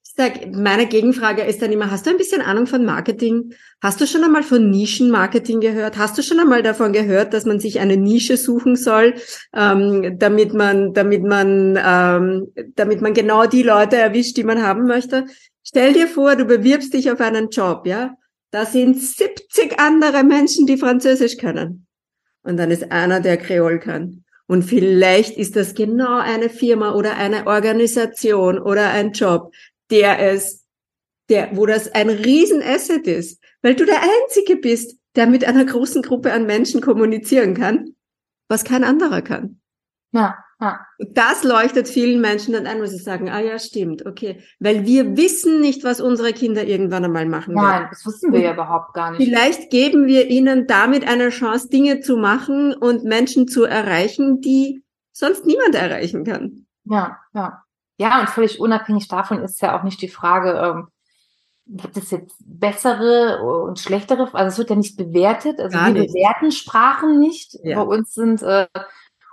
meine 0.52 0.86
Gegenfrage 0.86 1.42
ist 1.42 1.62
dann 1.62 1.72
immer, 1.72 1.90
hast 1.90 2.06
du 2.06 2.10
ein 2.10 2.16
bisschen 2.16 2.42
Ahnung 2.42 2.66
von 2.66 2.84
Marketing? 2.84 3.54
Hast 3.80 4.00
du 4.00 4.06
schon 4.06 4.22
einmal 4.22 4.42
von 4.42 4.70
Nischenmarketing 4.70 5.60
gehört? 5.60 5.96
Hast 5.96 6.18
du 6.18 6.22
schon 6.22 6.38
einmal 6.38 6.62
davon 6.62 6.92
gehört, 6.92 7.32
dass 7.32 7.44
man 7.44 7.60
sich 7.60 7.80
eine 7.80 7.96
Nische 7.96 8.36
suchen 8.36 8.76
soll, 8.76 9.14
ähm, 9.54 10.18
damit 10.18 10.54
man, 10.54 10.92
damit 10.92 11.22
man, 11.22 11.78
ähm, 11.84 12.48
damit 12.74 13.00
man 13.00 13.14
genau 13.14 13.46
die 13.46 13.62
Leute 13.62 13.96
erwischt, 13.96 14.36
die 14.36 14.44
man 14.44 14.62
haben 14.62 14.86
möchte? 14.86 15.24
Stell 15.64 15.92
dir 15.92 16.08
vor, 16.08 16.36
du 16.36 16.44
bewirbst 16.44 16.92
dich 16.92 17.10
auf 17.10 17.20
einen 17.20 17.48
Job, 17.48 17.86
ja? 17.86 18.14
Da 18.50 18.66
sind 18.66 19.00
70 19.00 19.80
andere 19.80 20.24
Menschen, 20.24 20.66
die 20.66 20.76
Französisch 20.76 21.38
können. 21.38 21.86
Und 22.42 22.58
dann 22.58 22.70
ist 22.70 22.92
einer, 22.92 23.20
der 23.20 23.38
Kreol 23.38 23.78
kann. 23.78 24.24
Und 24.46 24.64
vielleicht 24.64 25.38
ist 25.38 25.56
das 25.56 25.74
genau 25.74 26.18
eine 26.18 26.50
Firma 26.50 26.92
oder 26.94 27.16
eine 27.16 27.46
Organisation 27.46 28.58
oder 28.58 28.90
ein 28.90 29.12
Job, 29.12 29.52
der 29.92 30.18
es, 30.18 30.66
der, 31.28 31.56
wo 31.56 31.66
das 31.66 31.94
ein 31.94 32.10
Riesenasset 32.10 33.06
ist, 33.06 33.40
weil 33.62 33.76
du 33.76 33.86
der 33.86 34.00
Einzige 34.02 34.56
bist, 34.56 34.98
der 35.14 35.26
mit 35.26 35.44
einer 35.44 35.64
großen 35.64 36.02
Gruppe 36.02 36.32
an 36.32 36.46
Menschen 36.46 36.80
kommunizieren 36.80 37.54
kann, 37.54 37.94
was 38.48 38.64
kein 38.64 38.82
anderer 38.82 39.22
kann. 39.22 39.60
Ja. 40.12 40.36
Ja. 40.60 40.86
Das 40.98 41.42
leuchtet 41.42 41.88
vielen 41.88 42.20
Menschen 42.20 42.54
dann 42.54 42.68
ein, 42.68 42.80
wo 42.80 42.86
sie 42.86 42.98
sagen, 42.98 43.28
ah 43.28 43.40
ja, 43.40 43.58
stimmt, 43.58 44.06
okay. 44.06 44.44
Weil 44.60 44.86
wir 44.86 45.16
wissen 45.16 45.60
nicht, 45.60 45.82
was 45.82 46.00
unsere 46.00 46.32
Kinder 46.32 46.64
irgendwann 46.64 47.04
einmal 47.04 47.26
machen 47.26 47.54
Nein, 47.54 47.64
werden. 47.64 47.86
das 47.90 48.06
wissen 48.06 48.32
wir 48.32 48.40
ja 48.40 48.52
überhaupt 48.52 48.94
gar 48.94 49.10
nicht. 49.10 49.24
Vielleicht 49.24 49.70
geben 49.70 50.06
wir 50.06 50.30
ihnen 50.30 50.68
damit 50.68 51.08
eine 51.08 51.30
Chance, 51.30 51.68
Dinge 51.68 51.98
zu 51.98 52.16
machen 52.16 52.74
und 52.74 53.02
Menschen 53.02 53.48
zu 53.48 53.64
erreichen, 53.64 54.40
die 54.40 54.84
sonst 55.10 55.46
niemand 55.46 55.74
erreichen 55.74 56.24
kann. 56.24 56.66
Ja, 56.84 57.18
ja. 57.34 57.61
Ja, 58.02 58.20
und 58.20 58.28
völlig 58.28 58.58
unabhängig 58.60 59.08
davon 59.08 59.38
ist 59.42 59.60
ja 59.62 59.78
auch 59.78 59.84
nicht 59.84 60.02
die 60.02 60.08
Frage, 60.08 60.52
ähm, 60.52 60.88
gibt 61.66 61.96
es 61.96 62.10
jetzt 62.10 62.36
bessere 62.44 63.40
und 63.42 63.78
schlechtere, 63.78 64.28
also 64.34 64.48
es 64.48 64.58
wird 64.58 64.70
ja 64.70 64.76
nicht 64.76 64.96
bewertet, 64.96 65.60
also 65.60 65.78
Gar 65.78 65.94
wir 65.94 66.02
nicht. 66.02 66.12
bewerten 66.12 66.50
Sprachen 66.50 67.20
nicht. 67.20 67.56
Ja. 67.62 67.76
Bei 67.76 67.96
uns 67.96 68.12
sind 68.14 68.42
äh, 68.42 68.66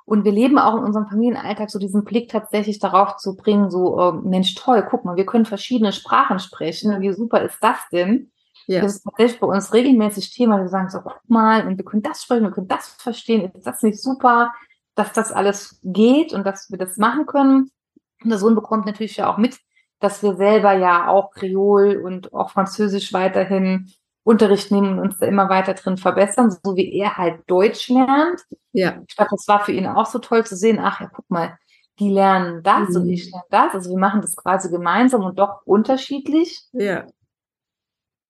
und 0.06 0.26
wir 0.26 0.32
leben 0.32 0.58
auch 0.58 0.76
in 0.76 0.84
unserem 0.84 1.08
Familienalltag 1.08 1.70
so 1.70 1.78
diesen 1.78 2.04
Blick 2.04 2.30
tatsächlich 2.30 2.80
darauf 2.80 3.18
zu 3.18 3.36
bringen, 3.36 3.70
so, 3.70 4.00
äh, 4.00 4.12
Mensch, 4.14 4.56
toll, 4.56 4.86
guck 4.90 5.06
mal, 5.06 5.16
wir 5.16 5.26
können 5.26 5.46
verschiedene 5.46 5.92
Sprachen 5.92 6.40
sprechen. 6.40 7.00
Wie 7.02 7.14
super 7.14 7.44
ist 7.44 7.58
das 7.62 7.78
denn? 7.92 8.32
Ja. 8.66 8.82
Das 8.82 8.96
ist 8.96 9.04
tatsächlich 9.04 9.40
bei 9.40 9.48
uns 9.48 9.74
regelmäßig 9.74 10.32
Thema. 10.32 10.60
Wir 10.60 10.68
sagen 10.68 10.90
so, 10.90 11.02
guck 11.02 11.22
mal, 11.28 11.68
und 11.68 11.78
wir 11.78 11.86
können 11.86 12.02
das 12.02 12.24
sprechen, 12.24 12.44
wir 12.44 12.52
können 12.52 12.68
das 12.68 12.88
verstehen. 12.88 13.52
Ist 13.54 13.68
das 13.68 13.84
nicht 13.84 14.02
super, 14.02 14.54
dass 14.96 15.14
das 15.14 15.32
alles 15.32 15.80
geht 15.84 16.34
und 16.34 16.44
dass 16.44 16.70
wir 16.72 16.78
das 16.78 16.98
machen 16.98 17.26
können? 17.26 17.72
Und 18.24 18.30
der 18.30 18.40
Sohn 18.40 18.56
bekommt 18.56 18.86
natürlich 18.86 19.18
ja 19.18 19.32
auch 19.32 19.38
mit, 19.38 19.60
dass 20.00 20.24
wir 20.24 20.36
selber 20.36 20.74
ja 20.74 21.08
auch 21.08 21.32
Kreol 21.32 21.98
und 21.98 22.34
auch 22.34 22.52
Französisch 22.52 23.14
weiterhin 23.14 23.92
Unterricht 24.24 24.72
nehmen 24.72 24.94
und 24.94 25.00
uns 25.00 25.18
da 25.18 25.26
immer 25.26 25.50
weiter 25.50 25.74
drin 25.74 25.98
verbessern, 25.98 26.52
so 26.52 26.76
wie 26.76 26.94
er 26.94 27.18
halt 27.18 27.42
Deutsch 27.48 27.90
lernt. 27.90 28.42
Ja. 28.74 29.02
Ich 29.08 29.16
glaube, 29.16 29.32
das 29.32 29.48
war 29.48 29.64
für 29.66 29.72
ihn 29.72 29.88
auch 29.88 30.06
so 30.06 30.20
toll 30.20 30.46
zu 30.46 30.56
sehen, 30.56 30.80
ach 30.80 31.02
ja, 31.02 31.10
guck 31.12 31.30
mal, 31.30 31.58
die 32.00 32.10
lernen 32.10 32.64
das 32.64 32.90
mhm. 32.90 32.96
und 32.98 33.10
ich 33.10 33.32
lerne 33.32 33.46
das. 33.50 33.74
Also 33.74 33.90
wir 33.92 33.98
machen 33.98 34.22
das 34.22 34.36
quasi 34.36 34.70
gemeinsam 34.70 35.24
und 35.24 35.40
doch 35.40 35.62
unterschiedlich. 35.66 36.62
Ja. 36.72 37.08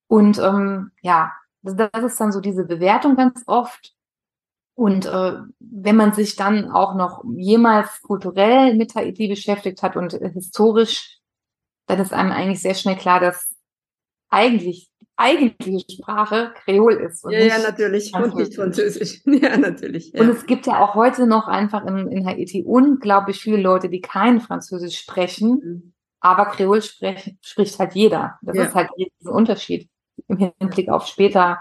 Und 0.08 0.38
ähm, 0.38 0.90
ja, 1.02 1.32
das, 1.62 1.76
das 1.76 2.04
ist 2.04 2.20
dann 2.20 2.32
so 2.32 2.40
diese 2.40 2.64
Bewertung 2.64 3.14
ganz 3.14 3.42
oft. 3.46 3.94
Und 4.80 5.04
äh, 5.04 5.34
wenn 5.58 5.96
man 5.96 6.14
sich 6.14 6.36
dann 6.36 6.70
auch 6.70 6.94
noch 6.94 7.22
jemals 7.36 8.00
kulturell 8.00 8.74
mit 8.74 8.94
Haiti 8.94 9.28
beschäftigt 9.28 9.82
hat 9.82 9.94
und 9.94 10.14
äh, 10.14 10.30
historisch, 10.32 11.18
dann 11.86 12.00
ist 12.00 12.14
einem 12.14 12.32
eigentlich 12.32 12.62
sehr 12.62 12.72
schnell 12.72 12.96
klar, 12.96 13.20
dass 13.20 13.54
eigentlich 14.30 14.90
eigentliche 15.16 15.84
Sprache 15.92 16.54
Kreol 16.64 16.94
ist. 16.94 17.26
ja, 17.28 17.40
ja, 17.40 17.58
natürlich. 17.58 18.14
Und 18.14 18.34
nicht 18.36 18.54
Französisch. 18.54 19.20
Ja, 19.26 19.58
natürlich. 19.58 20.14
Ja. 20.14 20.22
Und 20.22 20.30
es 20.30 20.46
gibt 20.46 20.66
ja 20.66 20.82
auch 20.82 20.94
heute 20.94 21.26
noch 21.26 21.46
einfach 21.46 21.84
in, 21.84 22.08
in 22.08 22.24
Haiti 22.24 22.64
unglaublich 22.66 23.38
viele 23.38 23.58
Leute, 23.58 23.90
die 23.90 24.00
kein 24.00 24.40
Französisch 24.40 24.98
sprechen, 24.98 25.50
mhm. 25.62 25.92
aber 26.20 26.46
Kreol 26.46 26.80
sprech, 26.80 27.36
spricht 27.42 27.78
halt 27.78 27.92
jeder. 27.94 28.38
Das 28.40 28.56
ja. 28.56 28.64
ist 28.64 28.74
halt 28.74 28.88
ein 28.98 29.28
Unterschied 29.28 29.90
im 30.26 30.38
Hinblick 30.38 30.88
auf 30.88 31.06
später, 31.06 31.60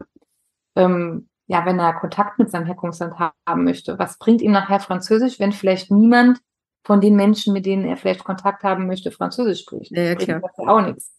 ähm, 0.78 1.29
ja, 1.50 1.66
wenn 1.66 1.80
er 1.80 1.93
Kontakt 1.93 2.39
mit 2.39 2.52
seinem 2.52 2.66
Herkunftsland 2.66 3.16
haben 3.20 3.64
möchte. 3.64 3.97
Was 4.00 4.18
bringt 4.18 4.41
ihm 4.41 4.52
nachher 4.52 4.80
Französisch, 4.80 5.39
wenn 5.39 5.52
vielleicht 5.52 5.91
niemand 5.91 6.39
von 6.86 7.02
den 7.02 7.16
Menschen, 7.16 7.54
mit 7.54 7.66
denen 7.66 7.86
er 7.86 7.97
vielleicht 7.97 8.24
Kontakt 8.24 8.64
haben 8.64 8.88
möchte, 8.88 9.12
Französisch 9.12 9.62
spricht? 9.62 9.91
Ja, 9.91 10.04
ja 10.04 10.16
klar. 10.16 10.39
Das 10.41 10.68
auch 10.68 10.82
nichts. 10.82 11.12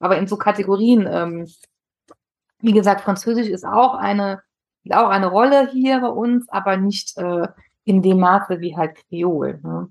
Aber 0.00 0.18
in 0.18 0.26
so 0.26 0.36
Kategorien 0.36 1.06
ähm, 1.10 1.46
wie 2.60 2.72
gesagt, 2.72 3.02
Französisch 3.02 3.48
ist 3.48 3.64
auch 3.64 3.94
eine, 3.94 4.42
auch 4.90 5.08
eine 5.08 5.28
Rolle 5.28 5.68
hier 5.70 6.00
bei 6.00 6.08
uns, 6.08 6.48
aber 6.48 6.76
nicht 6.76 7.16
äh, 7.16 7.48
in 7.84 8.02
dem 8.02 8.18
Maße 8.20 8.60
wie 8.60 8.76
halt 8.76 8.96
Kreol. 9.08 9.60
Ne? 9.62 9.88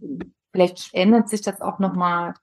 Vielleicht 0.51 0.93
ändert 0.93 1.29
sich 1.29 1.41
das 1.41 1.61
auch 1.61 1.79
nochmal 1.79 2.33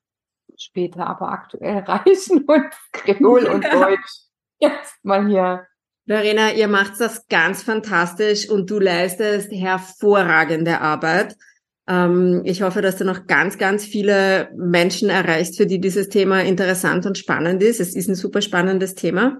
später, 0.57 1.07
aber 1.07 1.29
aktuell 1.29 1.79
reichen 1.87 2.45
uns 2.45 2.75
Kreol 2.93 3.47
und 3.47 3.65
Deutsch 3.73 4.27
jetzt 4.59 5.05
mal 5.05 5.27
hier. 5.27 5.67
Verena, 6.13 6.53
ihr 6.53 6.69
macht 6.69 7.01
das 7.01 7.27
ganz 7.29 7.63
fantastisch 7.63 8.49
und 8.49 8.71
du 8.71 8.79
leistest 8.79 9.51
hervorragende 9.51 10.81
Arbeit. 10.81 11.37
Ähm, 11.89 12.43
ich 12.45 12.61
hoffe, 12.61 12.83
dass 12.83 12.97
du 12.97 13.05
noch 13.05 13.27
ganz, 13.27 13.57
ganz 13.57 13.85
viele 13.85 14.51
Menschen 14.55 15.09
erreichst, 15.09 15.57
für 15.57 15.67
die 15.67 15.81
dieses 15.81 16.11
Thema 16.11 16.43
interessant 16.43 17.07
und 17.07 17.17
spannend 17.17 17.63
ist. 17.63 17.81
Es 17.81 17.97
ist 17.97 18.09
ein 18.09 18.15
super 18.15 18.43
spannendes 18.43 18.95
Thema. 18.95 19.39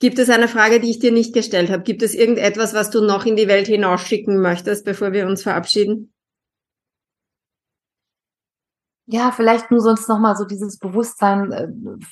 Gibt 0.00 0.18
es 0.18 0.30
eine 0.30 0.48
Frage, 0.48 0.80
die 0.80 0.90
ich 0.90 0.98
dir 0.98 1.12
nicht 1.12 1.34
gestellt 1.34 1.70
habe? 1.70 1.82
Gibt 1.82 2.02
es 2.02 2.14
irgendetwas, 2.14 2.72
was 2.72 2.88
du 2.90 3.04
noch 3.04 3.26
in 3.26 3.36
die 3.36 3.48
Welt 3.48 3.66
hinausschicken 3.66 4.40
möchtest, 4.40 4.84
bevor 4.84 5.12
wir 5.12 5.26
uns 5.26 5.42
verabschieden? 5.42 6.14
Ja, 9.10 9.32
vielleicht 9.32 9.70
nur 9.70 9.80
sonst 9.80 10.06
nochmal 10.06 10.36
so 10.36 10.44
dieses 10.44 10.78
Bewusstsein 10.78 11.50
äh, 11.50 11.68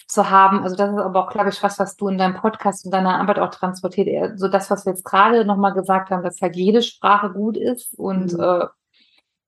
zu 0.09 0.31
haben. 0.31 0.63
Also 0.63 0.77
das 0.77 0.91
ist 0.91 0.99
aber 0.99 1.27
auch, 1.27 1.31
glaube 1.31 1.51
ich, 1.51 1.63
was, 1.63 1.79
was 1.79 1.95
du 1.97 2.09
in 2.09 2.17
deinem 2.17 2.37
Podcast 2.37 2.87
und 2.87 2.91
deiner 2.91 3.21
Arbeit 3.21 3.39
auch 3.39 3.51
transportiert. 3.51 4.39
So 4.39 4.49
das, 4.49 4.71
was 4.71 4.87
wir 4.87 4.95
jetzt 4.95 5.05
gerade 5.05 5.45
nochmal 5.45 5.75
gesagt 5.75 6.11
haben, 6.11 6.23
dass 6.23 6.41
halt 6.41 6.57
jede 6.57 6.81
Sprache 6.81 7.31
gut 7.31 7.59
ist 7.59 7.93
und 7.99 8.33
mhm. 8.33 8.41
äh, 8.41 8.67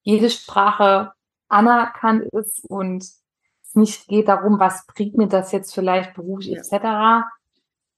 jede 0.03 0.29
Sprache 0.29 1.13
anerkannt 1.49 2.25
ist 2.35 2.67
und 2.69 3.03
es 3.03 3.75
nicht 3.75 4.09
geht 4.09 4.29
darum, 4.29 4.61
was 4.61 4.85
bringt 4.87 5.17
mir 5.17 5.29
das 5.29 5.51
jetzt 5.51 5.75
vielleicht 5.75 6.13
beruflich 6.13 6.51
ja. 6.51 6.59
etc. 6.59 7.29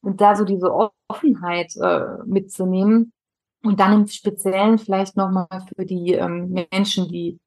Und 0.00 0.20
da 0.20 0.36
so 0.36 0.44
diese 0.44 0.72
Offenheit 1.08 1.74
äh, 1.76 2.22
mitzunehmen 2.24 3.12
und 3.64 3.80
dann 3.80 3.94
im 3.94 4.06
Speziellen 4.06 4.78
vielleicht 4.78 5.16
nochmal 5.16 5.48
für 5.74 5.84
die 5.84 6.12
ähm, 6.12 6.54
Menschen, 6.70 7.08
die 7.08 7.40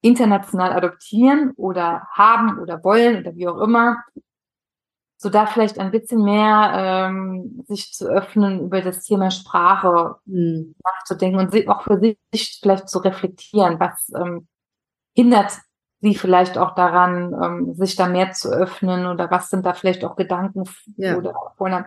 international 0.00 0.72
adoptieren 0.72 1.52
oder 1.56 2.06
haben 2.12 2.58
oder 2.58 2.82
wollen 2.84 3.20
oder 3.20 3.34
wie 3.34 3.48
auch 3.48 3.60
immer, 3.60 3.96
so 5.18 5.30
da 5.30 5.46
vielleicht 5.46 5.78
ein 5.78 5.90
bisschen 5.90 6.22
mehr 6.22 6.72
ähm, 6.74 7.64
sich 7.66 7.92
zu 7.92 8.06
öffnen, 8.06 8.60
über 8.60 8.82
das 8.82 9.02
Thema 9.02 9.30
Sprache 9.30 10.16
mhm. 10.26 10.74
nachzudenken 10.84 11.38
und 11.38 11.68
auch 11.68 11.82
für 11.82 11.98
sich 11.98 12.58
vielleicht 12.60 12.88
zu 12.88 12.98
reflektieren, 12.98 13.80
was 13.80 14.12
ähm, 14.14 14.46
hindert 15.14 15.52
sie 16.00 16.14
vielleicht 16.14 16.58
auch 16.58 16.74
daran, 16.74 17.34
ähm, 17.42 17.74
sich 17.74 17.96
da 17.96 18.08
mehr 18.08 18.32
zu 18.32 18.50
öffnen 18.50 19.06
oder 19.06 19.30
was 19.30 19.48
sind 19.48 19.64
da 19.64 19.72
vielleicht 19.72 20.04
auch 20.04 20.16
Gedanken 20.16 20.64
ja. 20.96 21.16
oder 21.16 21.34
Vornamen. 21.56 21.86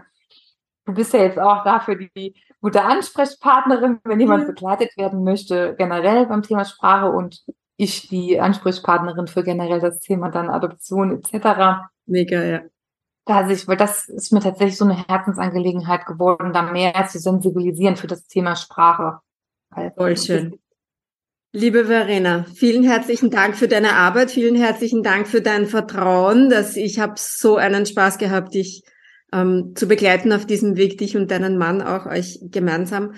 Du 0.86 0.96
bist 0.96 1.14
ja 1.14 1.20
jetzt 1.20 1.38
auch 1.38 1.64
dafür 1.64 1.96
die 1.96 2.34
gute 2.62 2.84
Ansprechpartnerin, 2.84 4.00
wenn 4.04 4.20
jemand 4.20 4.48
begleitet 4.48 4.98
werden 4.98 5.24
möchte, 5.24 5.76
generell 5.78 6.26
beim 6.26 6.42
Thema 6.42 6.66
Sprache 6.66 7.12
und 7.12 7.44
ich 7.80 8.10
die 8.10 8.42
Ansprechpartnerin 8.42 9.28
für 9.28 9.42
generell 9.42 9.80
das 9.80 10.02
Thema 10.02 10.30
dann 10.30 10.50
Adoption 10.50 11.18
etc. 11.18 11.88
Mega, 12.06 12.44
ja. 12.44 12.62
Da 13.26 13.48
sich, 13.48 13.70
weil 13.70 13.78
das 13.78 14.10
ist 14.10 14.34
mir 14.34 14.42
tatsächlich 14.42 14.76
so 14.76 14.84
eine 14.84 15.08
Herzensangelegenheit 15.08 16.06
geworden, 16.06 16.52
da 16.52 16.64
mehr 16.64 17.08
zu 17.08 17.20
sensibilisieren 17.20 17.96
für 17.96 18.08
das 18.08 18.28
Thema 18.28 18.58
Sprache. 18.58 19.20
Voll 19.96 20.18
schön. 20.18 20.60
Liebe 21.54 21.86
Verena, 21.86 22.46
vielen 22.54 22.84
herzlichen 22.84 23.32
Dank 23.32 23.56
für 23.56 23.70
deine 23.70 23.94
Arbeit, 23.94 24.30
vielen 24.30 24.56
herzlichen 24.56 25.02
Dank 25.02 25.28
für 25.28 25.42
dein 25.42 25.66
Vertrauen, 25.66 26.50
dass 26.50 26.76
ich 26.76 27.00
habe 27.00 27.14
so 27.16 27.56
einen 27.56 27.86
Spaß 27.86 28.18
gehabt, 28.18 28.56
dich 28.56 28.84
ähm, 29.32 29.74
zu 29.76 29.88
begleiten 29.88 30.34
auf 30.34 30.46
diesem 30.46 30.76
Weg, 30.76 30.98
dich 30.98 31.16
und 31.16 31.32
deinen 31.32 31.58
Mann 31.58 31.82
auch 31.82 32.08
euch 32.08 32.40
gemeinsam. 32.42 33.14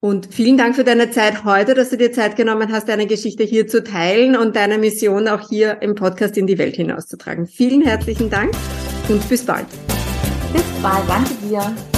Und 0.00 0.32
vielen 0.32 0.56
Dank 0.56 0.76
für 0.76 0.84
deine 0.84 1.10
Zeit 1.10 1.44
heute, 1.44 1.74
dass 1.74 1.90
du 1.90 1.96
dir 1.96 2.12
Zeit 2.12 2.36
genommen 2.36 2.70
hast, 2.70 2.88
deine 2.88 3.06
Geschichte 3.06 3.42
hier 3.42 3.66
zu 3.66 3.82
teilen 3.82 4.36
und 4.36 4.54
deine 4.54 4.78
Mission 4.78 5.26
auch 5.26 5.48
hier 5.48 5.82
im 5.82 5.96
Podcast 5.96 6.36
in 6.36 6.46
die 6.46 6.56
Welt 6.56 6.76
hinauszutragen. 6.76 7.46
Vielen 7.46 7.82
herzlichen 7.82 8.30
Dank 8.30 8.52
und 9.08 9.28
bis 9.28 9.44
bald. 9.44 9.66
Bis 10.52 10.62
bald, 10.80 11.08
danke 11.08 11.34
dir. 11.48 11.97